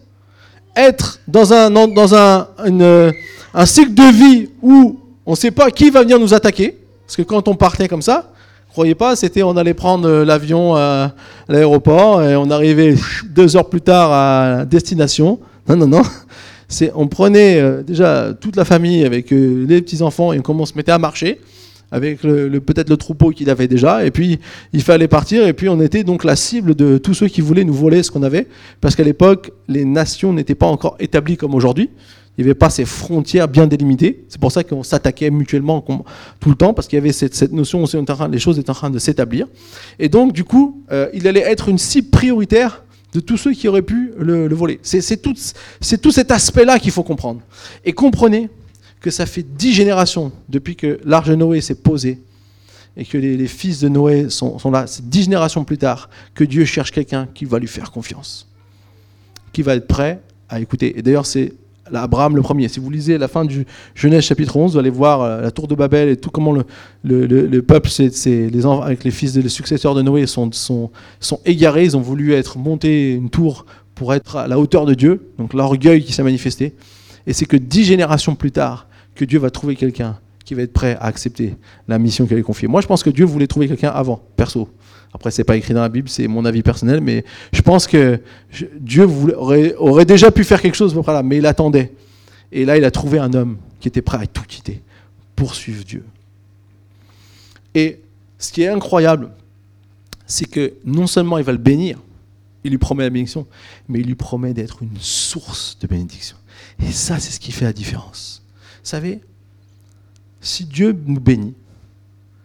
être 0.75 1.21
dans 1.29 1.53
un, 1.53 1.71
dans 1.71 2.15
un, 2.15 2.49
un 2.57 3.67
cycle 3.67 3.93
de 3.93 4.11
vie 4.11 4.49
où 4.63 4.99
on 5.27 5.33
ne 5.33 5.37
sait 5.37 5.51
pas 5.51 5.71
qui 5.71 5.91
va 5.91 6.03
venir 6.03 6.19
nous 6.19 6.33
attaquer, 6.33 6.79
parce 7.05 7.17
que 7.17 7.23
quand 7.23 7.47
on 7.49 7.57
partait 7.57 7.89
comme 7.89 8.03
ça, 8.03 8.33
Croyez 8.71 8.95
pas, 8.95 9.17
c'était 9.17 9.43
on 9.43 9.57
allait 9.57 9.75
prendre 9.75 10.09
l'avion 10.23 10.77
à 10.77 11.15
l'aéroport 11.49 12.23
et 12.23 12.37
on 12.37 12.51
arrivait 12.51 12.95
deux 13.31 13.57
heures 13.57 13.69
plus 13.69 13.81
tard 13.81 14.13
à 14.13 14.65
destination. 14.67 15.41
Non, 15.69 15.77
non, 15.77 15.87
non. 15.87 16.03
C'est, 16.69 16.93
on 16.95 17.09
prenait 17.09 17.59
euh, 17.59 17.83
déjà 17.83 18.35
toute 18.39 18.57
la 18.57 18.67
famille 18.67 19.05
avec 19.05 19.33
euh, 19.33 19.65
les 19.67 19.81
petits 19.81 20.03
enfants 20.03 20.35
et 20.35 20.41
on, 20.47 20.67
se 20.67 20.75
mettait 20.75 20.93
à 20.93 20.99
marcher 20.99 21.41
avec 21.91 22.21
peut-être 22.21 22.91
le 22.91 22.99
troupeau 22.99 23.31
qu'il 23.31 23.49
avait 23.49 23.67
déjà, 23.67 24.05
et 24.05 24.11
puis 24.11 24.39
il 24.75 24.83
fallait 24.83 25.09
partir, 25.09 25.47
et 25.47 25.55
puis 25.55 25.71
on 25.71 25.81
était 25.81 26.05
donc 26.05 26.23
la 26.23 26.37
cible 26.37 26.75
de 26.75 26.99
tous 26.99 27.15
ceux 27.15 27.29
qui 27.29 27.41
voulaient 27.41 27.65
nous 27.65 27.73
voler 27.73 28.03
ce 28.03 28.11
qu'on 28.11 28.23
avait, 28.23 28.47
parce 28.83 28.95
qu'à 28.95 29.05
l'époque, 29.05 29.53
les 29.69 29.87
nations 29.87 30.35
n'étaient 30.35 30.55
pas 30.55 30.67
encore 30.67 30.97
établies 31.01 31.39
comme 31.39 31.55
aujourd'hui, 31.55 31.89
il 32.39 32.45
n'y 32.45 32.51
avait 32.51 32.55
pas 32.55 32.71
ces 32.71 32.85
frontières 32.85 33.49
bien 33.49 33.67
délimitées, 33.67 34.25
c'est 34.29 34.41
pour 34.41 34.53
ça 34.53 34.63
qu'on 34.63 34.85
s'attaquait 34.85 35.31
mutuellement 35.31 35.85
tout 36.39 36.49
le 36.49 36.55
temps, 36.55 36.73
parce 36.73 36.87
qu'il 36.87 36.97
y 36.97 37.03
avait 37.03 37.13
cette, 37.13 37.53
notion, 37.53 37.83
aussi, 37.83 37.97
les 38.31 38.39
choses 38.39 38.61
étaient 38.61 38.71
en 38.71 38.75
train 38.75 38.91
de 38.91 38.99
s'établir, 39.01 39.49
et 39.99 40.09
donc 40.09 40.33
du 40.33 40.45
coup, 40.45 40.85
euh, 40.93 41.09
il 41.13 41.27
allait 41.27 41.41
être 41.41 41.69
une 41.69 41.79
cible 41.79 42.11
prioritaire 42.11 42.85
de 43.13 43.19
tous 43.19 43.37
ceux 43.37 43.53
qui 43.53 43.67
auraient 43.67 43.83
pu 43.83 44.13
le, 44.19 44.55
voler. 44.55 44.79
C'est 44.83 45.21
tout, 45.21 45.35
cet 46.13 46.31
aspect-là 46.31 46.79
qu'il 46.79 46.93
faut 46.93 47.03
comprendre. 47.03 47.41
Et 47.85 47.93
comprenez 47.93 48.51
que 49.01 49.11
ça 49.11 49.27
fait 49.27 49.43
dix 49.43 49.73
générations 49.73 50.31
depuis 50.49 50.77
que 50.77 51.01
l'arche 51.05 51.29
de 51.29 51.35
Noé 51.35 51.61
s'est 51.61 51.75
posé 51.75 52.21
et 52.97 53.05
que 53.05 53.19
les, 53.19 53.47
fils 53.47 53.81
de 53.81 53.89
Noé 53.89 54.29
sont, 54.29 54.59
là, 54.71 54.87
c'est 54.87 55.09
dix 55.09 55.25
générations 55.25 55.65
plus 55.65 55.79
tard 55.79 56.09
que 56.35 56.45
Dieu 56.45 56.65
cherche 56.65 56.93
quelqu'un 56.93 57.29
qui 57.35 57.47
va 57.47 57.59
lui 57.59 57.69
faire 57.69 57.91
confiance, 57.91 58.47
qui 59.53 59.63
va 59.63 59.75
être 59.75 59.87
prêt 59.89 60.21
à 60.49 60.61
écouter. 60.61 60.99
Et 60.99 61.03
d'ailleurs, 61.03 61.27
c'est 61.27 61.55
Abraham 61.93 62.37
le 62.37 62.43
premier. 62.43 62.69
Si 62.69 62.81
vous 62.81 62.91
lisez 62.91 63.19
la 63.19 63.29
fin 63.29 63.45
du 63.45 63.67
Genèse 63.95 64.25
chapitre 64.25 64.57
11, 64.57 64.73
vous 64.73 64.79
allez 64.79 64.91
voir 64.91 65.23
euh, 65.23 65.41
la 65.41 65.51
tour 65.51 65.69
de 65.69 65.75
Babel 65.75 66.09
et 66.09 66.17
tout 66.17 66.31
comment 66.31 66.53
le, 66.53 66.65
le, 67.05 67.63
peuple, 67.63 67.89
c'est, 67.91 68.11
les, 68.27 68.67
avec 68.67 69.05
les 69.05 69.11
fils, 69.11 69.37
les 69.37 69.49
successeurs 69.49 69.95
de 69.95 70.03
Noé 70.03 70.27
sont, 70.27 70.51
sont, 70.53 70.91
sont 71.21 71.41
égarés. 71.45 71.85
Ils 71.85 71.97
ont 71.97 72.01
voulu 72.01 72.33
être 72.33 72.59
montés 72.59 73.13
une 73.15 73.31
tour 73.31 73.67
pour 73.95 74.15
être 74.15 74.37
à 74.37 74.49
la 74.49 74.59
hauteur 74.59 74.87
de 74.87 74.95
Dieu. 74.95 75.31
Donc 75.39 75.55
l'orgueil 75.55 76.05
qui 76.05 76.13
s'est 76.13 76.23
manifesté. 76.23 76.75
Et 77.27 77.33
c'est 77.33 77.47
que 77.47 77.57
dix 77.57 77.85
générations 77.85 78.35
plus 78.35 78.53
tard, 78.53 78.87
que 79.15 79.25
Dieu 79.25 79.39
va 79.39 79.51
trouver 79.51 79.77
quelqu'un 79.77 80.19
qui 80.45 80.55
va 80.55 80.63
être 80.63 80.73
prêt 80.73 80.97
à 80.99 81.05
accepter 81.05 81.57
la 81.89 81.99
mission 81.99 82.27
qu'il 82.27 82.39
a 82.39 82.43
confiée. 82.43 82.69
Moi, 82.69 82.81
je 82.81 82.87
pense 82.87 83.03
que 83.03 83.11
Dieu 83.11 83.27
voulait 83.27 83.47
trouver 83.47 83.69
quelqu'un 83.69 83.91
avant, 83.91 84.23
perso. 84.37 84.69
Après, 85.13 85.31
c'est 85.31 85.45
pas 85.45 85.57
écrit 85.57 85.75
dans 85.75 85.81
la 85.81 85.89
Bible, 85.89 86.09
c'est 86.09 86.29
mon 86.29 86.45
avis 86.45 86.63
personnel, 86.63 87.01
mais 87.01 87.25
je 87.53 87.63
pense 87.63 87.87
que 87.87 88.21
Dieu 88.79 89.07
aurait, 89.37 90.05
déjà 90.05 90.31
pu 90.31 90.45
faire 90.45 90.61
quelque 90.61 90.75
chose, 90.75 90.95
là, 91.07 91.23
mais 91.23 91.39
il 91.39 91.47
attendait. 91.47 91.93
Et 92.53 92.65
là, 92.65 92.77
il 92.77 92.85
a 92.85 92.91
trouvé 92.91 93.19
un 93.19 93.33
homme 93.33 93.59
qui 93.81 93.89
était 93.89 94.03
prêt 94.03 94.19
à 94.19 94.27
tout 94.27 94.45
quitter 94.47 94.83
pour 95.35 95.55
suivre 95.55 95.85
Dieu. 95.85 96.05
Et 97.75 98.01
ce 98.39 98.53
qui 98.53 98.63
est 98.63 98.69
incroyable, 98.69 99.31
c'est 100.27 100.47
que 100.47 100.75
non 100.85 101.07
seulement 101.07 101.39
il 101.39 101.45
va 101.45 101.53
le 101.53 101.59
bénir, 101.59 101.99
il 102.65 102.71
lui 102.71 102.79
promet 102.79 103.05
la 103.05 103.11
bénédiction, 103.11 103.47
mais 103.89 104.01
il 104.01 104.07
lui 104.07 104.15
promet 104.15 104.53
d'être 104.53 104.83
une 104.83 104.99
source 104.99 105.79
de 105.81 105.87
bénédiction. 105.87 106.37
Et 106.83 106.93
ça, 106.93 107.19
c'est 107.19 107.31
ce 107.31 107.41
qui 107.41 107.53
fait 107.53 107.65
la 107.65 107.73
différence. 107.73 108.43
Vous 108.83 108.91
savez, 108.91 109.21
si 110.41 110.65
Dieu 110.65 110.97
nous 111.07 111.21
bénit, 111.21 111.55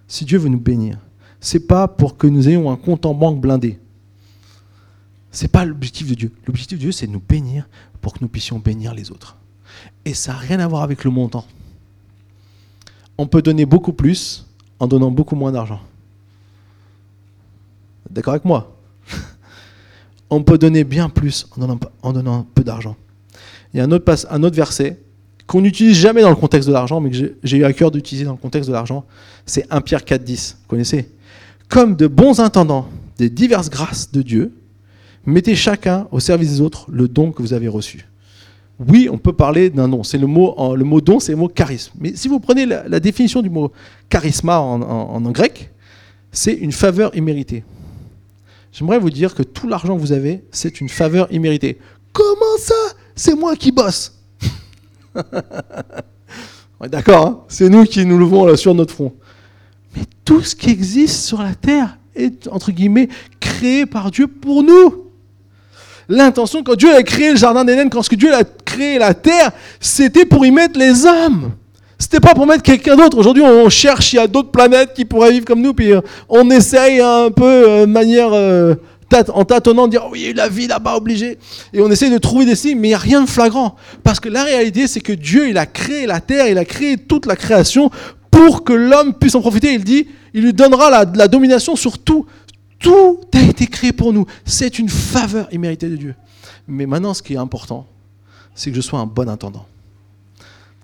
si 0.07 0.25
Dieu 0.25 0.37
veut 0.37 0.49
nous 0.49 0.59
bénir, 0.59 0.97
c'est 1.43 1.67
pas 1.67 1.89
pour 1.89 2.15
que 2.17 2.25
nous 2.25 2.47
ayons 2.47 2.71
un 2.71 2.77
compte 2.77 3.05
en 3.05 3.13
banque 3.13 3.41
blindé. 3.41 3.77
C'est 5.29 5.49
pas 5.49 5.65
l'objectif 5.65 6.07
de 6.07 6.15
Dieu. 6.15 6.31
L'objectif 6.47 6.77
de 6.77 6.83
Dieu, 6.83 6.91
c'est 6.93 7.05
de 7.05 7.11
nous 7.11 7.19
bénir 7.19 7.67
pour 8.01 8.13
que 8.13 8.19
nous 8.21 8.29
puissions 8.29 8.59
bénir 8.59 8.93
les 8.93 9.11
autres. 9.11 9.35
Et 10.05 10.13
ça 10.13 10.31
n'a 10.31 10.37
rien 10.37 10.59
à 10.61 10.67
voir 10.67 10.83
avec 10.83 11.03
le 11.03 11.11
montant. 11.11 11.45
On 13.17 13.27
peut 13.27 13.41
donner 13.41 13.65
beaucoup 13.65 13.91
plus 13.91 14.47
en 14.79 14.87
donnant 14.87 15.11
beaucoup 15.11 15.35
moins 15.35 15.51
d'argent. 15.51 15.81
D'accord 18.09 18.35
avec 18.35 18.45
moi? 18.45 18.77
On 20.29 20.43
peut 20.43 20.57
donner 20.57 20.85
bien 20.85 21.09
plus 21.09 21.47
en 21.57 21.59
donnant, 21.59 21.79
en 22.03 22.13
donnant 22.13 22.47
peu 22.55 22.63
d'argent. 22.63 22.95
Il 23.73 23.77
y 23.77 23.81
a 23.81 23.83
un 23.83 23.91
autre, 23.91 24.55
verset 24.55 25.01
qu'on 25.45 25.59
n'utilise 25.59 25.97
jamais 25.97 26.21
dans 26.21 26.29
le 26.29 26.35
contexte 26.37 26.69
de 26.69 26.73
l'argent, 26.73 27.01
mais 27.01 27.11
que 27.11 27.35
j'ai 27.43 27.57
eu 27.57 27.65
à 27.65 27.73
cœur 27.73 27.91
d'utiliser 27.91 28.23
dans 28.23 28.31
le 28.31 28.37
contexte 28.37 28.69
de 28.69 28.73
l'argent. 28.73 29.03
C'est 29.45 29.65
1 29.69 29.81
Pierre 29.81 30.03
4,10. 30.03 30.55
Vous 30.61 30.67
connaissez? 30.67 31.12
Comme 31.73 31.95
de 31.95 32.05
bons 32.05 32.39
intendants 32.39 32.87
des 33.17 33.31
diverses 33.31 33.71
grâces 33.71 34.11
de 34.11 34.21
Dieu, 34.21 34.53
mettez 35.25 35.55
chacun 35.55 36.07
au 36.11 36.19
service 36.19 36.51
des 36.51 36.61
autres 36.61 36.85
le 36.91 37.07
don 37.07 37.31
que 37.31 37.41
vous 37.41 37.51
avez 37.51 37.67
reçu. 37.67 38.07
Oui, 38.87 39.09
on 39.11 39.17
peut 39.17 39.33
parler 39.33 39.71
d'un 39.71 39.89
don. 39.89 40.03
C'est 40.03 40.19
le 40.19 40.27
mot, 40.27 40.53
don, 41.01 41.19
c'est 41.19 41.31
le 41.31 41.39
mot 41.39 41.47
charisme. 41.47 41.93
Mais 41.99 42.15
si 42.15 42.27
vous 42.27 42.39
prenez 42.39 42.67
la, 42.67 42.99
définition 42.99 43.41
du 43.41 43.49
mot 43.49 43.71
charisma 44.07 44.59
en, 44.59 45.19
grec, 45.31 45.71
c'est 46.31 46.53
une 46.53 46.71
faveur 46.71 47.15
imméritée. 47.15 47.63
J'aimerais 48.71 48.99
vous 48.99 49.09
dire 49.09 49.33
que 49.33 49.41
tout 49.41 49.67
l'argent 49.67 49.95
que 49.95 50.01
vous 50.01 50.11
avez, 50.11 50.43
c'est 50.51 50.79
une 50.79 50.89
faveur 50.89 51.27
imméritée. 51.33 51.79
Comment 52.11 52.57
ça? 52.59 52.75
C'est 53.15 53.33
moi 53.33 53.55
qui 53.55 53.71
bosse. 53.71 54.19
D'accord, 56.87 57.25
hein? 57.25 57.41
C'est 57.47 57.69
nous 57.69 57.85
qui 57.85 58.05
nous 58.05 58.19
levons 58.19 58.55
sur 58.55 58.75
notre 58.75 58.93
front. 58.93 59.13
Mais 59.95 60.03
tout 60.25 60.41
ce 60.41 60.55
qui 60.55 60.69
existe 60.69 61.25
sur 61.25 61.41
la 61.41 61.55
terre 61.55 61.97
est, 62.15 62.47
entre 62.47 62.71
guillemets, 62.71 63.09
créé 63.39 63.85
par 63.85 64.11
Dieu 64.11 64.27
pour 64.27 64.63
nous. 64.63 65.03
L'intention, 66.09 66.63
quand 66.63 66.75
Dieu 66.75 66.93
a 66.93 67.03
créé 67.03 67.31
le 67.31 67.37
jardin 67.37 67.63
d'Éden, 67.63 67.89
quand 67.89 68.07
Dieu 68.13 68.33
a 68.33 68.43
créé 68.43 68.99
la 68.99 69.13
terre, 69.13 69.51
c'était 69.79 70.25
pour 70.25 70.45
y 70.45 70.51
mettre 70.51 70.77
les 70.77 71.05
hommes. 71.05 71.51
C'était 71.97 72.19
pas 72.19 72.33
pour 72.33 72.45
mettre 72.45 72.63
quelqu'un 72.63 72.97
d'autre. 72.97 73.17
Aujourd'hui, 73.17 73.43
on 73.43 73.69
cherche, 73.69 74.11
il 74.11 74.17
y 74.17 74.19
a 74.19 74.27
d'autres 74.27 74.51
planètes 74.51 74.93
qui 74.93 75.05
pourraient 75.05 75.31
vivre 75.31 75.45
comme 75.45 75.61
nous, 75.61 75.73
puis 75.73 75.93
euh, 75.93 76.01
on 76.27 76.49
essaye 76.49 76.99
un 76.99 77.31
peu 77.31 77.45
euh, 77.45 77.85
de 77.85 77.91
manière 77.91 78.33
euh, 78.33 78.75
en 79.29 79.45
tâtonnant 79.45 79.85
de 79.85 79.91
dire 79.91 80.07
oui, 80.11 80.33
la 80.35 80.49
vie 80.49 80.67
là-bas 80.67 80.97
obligé. 80.97 81.37
Et 81.71 81.81
on 81.81 81.89
essaye 81.89 82.11
de 82.11 82.17
trouver 82.17 82.45
des 82.45 82.55
signes, 82.55 82.77
mais 82.77 82.89
il 82.89 82.91
n'y 82.91 82.95
a 82.95 82.99
rien 82.99 83.21
de 83.21 83.29
flagrant. 83.29 83.75
Parce 84.03 84.19
que 84.19 84.27
la 84.27 84.43
réalité, 84.43 84.87
c'est 84.87 84.99
que 84.99 85.13
Dieu, 85.13 85.47
il 85.47 85.57
a 85.57 85.65
créé 85.65 86.05
la 86.05 86.19
terre, 86.19 86.47
il 86.47 86.57
a 86.57 86.65
créé 86.65 86.97
toute 86.97 87.25
la 87.25 87.37
création 87.37 87.89
pour 88.33 88.63
que 88.63 88.73
l'homme 88.73 89.13
puisse 89.13 89.35
en 89.35 89.41
profiter. 89.41 89.73
Il 89.73 89.83
dit, 89.83 90.07
il 90.33 90.43
lui 90.43 90.53
donnera 90.53 90.89
la, 90.89 91.27
domination 91.27 91.75
sur 91.75 91.99
tout. 91.99 92.25
Tout 92.79 93.21
a 93.33 93.41
été 93.41 93.67
créé 93.67 93.93
pour 93.93 94.11
nous. 94.11 94.25
C'est 94.43 94.79
une 94.79 94.89
faveur 94.89 95.47
imméritée 95.53 95.87
de 95.87 95.95
Dieu. 95.95 96.15
Mais 96.67 96.85
maintenant, 96.87 97.13
ce 97.13 97.21
qui 97.21 97.35
est 97.35 97.37
important, 97.37 97.85
c'est 98.55 98.71
que 98.71 98.75
je 98.75 98.81
sois 98.81 98.99
un 98.99 99.05
bon 99.05 99.29
intendant. 99.29 99.65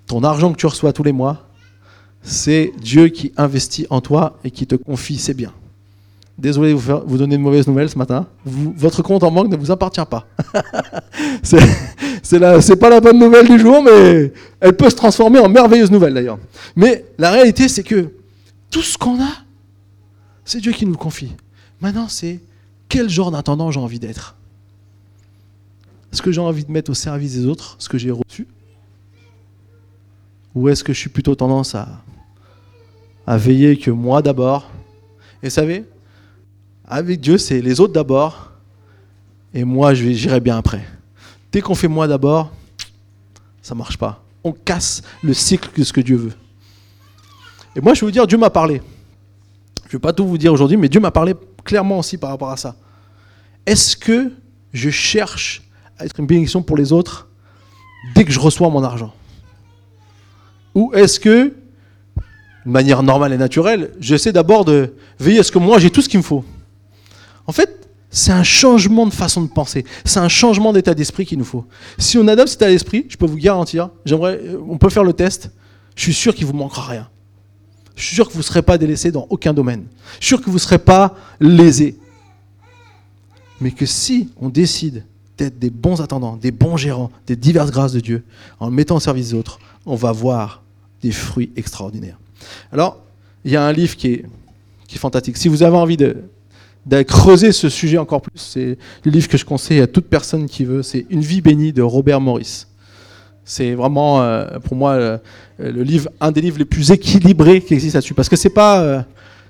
Ton 0.05 0.23
argent 0.23 0.51
que 0.53 0.57
tu 0.57 0.67
reçois 0.67 0.93
tous 0.93 1.03
les 1.03 1.11
mois, 1.11 1.47
c'est 2.21 2.71
Dieu 2.79 3.07
qui 3.07 3.33
investit 3.35 3.87
en 3.89 3.99
toi 3.99 4.37
et 4.43 4.51
qui 4.51 4.67
te 4.67 4.75
confie 4.75 5.17
ses 5.17 5.33
biens. 5.33 5.53
Désolé 6.39 6.71
de 6.71 6.77
vous, 6.77 7.01
vous 7.05 7.17
donner 7.17 7.35
de 7.37 7.41
mauvaises 7.41 7.67
nouvelles 7.67 7.89
ce 7.89 7.97
matin. 7.97 8.25
votre 8.45 9.01
compte 9.01 9.23
en 9.23 9.31
banque 9.31 9.49
ne 9.49 9.57
vous 9.57 9.71
appartient 9.71 10.05
pas. 10.09 10.25
c'est 11.43 12.75
pas 12.79 12.89
la 12.89 13.01
bonne 13.01 13.19
nouvelle 13.19 13.47
du 13.47 13.59
jour, 13.59 13.83
mais 13.83 14.31
elle 14.61 14.75
peut 14.75 14.89
se 14.89 14.95
transformer 14.95 15.39
en 15.39 15.49
merveilleuse 15.49 15.91
nouvelle 15.91 16.13
d'ailleurs. 16.13 16.39
Mais 16.77 17.05
la 17.17 17.31
réalité, 17.31 17.67
c'est 17.67 17.83
que 17.83 18.13
tout 18.71 18.81
ce 18.81 18.97
qu'on 18.97 19.21
a, 19.21 19.31
c'est 20.45 20.61
Dieu 20.61 20.71
qui 20.71 20.85
nous 20.85 20.93
le 20.93 20.97
confie. 20.97 21.31
Maintenant, 21.81 22.07
c'est 22.07 22.39
quel 22.87 23.09
genre 23.09 23.31
d'intendant 23.31 23.69
j'ai 23.69 23.79
envie 23.79 23.99
d'être? 23.99 24.35
Est-ce 26.13 26.21
que 26.21 26.31
j'ai 26.31 26.41
envie 26.41 26.63
de 26.63 26.71
mettre 26.71 26.91
au 26.91 26.95
service 26.95 27.33
des 27.33 27.45
autres 27.45 27.75
ce 27.79 27.89
que 27.89 27.97
j'ai 27.97 28.11
reçu? 28.11 28.47
Ou 30.55 30.69
est-ce 30.69 30.83
que 30.83 30.93
je 30.93 30.99
suis 30.99 31.09
plutôt 31.09 31.35
tendance 31.35 31.75
à, 31.75 31.87
veiller 33.27 33.77
que 33.77 33.91
moi 33.91 34.21
d'abord? 34.21 34.71
Et 35.43 35.49
savez, 35.49 35.85
avec 36.89 37.21
Dieu, 37.21 37.37
c'est 37.37 37.61
les 37.61 37.79
autres 37.79 37.93
d'abord, 37.93 38.51
et 39.53 39.63
moi, 39.63 39.93
j'irai 39.93 40.39
bien 40.39 40.57
après. 40.57 40.83
Dès 41.51 41.61
qu'on 41.61 41.75
fait 41.75 41.87
moi 41.87 42.07
d'abord, 42.07 42.51
ça 43.61 43.75
marche 43.75 43.97
pas. 43.97 44.23
On 44.43 44.51
casse 44.51 45.03
le 45.21 45.33
cycle 45.33 45.69
de 45.77 45.83
ce 45.83 45.93
que 45.93 46.01
Dieu 46.01 46.17
veut. 46.17 46.33
Et 47.75 47.81
moi, 47.81 47.93
je 47.93 48.01
vais 48.01 48.07
vous 48.07 48.11
dire, 48.11 48.25
Dieu 48.25 48.37
m'a 48.37 48.49
parlé. 48.49 48.81
Je 49.83 49.87
ne 49.87 49.91
vais 49.93 49.99
pas 49.99 50.13
tout 50.13 50.27
vous 50.27 50.37
dire 50.37 50.51
aujourd'hui, 50.51 50.77
mais 50.77 50.89
Dieu 50.89 50.99
m'a 50.99 51.11
parlé 51.11 51.33
clairement 51.63 51.99
aussi 51.99 52.17
par 52.17 52.31
rapport 52.31 52.49
à 52.49 52.57
ça. 52.57 52.75
Est-ce 53.65 53.95
que 53.95 54.31
je 54.73 54.89
cherche 54.89 55.63
à 55.97 56.05
être 56.05 56.19
une 56.19 56.25
bénédiction 56.25 56.61
pour 56.61 56.77
les 56.77 56.91
autres 56.91 57.27
dès 58.15 58.23
que 58.25 58.31
je 58.31 58.39
reçois 58.39 58.69
mon 58.69 58.83
argent? 58.83 59.13
Ou 60.73 60.91
est-ce 60.93 61.19
que, 61.19 61.53
de 62.65 62.71
manière 62.71 63.03
normale 63.03 63.33
et 63.33 63.37
naturelle, 63.37 63.91
j'essaie 63.99 64.31
d'abord 64.31 64.65
de 64.65 64.95
veiller 65.19 65.39
à 65.39 65.43
ce 65.43 65.51
que 65.51 65.59
moi 65.59 65.79
j'ai 65.79 65.89
tout 65.89 66.01
ce 66.01 66.09
qu'il 66.09 66.19
me 66.19 66.23
faut? 66.23 66.45
En 67.49 67.51
fait, 67.51 67.89
c'est 68.11 68.31
un 68.31 68.43
changement 68.43 69.07
de 69.07 69.11
façon 69.11 69.41
de 69.41 69.47
penser. 69.47 69.83
C'est 70.05 70.19
un 70.19 70.27
changement 70.27 70.71
d'état 70.71 70.93
d'esprit 70.93 71.25
qu'il 71.25 71.39
nous 71.39 71.45
faut. 71.45 71.65
Si 71.97 72.19
on 72.19 72.27
adopte 72.27 72.49
cet 72.49 72.61
état 72.61 72.69
d'esprit, 72.69 73.07
je 73.09 73.17
peux 73.17 73.25
vous 73.25 73.37
garantir, 73.37 73.89
j'aimerais, 74.05 74.39
euh, 74.39 74.61
on 74.69 74.77
peut 74.77 74.89
faire 74.89 75.03
le 75.03 75.13
test, 75.13 75.49
je 75.95 76.03
suis 76.03 76.13
sûr 76.13 76.35
qu'il 76.35 76.45
vous 76.45 76.53
manquera 76.53 76.83
rien. 76.83 77.09
Je 77.95 78.03
suis 78.03 78.13
sûr 78.15 78.27
que 78.27 78.33
vous 78.33 78.39
ne 78.39 78.43
serez 78.43 78.61
pas 78.61 78.77
délaissé 78.77 79.11
dans 79.11 79.25
aucun 79.31 79.51
domaine. 79.51 79.85
Je 80.19 80.27
suis 80.27 80.35
sûr 80.35 80.41
que 80.41 80.45
vous 80.45 80.57
ne 80.57 80.59
serez 80.59 80.77
pas 80.77 81.15
lésé. 81.39 81.97
Mais 83.61 83.71
que 83.71 83.87
si 83.87 84.29
on 84.39 84.49
décide 84.49 85.05
d'être 85.39 85.57
des 85.57 85.71
bons 85.71 86.01
attendants, 86.01 86.37
des 86.37 86.51
bons 86.51 86.77
gérants, 86.77 87.09
des 87.25 87.35
diverses 87.35 87.71
grâces 87.71 87.93
de 87.93 87.99
Dieu, 87.99 88.23
en 88.59 88.67
le 88.67 88.73
mettant 88.73 88.97
au 88.97 88.99
service 88.99 89.29
des 89.29 89.33
autres, 89.33 89.57
on 89.87 89.95
va 89.95 90.11
voir 90.11 90.61
des 91.01 91.11
fruits 91.11 91.49
extraordinaires. 91.55 92.19
Alors, 92.71 92.99
il 93.43 93.51
y 93.51 93.55
a 93.55 93.65
un 93.65 93.71
livre 93.71 93.95
qui 93.95 94.07
est 94.09 94.25
qui 94.89 94.95
est 94.95 94.99
fantastique. 94.99 95.37
Si 95.37 95.47
vous 95.47 95.61
avez 95.61 95.77
envie 95.77 95.97
de, 95.97 96.17
de 96.89 97.03
creuser 97.03 97.51
ce 97.51 97.69
sujet 97.69 97.97
encore 97.97 98.21
plus, 98.21 98.31
c'est 98.35 98.77
le 99.03 99.11
livre 99.11 99.27
que 99.27 99.37
je 99.37 99.45
conseille 99.45 99.79
à 99.79 99.87
toute 99.87 100.05
personne 100.05 100.47
qui 100.47 100.65
veut. 100.65 100.81
C'est 100.81 101.05
Une 101.09 101.21
vie 101.21 101.41
bénie 101.41 101.71
de 101.71 101.81
Robert 101.81 102.19
Morris. 102.19 102.65
C'est 103.45 103.73
vraiment, 103.73 104.21
euh, 104.21 104.59
pour 104.63 104.75
moi, 104.75 104.91
euh, 104.91 105.17
le 105.59 105.83
livre, 105.83 106.09
un 106.19 106.31
des 106.31 106.41
livres 106.41 106.57
les 106.57 106.65
plus 106.65 106.91
équilibrés 106.91 107.61
qui 107.61 107.73
existent 107.73 107.97
là-dessus. 107.97 108.13
Parce 108.13 108.29
que 108.29 108.35
c'est 108.35 108.49
pas, 108.49 108.81
euh, 108.81 109.01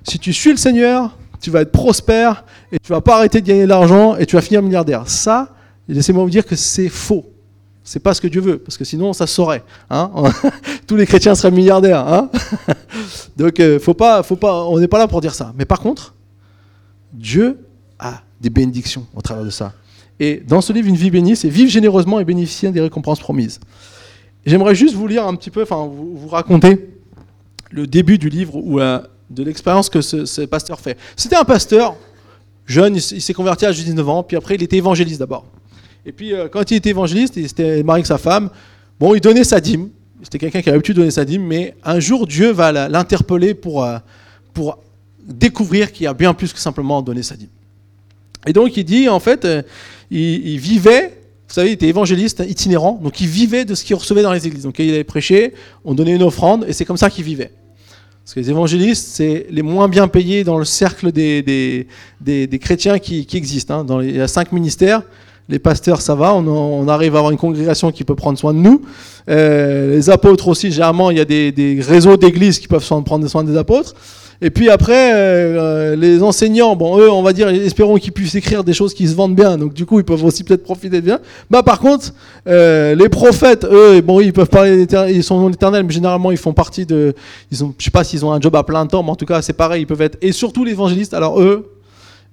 si 0.03 0.19
tu 0.19 0.33
suis 0.33 0.51
le 0.51 0.57
Seigneur, 0.57 1.17
tu 1.41 1.49
vas 1.49 1.61
être 1.61 1.71
prospère 1.71 2.43
et 2.71 2.77
tu 2.79 2.91
vas 2.91 3.01
pas 3.01 3.17
arrêter 3.17 3.41
de 3.41 3.47
gagner 3.47 3.63
de 3.63 3.69
l'argent 3.69 4.15
et 4.17 4.25
tu 4.25 4.35
vas 4.35 4.41
finir 4.41 4.61
milliardaire. 4.61 5.03
Ça, 5.07 5.49
laissez-moi 5.87 6.23
vous 6.23 6.29
dire 6.29 6.45
que 6.45 6.55
c'est 6.55 6.89
faux. 6.89 7.25
C'est 7.83 8.01
pas 8.01 8.13
ce 8.13 8.21
que 8.21 8.27
Dieu 8.27 8.41
veut, 8.41 8.57
parce 8.57 8.77
que 8.77 8.83
sinon 8.83 9.13
ça 9.13 9.25
saurait. 9.25 9.63
Hein 9.89 10.11
Tous 10.87 10.95
les 10.95 11.05
chrétiens 11.05 11.35
seraient 11.35 11.51
milliardaires. 11.51 12.05
Hein 12.07 12.29
Donc, 13.37 13.61
faut 13.81 13.93
pas, 13.93 14.23
faut 14.23 14.35
pas, 14.35 14.65
on 14.65 14.79
n'est 14.79 14.87
pas 14.87 14.99
là 14.99 15.07
pour 15.07 15.21
dire 15.21 15.33
ça. 15.33 15.53
Mais 15.57 15.65
par 15.65 15.79
contre, 15.79 16.13
Dieu 17.13 17.57
a 17.97 18.21
des 18.39 18.49
bénédictions 18.49 19.05
au 19.15 19.21
travers 19.21 19.43
de 19.43 19.49
ça. 19.49 19.73
Et 20.19 20.43
dans 20.45 20.61
ce 20.61 20.73
livre, 20.73 20.87
Une 20.87 20.95
vie 20.95 21.11
bénie, 21.11 21.35
c'est 21.35 21.49
vivre 21.49 21.71
généreusement 21.71 22.19
et 22.19 22.25
bénéficier 22.25 22.71
des 22.71 22.81
récompenses 22.81 23.19
promises. 23.19 23.59
J'aimerais 24.45 24.75
juste 24.75 24.95
vous 24.95 25.07
lire 25.07 25.25
un 25.25 25.35
petit 25.35 25.49
peu, 25.49 25.63
enfin 25.63 25.85
vous, 25.85 26.27
raconter 26.27 26.89
le 27.71 27.87
début 27.87 28.17
du 28.17 28.29
livre 28.29 28.55
ou 28.55 28.79
euh, 28.79 28.99
de 29.29 29.43
l'expérience 29.43 29.89
que 29.89 30.01
ce, 30.01 30.45
pasteur 30.45 30.79
fait. 30.79 30.97
C'était 31.15 31.35
un 31.35 31.43
pasteur 31.43 31.95
jeune, 32.65 32.95
il, 32.95 33.01
s'est 33.01 33.33
converti 33.33 33.65
à 33.65 33.71
19 33.71 34.09
ans, 34.09 34.23
puis 34.23 34.37
après 34.37 34.55
il 34.55 34.63
était 34.63 34.77
évangéliste 34.77 35.19
d'abord. 35.19 35.45
Et 36.05 36.11
puis 36.11 36.33
euh, 36.33 36.47
quand 36.47 36.71
il 36.71 36.77
était 36.77 36.89
évangéliste, 36.89 37.35
il 37.37 37.45
était 37.45 37.83
marié 37.83 37.99
avec 37.99 38.05
sa 38.05 38.17
femme, 38.17 38.49
bon, 38.99 39.13
il 39.13 39.21
donnait 39.21 39.43
sa 39.43 39.59
dîme. 39.59 39.89
C'était 40.23 40.39
quelqu'un 40.39 40.61
qui 40.61 40.69
avait 40.69 40.77
l'habitude 40.77 40.95
de 40.95 41.01
donner 41.01 41.11
sa 41.11 41.25
dîme, 41.25 41.43
mais 41.43 41.75
un 41.83 41.99
jour 41.99 42.27
Dieu 42.27 42.51
va 42.51 42.71
l'interpeller 42.71 43.53
pour, 43.53 43.83
euh, 43.83 43.99
pour 44.53 44.79
découvrir 45.29 45.91
qu'il 45.91 46.05
y 46.05 46.07
a 46.07 46.13
bien 46.13 46.33
plus 46.33 46.53
que 46.53 46.59
simplement 46.59 47.01
donner 47.01 47.23
sa 47.23 47.35
dîme. 47.35 47.49
Et 48.47 48.53
donc 48.53 48.75
il 48.77 48.83
dit, 48.83 49.09
en 49.09 49.19
fait, 49.19 49.45
euh, 49.45 49.61
il, 50.11 50.59
vivait, 50.59 51.19
vous 51.47 51.53
savez, 51.53 51.69
il 51.69 51.73
était 51.73 51.87
évangéliste 51.87 52.43
itinérant, 52.47 52.99
donc 53.01 53.19
il 53.21 53.27
vivait 53.27 53.65
de 53.65 53.75
ce 53.75 53.83
qu'il 53.83 53.95
recevait 53.95 54.21
dans 54.21 54.33
les 54.33 54.47
églises. 54.47 54.63
Donc 54.63 54.79
il 54.79 54.89
avait 54.89 55.03
prêché, 55.03 55.53
on 55.85 55.93
donnait 55.93 56.15
une 56.15 56.23
offrande, 56.23 56.65
et 56.67 56.73
c'est 56.73 56.85
comme 56.85 56.97
ça 56.97 57.09
qu'il 57.09 57.25
vivait. 57.25 57.51
Parce 58.23 58.35
que 58.35 58.39
les 58.41 58.49
évangélistes, 58.51 59.07
c'est 59.07 59.47
les 59.49 59.63
moins 59.63 59.87
bien 59.87 60.07
payés 60.07 60.43
dans 60.43 60.59
le 60.59 60.65
cercle 60.65 61.11
des, 61.11 61.41
des, 62.21 62.59
chrétiens 62.59 62.99
qui, 62.99 63.25
existent. 63.33 63.79
Hein. 63.79 63.83
Dans 63.83 64.01
il 64.01 64.15
y 64.15 64.21
a 64.21 64.27
cinq 64.27 64.51
ministères. 64.51 65.01
Les 65.49 65.57
pasteurs, 65.57 65.99
ça 65.99 66.13
va, 66.13 66.35
on, 66.35 66.87
arrive 66.87 67.15
à 67.15 67.17
avoir 67.17 67.31
une 67.31 67.39
congrégation 67.39 67.91
qui 67.91 68.03
peut 68.03 68.13
prendre 68.13 68.37
soin 68.37 68.53
de 68.53 68.59
nous. 68.59 68.83
Euh, 69.29 69.95
les 69.95 70.11
apôtres 70.11 70.47
aussi, 70.47 70.71
généralement, 70.71 71.09
il 71.09 71.17
y 71.17 71.21
a 71.21 71.25
des, 71.25 71.79
réseaux 71.81 72.17
d'églises 72.17 72.59
qui 72.59 72.67
peuvent 72.67 72.87
prendre 73.03 73.27
soin 73.27 73.43
des 73.43 73.57
apôtres. 73.57 73.95
Et 74.41 74.51
puis 74.51 74.69
après, 74.69 75.11
euh, 75.13 75.97
les 75.97 76.23
enseignants, 76.23 76.77
bon, 76.77 76.97
eux, 76.97 77.11
on 77.11 77.21
va 77.21 77.33
dire, 77.33 77.49
espérons 77.49 77.97
qu'ils 77.97 78.13
puissent 78.13 78.35
écrire 78.35 78.63
des 78.63 78.71
choses 78.73 78.93
qui 78.93 79.05
se 79.07 79.13
vendent 79.13 79.35
bien, 79.35 79.57
donc 79.57 79.73
du 79.73 79.85
coup, 79.85 79.99
ils 79.99 80.05
peuvent 80.05 80.23
aussi 80.23 80.45
peut-être 80.45 80.63
profiter 80.63 81.01
bien. 81.01 81.19
Bah, 81.49 81.61
par 81.61 81.79
contre, 81.79 82.13
euh, 82.47 82.95
les 82.95 83.09
prophètes, 83.09 83.65
eux, 83.69 83.99
bon, 83.99 84.21
ils 84.21 84.31
peuvent 84.31 84.47
parler, 84.47 84.87
ils 85.09 85.23
sont 85.23 85.41
dans 85.41 85.49
l'éternel, 85.49 85.83
mais 85.83 85.91
généralement, 85.91 86.31
ils 86.31 86.37
font 86.37 86.53
partie 86.53 86.85
de, 86.85 87.13
ils 87.51 87.65
ont, 87.65 87.73
je 87.77 87.83
sais 87.83 87.91
pas 87.91 88.05
s'ils 88.05 88.25
ont 88.25 88.31
un 88.31 88.39
job 88.39 88.55
à 88.55 88.63
plein 88.63 88.85
temps, 88.85 89.03
mais 89.03 89.11
en 89.11 89.17
tout 89.17 89.25
cas, 89.25 89.41
c'est 89.41 89.53
pareil, 89.53 89.81
ils 89.81 89.85
peuvent 89.85 90.01
être, 90.01 90.17
et 90.21 90.31
surtout 90.31 90.63
les 90.63 90.71
évangélistes, 90.71 91.13
alors 91.13 91.41
eux, 91.41 91.73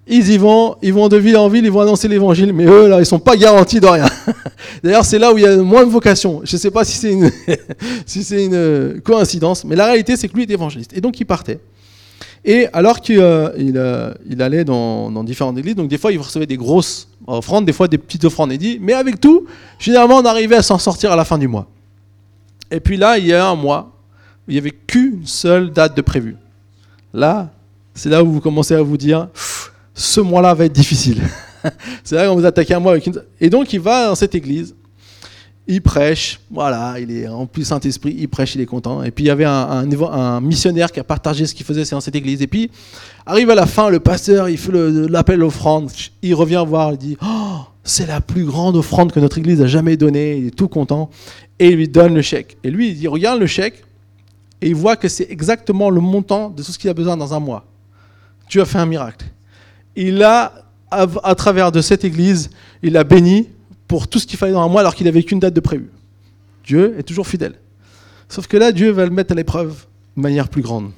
ils 0.06 0.30
y 0.30 0.38
vont, 0.38 0.76
ils 0.82 0.94
vont 0.94 1.08
de 1.08 1.16
ville 1.16 1.36
en 1.36 1.48
ville, 1.48 1.64
ils 1.64 1.72
vont 1.72 1.80
annoncer 1.80 2.06
l'évangile, 2.06 2.52
mais 2.52 2.66
eux, 2.66 2.86
là, 2.86 3.00
ils 3.00 3.06
sont 3.06 3.18
pas 3.18 3.36
garantis 3.36 3.80
de 3.80 3.86
rien. 3.86 4.06
D'ailleurs, 4.84 5.04
c'est 5.04 5.18
là 5.18 5.32
où 5.32 5.38
il 5.38 5.42
y 5.42 5.46
a 5.48 5.56
moins 5.56 5.84
de 5.84 5.90
vocation. 5.90 6.42
Je 6.44 6.56
sais 6.56 6.70
pas 6.70 6.84
si 6.84 6.96
c'est 6.96 7.10
une, 7.10 7.32
si 8.06 8.22
c'est 8.22 8.44
une 8.44 9.00
coïncidence, 9.00 9.64
mais 9.64 9.74
la 9.74 9.86
réalité, 9.86 10.16
c'est 10.16 10.28
que 10.28 10.34
lui 10.34 10.44
est 10.44 10.50
évangéliste. 10.52 10.92
Et 10.94 11.00
donc, 11.00 11.18
il 11.18 11.24
partait. 11.24 11.58
Et 12.48 12.68
alors 12.72 13.00
qu'il 13.00 13.18
euh, 13.18 13.50
euh, 13.58 14.14
allait 14.38 14.64
dans, 14.64 15.24
différentes 15.24 15.58
églises, 15.58 15.74
donc 15.74 15.88
des 15.88 15.98
fois 15.98 16.12
il 16.12 16.18
recevait 16.18 16.46
des 16.46 16.56
grosses 16.56 17.08
offrandes, 17.26 17.66
des 17.66 17.72
fois 17.72 17.88
des 17.88 17.98
petites 17.98 18.24
offrandes. 18.24 18.52
Il 18.52 18.58
dit, 18.58 18.78
mais 18.80 18.92
avec 18.92 19.20
tout, 19.20 19.46
généralement 19.78 20.18
on 20.18 20.24
arrivait 20.24 20.56
à 20.56 20.62
s'en 20.62 20.78
sortir 20.78 21.10
à 21.10 21.16
la 21.16 21.24
fin 21.24 21.38
du 21.38 21.48
mois. 21.48 21.66
Et 22.70 22.80
puis 22.80 22.96
là, 22.96 23.18
il 23.18 23.26
y 23.26 23.32
a 23.32 23.46
un 23.46 23.56
mois 23.56 23.92
il 24.48 24.52
n'y 24.52 24.58
avait 24.58 24.70
qu'une 24.86 25.26
seule 25.26 25.70
date 25.70 25.96
de 25.96 26.02
prévue. 26.02 26.36
Là, 27.12 27.50
c'est 27.94 28.08
là 28.08 28.22
où 28.22 28.30
vous 28.30 28.40
commencez 28.40 28.74
à 28.74 28.82
vous 28.82 28.96
dire, 28.96 29.28
ce 29.94 30.20
mois-là 30.20 30.54
va 30.54 30.66
être 30.66 30.72
difficile. 30.72 31.22
c'est 32.04 32.14
là 32.14 32.28
qu'on 32.28 32.36
vous 32.36 32.44
attaquez 32.44 32.74
un 32.74 32.80
mois 32.80 32.92
avec 32.92 33.06
une... 33.06 33.20
Et 33.40 33.50
donc 33.50 33.72
il 33.72 33.80
va 33.80 34.08
dans 34.08 34.14
cette 34.14 34.34
église, 34.34 34.74
il 35.68 35.82
prêche, 35.82 36.40
voilà, 36.50 37.00
il 37.00 37.10
est 37.10 37.26
en 37.26 37.46
plus 37.46 37.64
Saint-Esprit, 37.64 38.14
il 38.16 38.28
prêche, 38.28 38.54
il 38.54 38.60
est 38.60 38.66
content. 38.66 39.02
Et 39.02 39.10
puis 39.10 39.24
il 39.24 39.26
y 39.26 39.30
avait 39.30 39.44
un, 39.44 40.40
missionnaire 40.40 40.92
qui 40.92 41.00
a 41.00 41.04
partagé 41.04 41.46
ce 41.46 41.54
qu'il 41.54 41.66
faisait 41.66 41.82
dans 41.90 42.00
cette 42.00 42.14
église. 42.14 42.40
Et 42.42 42.46
puis 42.46 42.70
arrive 43.24 43.50
à 43.50 43.54
la 43.54 43.66
fin, 43.66 43.90
le 43.90 43.98
pasteur, 43.98 44.48
il 44.48 44.58
fait 44.58 44.72
l'appel 44.72 45.42
offrande, 45.42 45.90
il 46.22 46.34
revient 46.34 46.62
voir, 46.66 46.92
il 46.92 46.98
dit 46.98 47.16
oh, 47.22 47.58
c'est 47.82 48.06
la 48.06 48.20
plus 48.20 48.44
grande 48.44 48.76
offrande 48.76 49.12
que 49.12 49.18
notre 49.18 49.38
église 49.38 49.60
a 49.60 49.66
jamais 49.66 49.96
donnée, 49.96 50.36
il 50.36 50.46
est 50.48 50.56
tout 50.56 50.68
content. 50.68 51.10
Et 51.58 51.68
il 51.68 51.76
lui 51.76 51.88
donne 51.88 52.14
le 52.14 52.22
chèque. 52.22 52.58
Et 52.62 52.70
lui, 52.70 52.90
il 52.90 52.98
dit 52.98 53.08
regarde 53.08 53.40
le 53.40 53.46
chèque, 53.46 53.82
et 54.60 54.68
il 54.68 54.74
voit 54.74 54.96
que 54.96 55.08
c'est 55.08 55.30
exactement 55.30 55.90
le 55.90 56.00
montant 56.00 56.50
de 56.50 56.62
tout 56.62 56.70
ce 56.70 56.78
qu'il 56.78 56.90
a 56.90 56.94
besoin 56.94 57.16
dans 57.16 57.34
un 57.34 57.40
mois. 57.40 57.64
Tu 58.48 58.60
as 58.60 58.64
fait 58.64 58.78
un 58.78 58.86
miracle. 58.86 59.26
Il 59.96 60.22
a, 60.22 60.52
à 60.90 61.34
travers 61.34 61.72
de 61.72 61.80
cette 61.80 62.04
église, 62.04 62.50
il 62.82 62.96
a 62.96 63.04
béni 63.04 63.48
pour 63.88 64.08
tout 64.08 64.18
ce 64.18 64.26
qu'il 64.26 64.38
fallait 64.38 64.52
dans 64.52 64.62
un 64.62 64.68
mois 64.68 64.80
alors 64.80 64.94
qu'il 64.94 65.06
n'avait 65.06 65.22
qu'une 65.22 65.38
date 65.38 65.54
de 65.54 65.60
prévu. 65.60 65.90
Dieu 66.64 66.96
est 66.98 67.02
toujours 67.02 67.26
fidèle. 67.26 67.54
Sauf 68.28 68.46
que 68.46 68.56
là, 68.56 68.72
Dieu 68.72 68.90
va 68.90 69.04
le 69.04 69.10
mettre 69.10 69.32
à 69.32 69.34
l'épreuve 69.34 69.86
de 70.16 70.22
manière 70.22 70.48
plus 70.48 70.62
grande. 70.62 70.90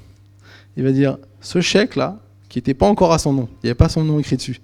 Il 0.76 0.84
va 0.84 0.92
dire, 0.92 1.18
ce 1.40 1.60
chèque-là, 1.60 2.18
qui 2.48 2.58
n'était 2.58 2.74
pas 2.74 2.86
encore 2.86 3.12
à 3.12 3.18
son 3.18 3.32
nom, 3.32 3.48
il 3.62 3.66
n'y 3.66 3.70
avait 3.70 3.74
pas 3.74 3.90
son 3.90 4.04
nom 4.04 4.18
écrit 4.18 4.36
dessus, 4.36 4.60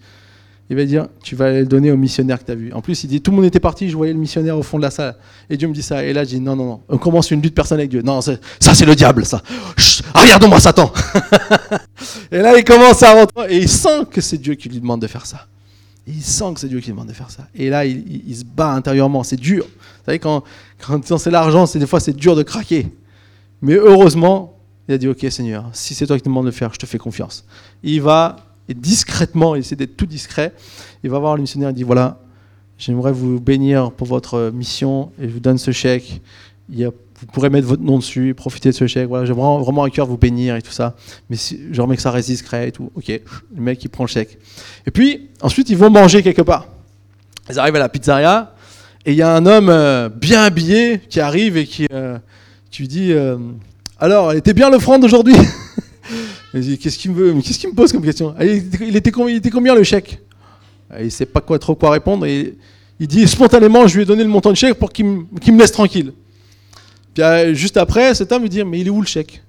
il 0.70 0.77
va 0.77 0.85
dire, 0.87 1.09
tu 1.22 1.37
vas 1.37 1.53
le 1.53 1.66
donner 1.66 1.91
au 1.91 1.97
missionnaire 1.97 2.39
que 2.39 2.45
tu 2.45 2.53
as 2.53 2.55
vu. 2.55 2.72
En 2.72 2.81
plus, 2.81 3.05
il 3.05 3.09
dit, 3.09 3.20
tout 3.20 3.31
le 3.31 3.37
monde 3.37 3.45
était 3.45 3.61
parti, 3.61 3.91
je 3.91 3.97
voyais 3.97 4.14
le 4.14 4.18
missionnaire 4.18 4.57
au 4.57 4.62
fond 4.62 4.79
de 4.79 4.83
la 4.83 4.91
salle. 4.91 5.14
Et 5.51 5.59
Dieu 5.59 5.68
me 5.68 5.75
dit 5.75 5.83
ça. 5.83 6.03
Et 6.03 6.14
là, 6.14 6.25
je 6.25 6.31
dis, 6.31 6.41
non, 6.41 6.57
non, 6.57 6.64
non, 6.64 6.81
on 6.89 6.97
commence 6.97 7.31
une 7.31 7.43
lutte 7.43 7.55
personnelle 7.55 7.83
avec 7.83 7.91
Dieu. 7.91 8.01
Non, 8.01 8.22
ça, 8.22 8.39
c'est 8.59 8.87
le 8.87 8.95
diable, 8.95 9.27
ça. 9.27 9.43
Regarde-moi, 10.14 10.59
Satan. 10.61 10.91
et 12.33 12.39
là, 12.39 12.57
il 12.57 12.64
commence 12.64 13.03
à 13.03 13.12
rentrer. 13.12 13.55
Et 13.55 13.59
il 13.59 13.68
sent 13.68 14.07
que 14.11 14.22
c'est 14.22 14.39
Dieu 14.39 14.55
qui 14.55 14.70
lui 14.70 14.81
demande 14.81 15.03
de 15.03 15.07
faire 15.07 15.27
ça 15.27 15.47
il 16.07 16.22
sent 16.22 16.55
que 16.55 16.61
c'est 16.61 16.68
Dieu 16.68 16.80
qui 16.80 16.90
demande 16.90 17.09
de 17.09 17.12
faire 17.12 17.30
ça. 17.30 17.48
Et 17.55 17.70
là, 17.70 17.86
il, 17.86 18.36
se 18.36 18.44
bat 18.44 18.72
intérieurement. 18.72 19.22
C'est 19.22 19.36
dur. 19.36 19.64
Vous 19.64 20.05
savez, 20.05 20.18
quand, 20.18 20.44
quand 20.86 21.18
c'est 21.18 21.30
l'argent, 21.30 21.66
c'est 21.66 21.78
des 21.78 21.86
fois 21.86 22.00
c'est 22.00 22.14
dur 22.14 22.36
de 22.36 22.42
craquer. 22.42 22.92
Mais 23.62 23.74
heureusement, 23.74 24.59
il 24.88 24.94
a 24.94 24.98
dit 24.98 25.09
Ok, 25.09 25.26
Seigneur, 25.30 25.68
si 25.72 25.94
c'est 25.94 26.07
toi 26.07 26.16
qui 26.16 26.22
te 26.22 26.28
demandes 26.28 26.46
de 26.46 26.50
faire, 26.50 26.72
je 26.74 26.78
te 26.78 26.86
fais 26.86 26.98
confiance. 26.98 27.44
Il 27.82 28.02
va, 28.02 28.36
discrètement, 28.68 29.55
il 29.55 29.61
essaie 29.61 29.76
d'être 29.76 29.96
tout 29.96 30.07
discret. 30.07 30.52
Il 31.02 31.11
va 31.11 31.18
voir 31.18 31.36
le 31.36 31.40
missionnaire 31.40 31.70
et 31.70 31.72
dit 31.72 31.84
Voilà, 31.84 32.20
j'aimerais 32.76 33.12
vous 33.12 33.40
bénir 33.40 33.90
pour 33.92 34.07
votre 34.07 34.50
mission 34.52 35.11
et 35.18 35.28
je 35.28 35.32
vous 35.32 35.40
donne 35.40 35.59
ce 35.59 35.70
chèque. 35.70 36.20
Il 36.68 36.78
y 36.78 36.84
a 36.84 36.90
vous 37.21 37.27
pourrez 37.27 37.51
mettre 37.51 37.67
votre 37.67 37.83
nom 37.83 37.99
dessus, 37.99 38.35
profiter 38.35 38.71
de 38.71 38.75
ce 38.75 38.87
chèque. 38.87 39.09
Voilà, 39.09 39.25
j'ai 39.25 39.33
vraiment, 39.33 39.59
vraiment 39.61 39.85
à 39.85 39.91
cœur 39.91 40.07
vous 40.07 40.17
bénir 40.17 40.57
et 40.57 40.62
tout 40.62 40.73
ça. 40.73 40.97
Mais 41.31 41.37
si, 41.37 41.61
je 41.71 41.81
remets 41.81 41.97
que 41.97 42.03
ça 42.03 42.11
reste 42.11 42.29
discret 42.29 42.69
et 42.69 42.73
tout. 42.73 42.91
Ok, 42.95 43.09
le 43.09 43.61
mec 43.61 43.83
il 43.85 43.89
prend 43.89 44.05
le 44.05 44.09
chèque. 44.09 44.39
Et 44.87 44.91
puis 44.91 45.31
ensuite 45.41 45.71
ils 45.71 45.77
vont 45.77 45.91
manger 45.91 46.23
quelque 46.23 46.43
part. 46.43 46.69
Ils 47.51 47.59
arrivent 47.59 47.77
à 47.77 47.81
la 47.81 47.89
pizzeria 47.89 48.55
et 49.07 49.12
il 49.12 49.17
y 49.17 49.23
a 49.23 49.35
un 49.35 49.45
homme 49.47 49.69
euh, 49.69 50.09
bien 50.09 50.43
habillé 50.43 51.01
qui 51.09 51.21
arrive 51.21 51.57
et 51.57 51.67
qui, 51.67 51.87
euh, 51.93 52.19
lui 52.79 52.89
dit 52.89 53.12
euh, 53.12 53.37
alors, 53.99 54.33
elle 54.33 54.39
était 54.39 54.55
bien 54.55 54.71
l'offrande 54.71 55.05
aujourd'hui 55.05 55.35
Qu'est-ce 56.53 56.99
qu'il 56.99 57.11
me, 57.11 57.41
qu'est-ce 57.41 57.59
qu'il 57.59 57.71
me 57.71 57.75
pose 57.75 57.91
comme 57.91 58.05
question? 58.05 58.35
Ah, 58.39 58.45
il 58.45 58.97
était, 58.97 59.11
combien 59.11 59.75
le 59.75 59.83
chèque? 59.83 60.21
Ah, 60.89 61.03
Il 61.03 61.11
sait 61.11 61.27
pas 61.27 61.41
trop 61.41 61.75
quoi 61.75 61.91
répondre 61.91 62.27
et 62.27 62.55
il 63.01 63.09
dit 63.09 63.27
spontanément 63.27 63.89
je 63.89 63.97
lui 63.97 64.03
ai 64.03 64.05
donné 64.05 64.23
le 64.23 64.29
montant 64.29 64.51
de 64.51 64.57
chèque 64.57 64.75
pour 64.75 64.93
qu'il 64.93 65.07
me 65.07 65.59
laisse 65.59 65.73
tranquille. 65.73 66.12
Puis 67.15 67.23
euh, 67.23 67.55
juste 67.55 67.77
après, 67.77 68.15
cet 68.15 68.33
homme 68.33 68.43
lui 68.43 68.49
dit 68.49 68.62
Mais 68.65 68.81
il 68.81 68.89
est 68.89 68.91
où 68.91 69.01
le 69.01 69.07
chèque? 69.07 69.43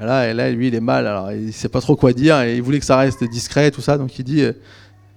Et 0.00 0.04
là, 0.04 0.28
et 0.28 0.34
là, 0.34 0.50
lui, 0.50 0.68
il 0.68 0.74
est 0.74 0.80
mal, 0.80 1.06
alors 1.06 1.32
il 1.32 1.52
sait 1.52 1.70
pas 1.70 1.80
trop 1.80 1.96
quoi 1.96 2.12
dire, 2.12 2.40
et 2.42 2.56
il 2.56 2.62
voulait 2.62 2.78
que 2.78 2.84
ça 2.84 2.98
reste 2.98 3.24
discret, 3.24 3.70
tout 3.70 3.80
ça, 3.80 3.96
donc 3.96 4.16
il 4.18 4.22
dit 4.22 4.42
euh, 4.42 4.52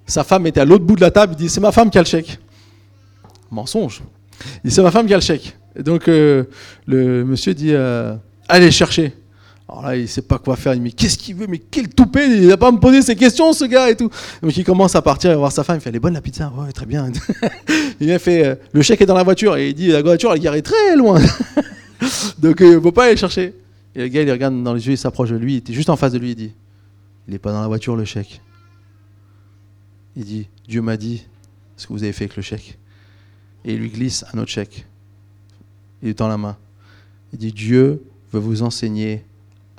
Sa 0.07 0.23
femme 0.23 0.47
était 0.47 0.61
à 0.61 0.65
l'autre 0.65 0.85
bout 0.85 0.95
de 0.95 1.01
la 1.01 1.11
table, 1.11 1.33
il 1.37 1.43
dit 1.43 1.49
C'est 1.49 1.59
ma 1.59 1.71
femme 1.71 1.89
qui 1.89 1.97
a 1.97 2.01
le 2.01 2.07
chèque. 2.07 2.39
Mensonge. 3.51 4.01
Il 4.63 4.69
dit 4.69 4.75
C'est 4.75 4.81
ma 4.81 4.91
femme 4.91 5.05
qui 5.05 5.13
a 5.13 5.17
le 5.17 5.21
chèque. 5.21 5.57
Et 5.75 5.83
donc 5.83 6.07
euh, 6.07 6.45
le 6.87 7.25
monsieur 7.25 7.53
dit 7.53 7.73
Allez 8.47 8.71
chercher. 8.71 9.13
Alors 9.71 9.83
là, 9.83 9.95
il 9.95 10.07
sait 10.09 10.21
pas 10.21 10.37
quoi 10.37 10.57
faire. 10.57 10.73
Il 10.73 10.79
dit 10.79 10.83
Mais 10.83 10.91
qu'est-ce 10.91 11.17
qu'il 11.17 11.35
veut? 11.35 11.47
Mais 11.47 11.59
quel 11.59 11.87
toupet? 11.87 12.27
Il 12.29 12.47
va 12.47 12.57
pas 12.57 12.71
me 12.73 12.79
poser 12.79 13.01
ces 13.01 13.15
questions, 13.15 13.53
ce 13.53 13.63
gars 13.63 13.89
et 13.89 13.95
tout. 13.95 14.09
Donc 14.41 14.55
il 14.57 14.65
commence 14.65 14.95
à 14.95 15.01
partir 15.01 15.31
et 15.31 15.35
voir 15.35 15.51
sa 15.51 15.63
femme. 15.63 15.77
Il 15.77 15.81
fait 15.81 15.89
Elle 15.89 15.95
est 15.95 15.99
bonne 15.99 16.13
la 16.13 16.21
pizza? 16.21 16.51
Ouais, 16.57 16.73
très 16.73 16.85
bien. 16.85 17.09
il 18.01 18.11
a 18.11 18.19
fait 18.19 18.45
euh, 18.45 18.55
Le 18.73 18.81
chèque 18.81 19.01
est 19.01 19.05
dans 19.05 19.15
la 19.15 19.23
voiture. 19.23 19.55
Et 19.55 19.69
il 19.69 19.73
dit 19.73 19.87
La 19.87 20.01
voiture, 20.01 20.33
elle 20.33 20.45
est 20.45 20.61
très 20.61 20.97
loin. 20.97 21.21
Donc 22.39 22.57
il 22.59 22.71
ne 22.71 22.79
peut 22.79 22.91
pas 22.91 23.05
aller 23.05 23.15
chercher. 23.15 23.55
Et 23.95 23.99
le 23.99 24.07
gars, 24.09 24.23
il 24.23 24.31
regarde 24.31 24.61
dans 24.61 24.73
les 24.73 24.85
yeux, 24.85 24.93
il 24.93 24.97
s'approche 24.97 25.29
de 25.29 25.37
lui. 25.37 25.53
Il 25.53 25.57
était 25.57 25.73
juste 25.73 25.89
en 25.89 25.95
face 25.95 26.11
de 26.11 26.19
lui. 26.19 26.31
Il 26.31 26.35
dit 26.35 26.53
Il 27.29 27.31
n'est 27.31 27.39
pas 27.39 27.53
dans 27.53 27.61
la 27.61 27.67
voiture, 27.67 27.95
le 27.95 28.03
chèque. 28.03 28.41
Il 30.17 30.25
dit 30.25 30.47
Dieu 30.67 30.81
m'a 30.81 30.97
dit 30.97 31.23
ce 31.77 31.87
que 31.87 31.93
vous 31.93 32.03
avez 32.03 32.11
fait 32.11 32.25
avec 32.25 32.35
le 32.35 32.43
chèque. 32.43 32.77
Et 33.63 33.73
il 33.73 33.79
lui 33.79 33.89
glisse 33.89 34.25
un 34.33 34.39
autre 34.39 34.51
chèque. 34.51 34.85
Il 36.03 36.09
est 36.09 36.17
dans 36.17 36.27
la 36.27 36.37
main. 36.37 36.57
Il 37.31 37.39
dit 37.39 37.53
Dieu 37.53 38.03
veut 38.33 38.39
vous 38.39 38.63
enseigner 38.63 39.23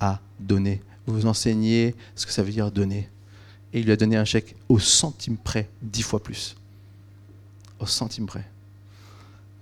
à 0.02 0.20
donner 0.40 0.82
vous 1.06 1.14
vous 1.14 1.26
enseignez 1.26 1.94
ce 2.14 2.26
que 2.26 2.32
ça 2.32 2.42
veut 2.42 2.52
dire 2.52 2.70
donner. 2.70 3.08
Et 3.72 3.80
il 3.80 3.86
lui 3.86 3.92
a 3.92 3.96
donné 3.96 4.16
un 4.16 4.24
chèque 4.24 4.54
au 4.68 4.78
centime 4.78 5.36
près, 5.36 5.68
dix 5.80 6.02
fois 6.02 6.22
plus. 6.22 6.56
Au 7.80 7.86
centime 7.86 8.26
près. 8.26 8.44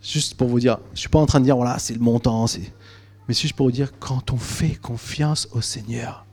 Juste 0.02 0.34
pour 0.34 0.48
vous 0.48 0.60
dire, 0.60 0.78
je 0.88 0.92
ne 0.92 0.96
suis 0.96 1.08
pas 1.08 1.18
en 1.18 1.26
train 1.26 1.40
de 1.40 1.44
dire, 1.44 1.56
voilà, 1.56 1.78
c'est 1.78 1.94
le 1.94 2.00
montant, 2.00 2.46
mais 3.28 3.34
juste 3.34 3.54
pour 3.54 3.66
vous 3.66 3.72
dire, 3.72 3.92
quand 3.98 4.32
on 4.32 4.36
fait 4.36 4.74
confiance 4.74 5.48
au 5.52 5.60
Seigneur, 5.60 6.26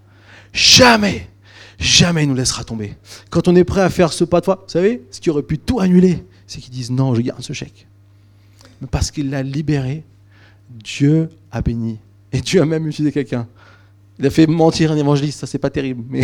jamais, 0.54 1.30
jamais 1.78 2.24
il 2.24 2.30
nous 2.30 2.36
laissera 2.36 2.64
tomber. 2.64 2.96
Quand 3.30 3.48
on 3.48 3.56
est 3.56 3.64
prêt 3.64 3.82
à 3.82 3.90
faire 3.90 4.12
ce 4.12 4.24
pas 4.24 4.40
de 4.40 4.46
foi, 4.46 4.64
vous 4.66 4.72
savez, 4.72 5.04
ce 5.12 5.20
qui 5.20 5.30
aurait 5.30 5.44
pu 5.44 5.60
tout 5.60 5.80
annuler, 5.80 6.26
c'est 6.48 6.60
qu'ils 6.60 6.74
disent, 6.74 6.92
non, 6.92 7.14
je 7.14 7.22
garde 7.22 7.42
ce 7.44 7.54
chèque. 7.54 7.88
Mais 8.82 8.88
parce 8.88 9.12
qu'il 9.12 9.30
l'a 9.30 9.44
libéré, 9.44 10.04
Dieu 10.70 11.30
a 11.52 11.62
béni. 11.62 12.00
Et 12.32 12.42
Dieu 12.42 12.62
a 12.62 12.66
même 12.66 12.88
utilisé 12.88 13.12
quelqu'un. 13.12 13.48
Il 14.20 14.26
a 14.26 14.30
fait 14.30 14.48
mentir 14.48 14.92
un 14.92 14.98
évangéliste, 14.98 15.40
ça 15.40 15.48
c'est 15.48 15.60
pas 15.60 15.70
terrible. 15.70 16.04
Mais, 16.10 16.22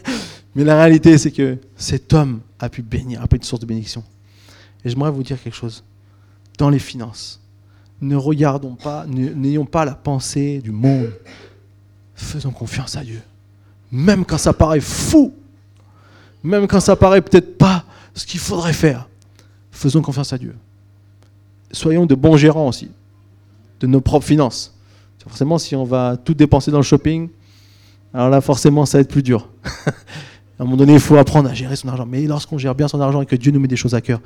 la 0.64 0.76
réalité, 0.76 1.18
c'est 1.18 1.30
que 1.30 1.58
cet 1.76 2.12
homme 2.12 2.40
a 2.58 2.68
pu 2.68 2.82
bénir, 2.82 3.22
a 3.22 3.28
pu 3.28 3.36
une 3.36 3.42
source 3.42 3.60
de 3.60 3.66
bénédiction. 3.66 4.02
Et 4.84 4.88
j'aimerais 4.88 5.10
vous 5.10 5.22
dire 5.22 5.40
quelque 5.42 5.54
chose 5.54 5.84
dans 6.58 6.70
les 6.70 6.78
finances. 6.78 7.40
Ne 8.00 8.16
regardons 8.16 8.74
pas, 8.74 9.06
n'ayons 9.06 9.66
pas 9.66 9.84
la 9.84 9.94
pensée 9.94 10.60
du 10.62 10.70
monde. 10.70 11.12
Faisons 12.14 12.50
confiance 12.50 12.96
à 12.96 13.04
Dieu. 13.04 13.20
Même 13.90 14.24
quand 14.24 14.38
ça 14.38 14.52
paraît 14.52 14.80
fou, 14.80 15.34
même 16.42 16.66
quand 16.66 16.80
ça 16.80 16.96
paraît 16.96 17.20
peut-être 17.20 17.58
pas 17.58 17.84
ce 18.14 18.24
qu'il 18.24 18.40
faudrait 18.40 18.72
faire, 18.72 19.08
faisons 19.70 20.02
confiance 20.02 20.32
à 20.32 20.38
Dieu. 20.38 20.54
Soyons 21.72 22.06
de 22.06 22.14
bons 22.14 22.36
gérants 22.36 22.68
aussi 22.68 22.90
de 23.80 23.86
nos 23.86 24.00
propres 24.00 24.26
finances. 24.26 24.75
Forcément, 25.26 25.58
si 25.58 25.74
on 25.74 25.84
va 25.84 26.16
tout 26.16 26.34
dépenser 26.34 26.70
dans 26.70 26.78
le 26.78 26.84
shopping, 26.84 27.28
alors 28.14 28.30
là, 28.30 28.40
forcément, 28.40 28.86
ça 28.86 28.98
va 28.98 29.02
être 29.02 29.10
plus 29.10 29.22
dur. 29.22 29.48
à 29.86 29.92
un 30.60 30.64
moment 30.64 30.76
donné, 30.76 30.94
il 30.94 31.00
faut 31.00 31.16
apprendre 31.16 31.48
à 31.50 31.54
gérer 31.54 31.76
son 31.76 31.88
argent. 31.88 32.06
Mais 32.06 32.22
lorsqu'on 32.22 32.58
gère 32.58 32.74
bien 32.74 32.88
son 32.88 33.00
argent 33.00 33.20
et 33.22 33.26
que 33.26 33.36
Dieu 33.36 33.52
nous 33.52 33.60
met 33.60 33.68
des 33.68 33.76
choses 33.76 33.94
à 33.94 34.00
cœur, 34.00 34.20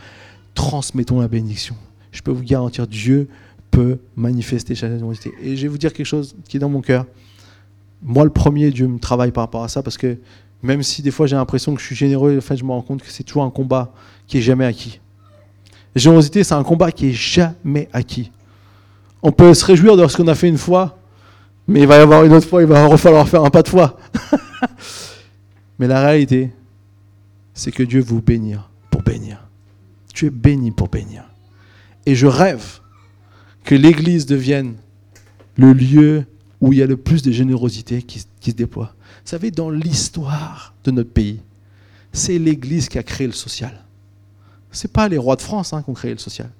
transmettons 0.54 1.20
la 1.20 1.28
bénédiction 1.28 1.74
je 2.12 2.22
peux 2.22 2.30
vous 2.30 2.42
garantir, 2.42 2.86
Dieu 2.86 3.28
peut 3.70 3.98
manifester 4.16 4.74
sa 4.74 4.88
générosité. 4.88 5.32
Et 5.42 5.56
je 5.56 5.62
vais 5.62 5.68
vous 5.68 5.78
dire 5.78 5.92
quelque 5.92 6.06
chose 6.06 6.34
qui 6.48 6.56
est 6.56 6.60
dans 6.60 6.68
mon 6.68 6.80
cœur. 6.80 7.06
Moi, 8.02 8.24
le 8.24 8.30
premier, 8.30 8.70
Dieu 8.70 8.88
me 8.88 8.98
travaille 8.98 9.30
par 9.30 9.44
rapport 9.44 9.62
à 9.62 9.68
ça, 9.68 9.82
parce 9.82 9.96
que 9.96 10.16
même 10.62 10.82
si 10.82 11.02
des 11.02 11.10
fois 11.10 11.26
j'ai 11.26 11.36
l'impression 11.36 11.74
que 11.74 11.80
je 11.80 11.86
suis 11.86 11.96
généreux, 11.96 12.36
en 12.36 12.40
fait, 12.40 12.56
je 12.56 12.64
me 12.64 12.70
rends 12.70 12.82
compte 12.82 13.02
que 13.02 13.10
c'est 13.10 13.22
toujours 13.22 13.44
un 13.44 13.50
combat 13.50 13.92
qui 14.26 14.38
est 14.38 14.42
jamais 14.42 14.64
acquis. 14.64 15.00
La 15.94 16.00
générosité, 16.00 16.44
c'est 16.44 16.54
un 16.54 16.62
combat 16.62 16.92
qui 16.92 17.08
est 17.08 17.12
jamais 17.12 17.88
acquis. 17.92 18.30
On 19.22 19.32
peut 19.32 19.54
se 19.54 19.64
réjouir 19.64 19.96
de 19.96 20.06
ce 20.06 20.16
qu'on 20.16 20.28
a 20.28 20.34
fait 20.34 20.48
une 20.48 20.58
fois, 20.58 20.98
mais 21.68 21.80
il 21.80 21.86
va 21.86 21.98
y 21.98 22.00
avoir 22.00 22.24
une 22.24 22.32
autre 22.32 22.48
fois, 22.48 22.62
il 22.62 22.68
va 22.68 22.96
falloir 22.96 23.28
faire 23.28 23.44
un 23.44 23.50
pas 23.50 23.62
de 23.62 23.68
foi. 23.68 23.98
mais 25.78 25.86
la 25.86 26.00
réalité, 26.00 26.50
c'est 27.54 27.72
que 27.72 27.82
Dieu 27.82 28.00
vous 28.00 28.22
bénira 28.22 28.68
pour 28.90 29.02
bénir. 29.02 29.46
Tu 30.14 30.26
es 30.26 30.30
béni 30.30 30.70
pour 30.70 30.88
bénir. 30.88 31.24
Et 32.06 32.14
je 32.14 32.26
rêve 32.26 32.80
que 33.64 33.74
l'Église 33.74 34.26
devienne 34.26 34.74
le 35.56 35.72
lieu 35.72 36.24
où 36.60 36.72
il 36.72 36.78
y 36.78 36.82
a 36.82 36.86
le 36.86 36.96
plus 36.96 37.22
de 37.22 37.30
générosité 37.30 38.02
qui, 38.02 38.20
se 38.20 38.50
déploie. 38.50 38.94
Vous 39.24 39.30
savez, 39.30 39.50
dans 39.50 39.70
l'histoire 39.70 40.74
de 40.84 40.90
notre 40.90 41.10
pays, 41.10 41.40
c'est 42.12 42.38
l'Église 42.38 42.88
qui 42.88 42.98
a 42.98 43.02
créé 43.02 43.26
le 43.26 43.32
social. 43.32 43.84
Ce 44.72 44.86
n'est 44.86 44.92
pas 44.92 45.08
les 45.08 45.18
rois 45.18 45.36
de 45.36 45.42
France 45.42 45.72
hein, 45.72 45.82
qui 45.82 45.90
ont 45.90 45.94
créé 45.94 46.12
le 46.12 46.18
social. 46.18 46.50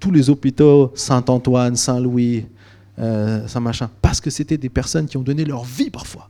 Tous 0.00 0.10
les 0.10 0.30
hôpitaux, 0.30 0.92
Saint-Antoine, 0.94 1.76
Saint-Louis, 1.76 2.46
euh, 2.98 3.46
Saint-Machin, 3.46 3.90
parce 4.02 4.20
que 4.20 4.30
c'était 4.30 4.58
des 4.58 4.68
personnes 4.68 5.06
qui 5.06 5.16
ont 5.16 5.22
donné 5.22 5.44
leur 5.44 5.62
vie 5.64 5.90
parfois 5.90 6.28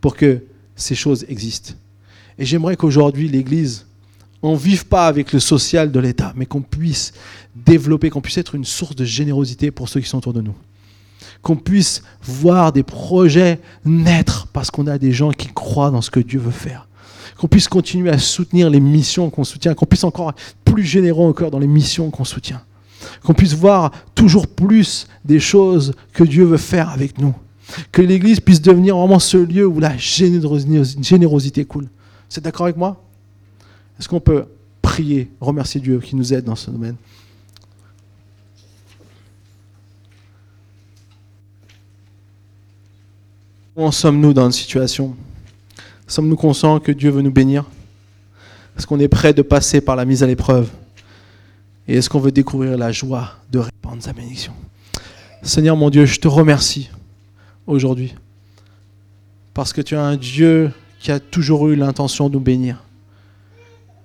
pour 0.00 0.16
que 0.16 0.42
ces 0.74 0.94
choses 0.94 1.24
existent. 1.28 1.74
Et 2.38 2.44
j'aimerais 2.44 2.76
qu'aujourd'hui, 2.76 3.28
l'Église 3.28 3.86
on 4.44 4.52
ne 4.52 4.58
vive 4.58 4.84
pas 4.84 5.06
avec 5.06 5.32
le 5.32 5.40
social 5.40 5.90
de 5.90 5.98
l'État, 5.98 6.34
mais 6.36 6.44
qu'on 6.44 6.60
puisse 6.60 7.12
développer, 7.56 8.10
qu'on 8.10 8.20
puisse 8.20 8.36
être 8.36 8.54
une 8.54 8.66
source 8.66 8.94
de 8.94 9.04
générosité 9.04 9.70
pour 9.70 9.88
ceux 9.88 10.00
qui 10.00 10.08
sont 10.08 10.18
autour 10.18 10.34
de 10.34 10.42
nous. 10.42 10.54
Qu'on 11.40 11.56
puisse 11.56 12.02
voir 12.22 12.70
des 12.70 12.82
projets 12.82 13.58
naître 13.86 14.48
parce 14.48 14.70
qu'on 14.70 14.86
a 14.86 14.98
des 14.98 15.12
gens 15.12 15.30
qui 15.30 15.48
croient 15.48 15.90
dans 15.90 16.02
ce 16.02 16.10
que 16.10 16.20
Dieu 16.20 16.38
veut 16.38 16.50
faire. 16.50 16.88
Qu'on 17.38 17.48
puisse 17.48 17.68
continuer 17.68 18.10
à 18.10 18.18
soutenir 18.18 18.68
les 18.68 18.80
missions 18.80 19.30
qu'on 19.30 19.44
soutient, 19.44 19.72
qu'on 19.72 19.86
puisse 19.86 20.04
encore 20.04 20.30
être 20.30 20.56
plus 20.62 20.84
généreux 20.84 21.26
encore 21.26 21.50
dans 21.50 21.58
les 21.58 21.66
missions 21.66 22.10
qu'on 22.10 22.24
soutient. 22.24 22.60
Qu'on 23.22 23.34
puisse 23.34 23.54
voir 23.54 23.90
toujours 24.14 24.46
plus 24.46 25.06
des 25.24 25.40
choses 25.40 25.92
que 26.12 26.24
Dieu 26.24 26.44
veut 26.44 26.56
faire 26.56 26.88
avec 26.90 27.18
nous. 27.18 27.34
Que 27.92 28.02
l'Église 28.02 28.40
puisse 28.40 28.60
devenir 28.60 28.96
vraiment 28.96 29.18
ce 29.18 29.36
lieu 29.36 29.66
où 29.66 29.80
la 29.80 29.96
générosité 29.96 31.64
coule. 31.64 31.88
C'est 32.28 32.42
d'accord 32.42 32.66
avec 32.66 32.76
moi? 32.76 33.02
Est-ce 33.98 34.08
qu'on 34.08 34.20
peut 34.20 34.44
prier, 34.82 35.30
remercier 35.40 35.80
Dieu 35.80 35.98
qui 36.00 36.16
nous 36.16 36.34
aide 36.34 36.44
dans 36.44 36.56
ce 36.56 36.70
domaine? 36.70 36.96
Où 43.76 43.82
en 43.82 43.90
sommes-nous 43.90 44.32
dans 44.32 44.46
une 44.46 44.52
situation? 44.52 45.16
Sommes-nous 46.06 46.36
conscients 46.36 46.78
que 46.78 46.92
Dieu 46.92 47.10
veut 47.10 47.22
nous 47.22 47.32
bénir? 47.32 47.64
Est-ce 48.76 48.86
qu'on 48.86 49.00
est 49.00 49.08
prêt 49.08 49.32
de 49.32 49.42
passer 49.42 49.80
par 49.80 49.96
la 49.96 50.04
mise 50.04 50.22
à 50.22 50.26
l'épreuve? 50.26 50.68
Et 51.86 51.96
est-ce 51.96 52.08
qu'on 52.08 52.20
veut 52.20 52.32
découvrir 52.32 52.78
la 52.78 52.92
joie 52.92 53.32
de 53.50 53.58
répandre 53.58 54.02
sa 54.02 54.12
bénédiction? 54.12 54.52
Seigneur 55.42 55.76
mon 55.76 55.90
Dieu, 55.90 56.06
je 56.06 56.18
te 56.18 56.28
remercie 56.28 56.90
aujourd'hui 57.66 58.14
parce 59.52 59.72
que 59.72 59.82
tu 59.82 59.94
es 59.94 59.98
un 59.98 60.16
Dieu 60.16 60.72
qui 60.98 61.12
a 61.12 61.20
toujours 61.20 61.68
eu 61.68 61.76
l'intention 61.76 62.28
de 62.28 62.34
nous 62.34 62.40
bénir. 62.40 62.82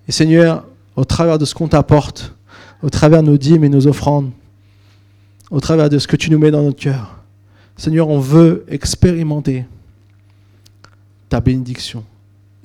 Et 0.07 0.11
Seigneur, 0.11 0.65
au 0.95 1.05
travers 1.05 1.37
de 1.37 1.45
ce 1.45 1.55
qu'on 1.55 1.69
t'apporte, 1.69 2.35
au 2.83 2.89
travers 2.89 3.23
de 3.23 3.27
nos 3.27 3.37
dîmes 3.37 3.63
et 3.63 3.69
nos 3.69 3.87
offrandes, 3.87 4.31
au 5.49 5.61
travers 5.61 5.89
de 5.89 5.97
ce 5.97 6.07
que 6.07 6.17
tu 6.17 6.29
nous 6.29 6.39
mets 6.39 6.51
dans 6.51 6.63
notre 6.63 6.79
cœur, 6.79 7.23
Seigneur, 7.77 8.09
on 8.09 8.19
veut 8.19 8.65
expérimenter 8.67 9.65
ta 11.29 11.39
bénédiction 11.39 12.03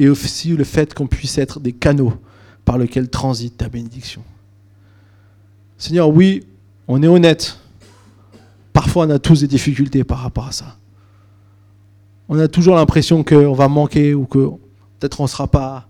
et 0.01 0.09
aussi 0.09 0.57
le 0.57 0.65
fait 0.65 0.93
qu'on 0.93 1.07
puisse 1.07 1.39
être 1.39 1.61
des 1.61 1.73
canaux 1.73 2.15
par 2.65 2.79
lesquels 2.79 3.09
transite 3.09 3.59
ta 3.59 3.69
bénédiction. 3.69 4.23
Seigneur, 5.85 6.09
oui, 6.09 6.43
on 6.89 7.03
est 7.03 7.07
honnête. 7.07 7.59
Parfois, 8.73 9.05
on 9.05 9.11
a 9.11 9.19
tous 9.19 9.41
des 9.41 9.47
difficultés 9.47 10.03
par 10.03 10.21
rapport 10.21 10.47
à 10.47 10.53
ça. 10.53 10.79
On 12.31 12.39
a 12.39 12.49
toujours 12.49 12.77
l'impression 12.77 13.23
qu'on 13.23 13.53
va 13.53 13.69
manquer 13.69 14.15
ou 14.15 14.25
que 14.25 14.39
peut-être 14.99 15.21
on 15.21 15.25
ne 15.25 15.29
sera 15.29 15.47
pas 15.47 15.87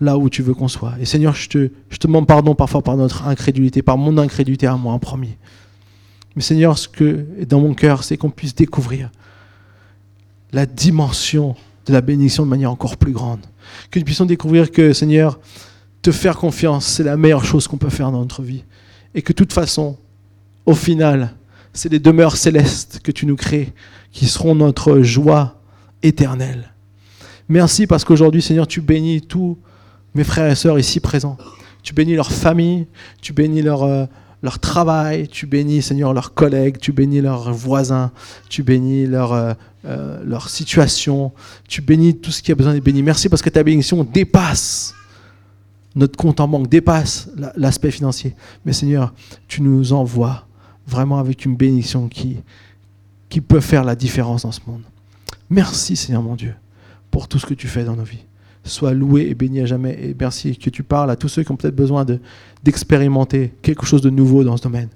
là 0.00 0.18
où 0.18 0.28
tu 0.28 0.42
veux 0.42 0.52
qu'on 0.52 0.66
soit. 0.66 0.94
Et 0.98 1.04
Seigneur, 1.04 1.36
je 1.36 1.48
te, 1.48 1.70
demande 2.02 2.26
pardon 2.26 2.56
parfois 2.56 2.82
par 2.82 2.96
notre 2.96 3.28
incrédulité, 3.28 3.82
par 3.82 3.96
mon 3.96 4.18
incrédulité 4.18 4.66
à 4.66 4.74
moi 4.74 4.94
en 4.94 4.98
premier. 4.98 5.38
Mais 6.34 6.42
Seigneur, 6.42 6.76
ce 6.76 6.88
que 6.88 7.24
est 7.38 7.46
dans 7.46 7.60
mon 7.60 7.74
cœur, 7.74 8.02
c'est 8.02 8.16
qu'on 8.16 8.30
puisse 8.30 8.56
découvrir 8.56 9.12
la 10.50 10.66
dimension 10.66 11.54
de 11.86 11.92
la 11.92 12.00
bénédiction 12.00 12.42
de 12.42 12.50
manière 12.50 12.72
encore 12.72 12.96
plus 12.96 13.12
grande. 13.12 13.46
Que 13.92 14.00
nous 14.00 14.04
puissions 14.04 14.26
découvrir 14.26 14.72
que, 14.72 14.92
Seigneur, 14.92 15.38
te 16.02 16.10
faire 16.10 16.36
confiance, 16.36 16.84
c'est 16.84 17.04
la 17.04 17.16
meilleure 17.16 17.44
chose 17.44 17.68
qu'on 17.68 17.78
peut 17.78 17.90
faire 17.90 18.10
dans 18.10 18.22
notre 18.22 18.42
vie. 18.42 18.64
Et 19.14 19.22
que 19.22 19.32
de 19.32 19.36
toute 19.36 19.52
façon, 19.52 19.96
au 20.66 20.74
final, 20.74 21.34
c'est 21.72 21.90
les 21.90 21.98
demeures 21.98 22.36
célestes 22.36 23.00
que 23.02 23.12
tu 23.12 23.26
nous 23.26 23.36
crées 23.36 23.72
qui 24.12 24.26
seront 24.26 24.54
notre 24.54 25.00
joie 25.02 25.60
éternelle. 26.02 26.72
Merci 27.48 27.86
parce 27.86 28.04
qu'aujourd'hui, 28.04 28.42
Seigneur, 28.42 28.66
tu 28.66 28.80
bénis 28.80 29.20
tout 29.22 29.58
mes 30.14 30.24
frères 30.24 30.50
et 30.50 30.54
sœurs 30.54 30.78
ici 30.78 31.00
présents. 31.00 31.36
Tu 31.82 31.94
bénis 31.94 32.14
leur 32.14 32.30
famille, 32.30 32.86
tu 33.22 33.32
bénis 33.32 33.62
leur, 33.62 33.82
euh, 33.82 34.06
leur 34.42 34.58
travail, 34.58 35.28
tu 35.28 35.46
bénis, 35.46 35.82
Seigneur, 35.82 36.12
leurs 36.12 36.34
collègues, 36.34 36.78
tu 36.78 36.92
bénis 36.92 37.20
leurs 37.20 37.52
voisins, 37.52 38.10
tu 38.48 38.62
bénis 38.62 39.06
leur, 39.06 39.32
euh, 39.32 39.54
euh, 39.86 40.22
leur 40.24 40.48
situation, 40.48 41.32
tu 41.68 41.80
bénis 41.80 42.16
tout 42.18 42.30
ce 42.30 42.42
qui 42.42 42.52
a 42.52 42.54
besoin 42.54 42.74
d'être 42.74 42.84
béni. 42.84 43.02
Merci 43.02 43.28
parce 43.28 43.42
que 43.42 43.50
ta 43.50 43.62
bénédiction 43.62 44.04
dépasse 44.04 44.94
notre 45.94 46.16
compte 46.16 46.40
en 46.40 46.48
banque, 46.48 46.68
dépasse 46.68 47.30
l'aspect 47.56 47.90
financier. 47.90 48.34
Mais 48.64 48.72
Seigneur, 48.72 49.12
tu 49.48 49.62
nous 49.62 49.92
envoies 49.92 50.46
vraiment 50.86 51.18
avec 51.18 51.44
une 51.44 51.56
bénédiction 51.56 52.08
qui, 52.08 52.42
peut 53.40 53.60
faire 53.60 53.84
la 53.84 53.94
différence 53.94 54.42
dans 54.42 54.52
ce 54.52 54.60
monde. 54.66 54.82
Merci, 55.48 55.96
Seigneur 55.96 56.22
mon 56.22 56.36
Dieu, 56.36 56.54
pour 57.10 57.28
tout 57.28 57.38
ce 57.38 57.46
que 57.46 57.54
tu 57.54 57.66
fais 57.66 57.84
dans 57.84 57.96
nos 57.96 58.04
vies 58.04 58.24
soit 58.62 58.92
loué 58.92 59.26
et 59.28 59.34
béni 59.34 59.60
à 59.60 59.66
jamais. 59.66 59.98
Et 60.02 60.16
merci 60.18 60.56
que 60.56 60.70
tu 60.70 60.82
parles 60.82 61.10
à 61.10 61.16
tous 61.16 61.28
ceux 61.28 61.42
qui 61.42 61.50
ont 61.50 61.56
peut-être 61.56 61.74
besoin 61.74 62.04
d'expérimenter 62.62 63.52
quelque 63.62 63.86
chose 63.86 64.02
de 64.02 64.10
nouveau 64.10 64.44
dans 64.44 64.56
ce 64.56 64.62
domaine. 64.62 64.88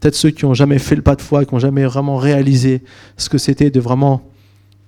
Peut-être 0.00 0.14
ceux 0.14 0.30
qui 0.30 0.44
n'ont 0.44 0.54
jamais 0.54 0.78
fait 0.78 0.96
le 0.96 1.02
pas 1.02 1.16
de 1.16 1.22
foi, 1.22 1.44
qui 1.44 1.54
n'ont 1.54 1.60
jamais 1.60 1.84
vraiment 1.84 2.16
réalisé 2.16 2.82
ce 3.16 3.28
que 3.28 3.38
c'était 3.38 3.70
de 3.70 3.80
vraiment 3.80 4.22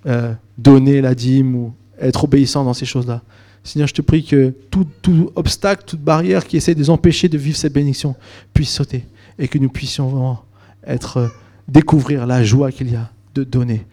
euh, 0.05 0.33
donner 0.57 1.01
la 1.01 1.15
dîme 1.15 1.55
ou 1.55 1.73
être 1.99 2.25
obéissant 2.25 2.63
dans 2.63 2.73
ces 2.73 2.85
choses-là. 2.85 3.21
Seigneur, 3.65 3.87
je 3.87 3.95
te 3.95 4.01
prie 4.03 4.23
que 4.23 4.53
tout, 4.69 5.31
obstacle, 5.35 5.83
toute 5.85 5.99
barrière 5.99 6.45
qui 6.45 6.55
essaie 6.55 6.75
de 6.75 6.79
nous 6.79 6.91
empêcher 6.91 7.29
de 7.29 7.37
vivre 7.37 7.57
cette 7.57 7.73
bénédiction 7.73 8.15
puisse 8.53 8.69
sauter 8.69 9.05
et 9.39 9.47
que 9.47 9.57
nous 9.57 9.69
puissions 9.69 10.07
vraiment 10.07 10.43
être, 10.85 11.17
euh, 11.17 11.27
découvrir 11.67 12.27
la 12.27 12.43
joie 12.43 12.71
qu'il 12.71 12.91
y 12.91 12.95
a 12.95 13.09
de 13.33 13.43
donner 13.43 13.83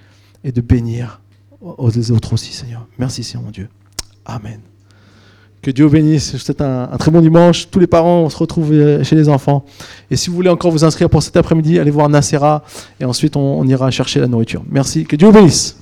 et 0.44 0.52
de 0.52 0.60
bénir 0.60 1.22
aux 1.62 2.10
autres 2.10 2.34
aussi, 2.34 2.52
Seigneur. 2.52 2.86
Merci, 2.98 3.24
Seigneur 3.24 3.44
mon 3.44 3.50
Dieu. 3.50 3.68
Amen. 4.26 4.60
Que 5.62 5.70
Dieu 5.70 5.88
bénisse. 5.88 6.36
C'est 6.36 6.60
un, 6.60 6.90
un, 6.92 6.96
très 6.98 7.10
bon 7.10 7.22
dimanche. 7.22 7.70
Tous 7.70 7.78
les 7.78 7.86
parents, 7.86 8.22
on 8.24 8.28
se 8.28 8.36
retrouve 8.36 8.72
euh, 8.72 9.02
chez 9.04 9.16
les 9.16 9.28
enfants. 9.28 9.64
Et 10.10 10.16
si 10.16 10.28
vous 10.28 10.36
voulez 10.36 10.50
encore 10.50 10.70
vous 10.70 10.84
inscrire 10.84 11.08
pour 11.08 11.22
cet 11.22 11.36
après-midi, 11.36 11.78
allez 11.78 11.90
voir 11.90 12.10
Nacera 12.10 12.62
et 13.00 13.06
ensuite 13.06 13.36
on, 13.36 13.60
on 13.60 13.66
ira 13.66 13.90
chercher 13.90 14.20
la 14.20 14.26
nourriture. 14.26 14.62
Merci. 14.68 15.04
Que 15.06 15.16
Dieu 15.16 15.28
vous 15.28 15.32
bénisse. 15.32 15.78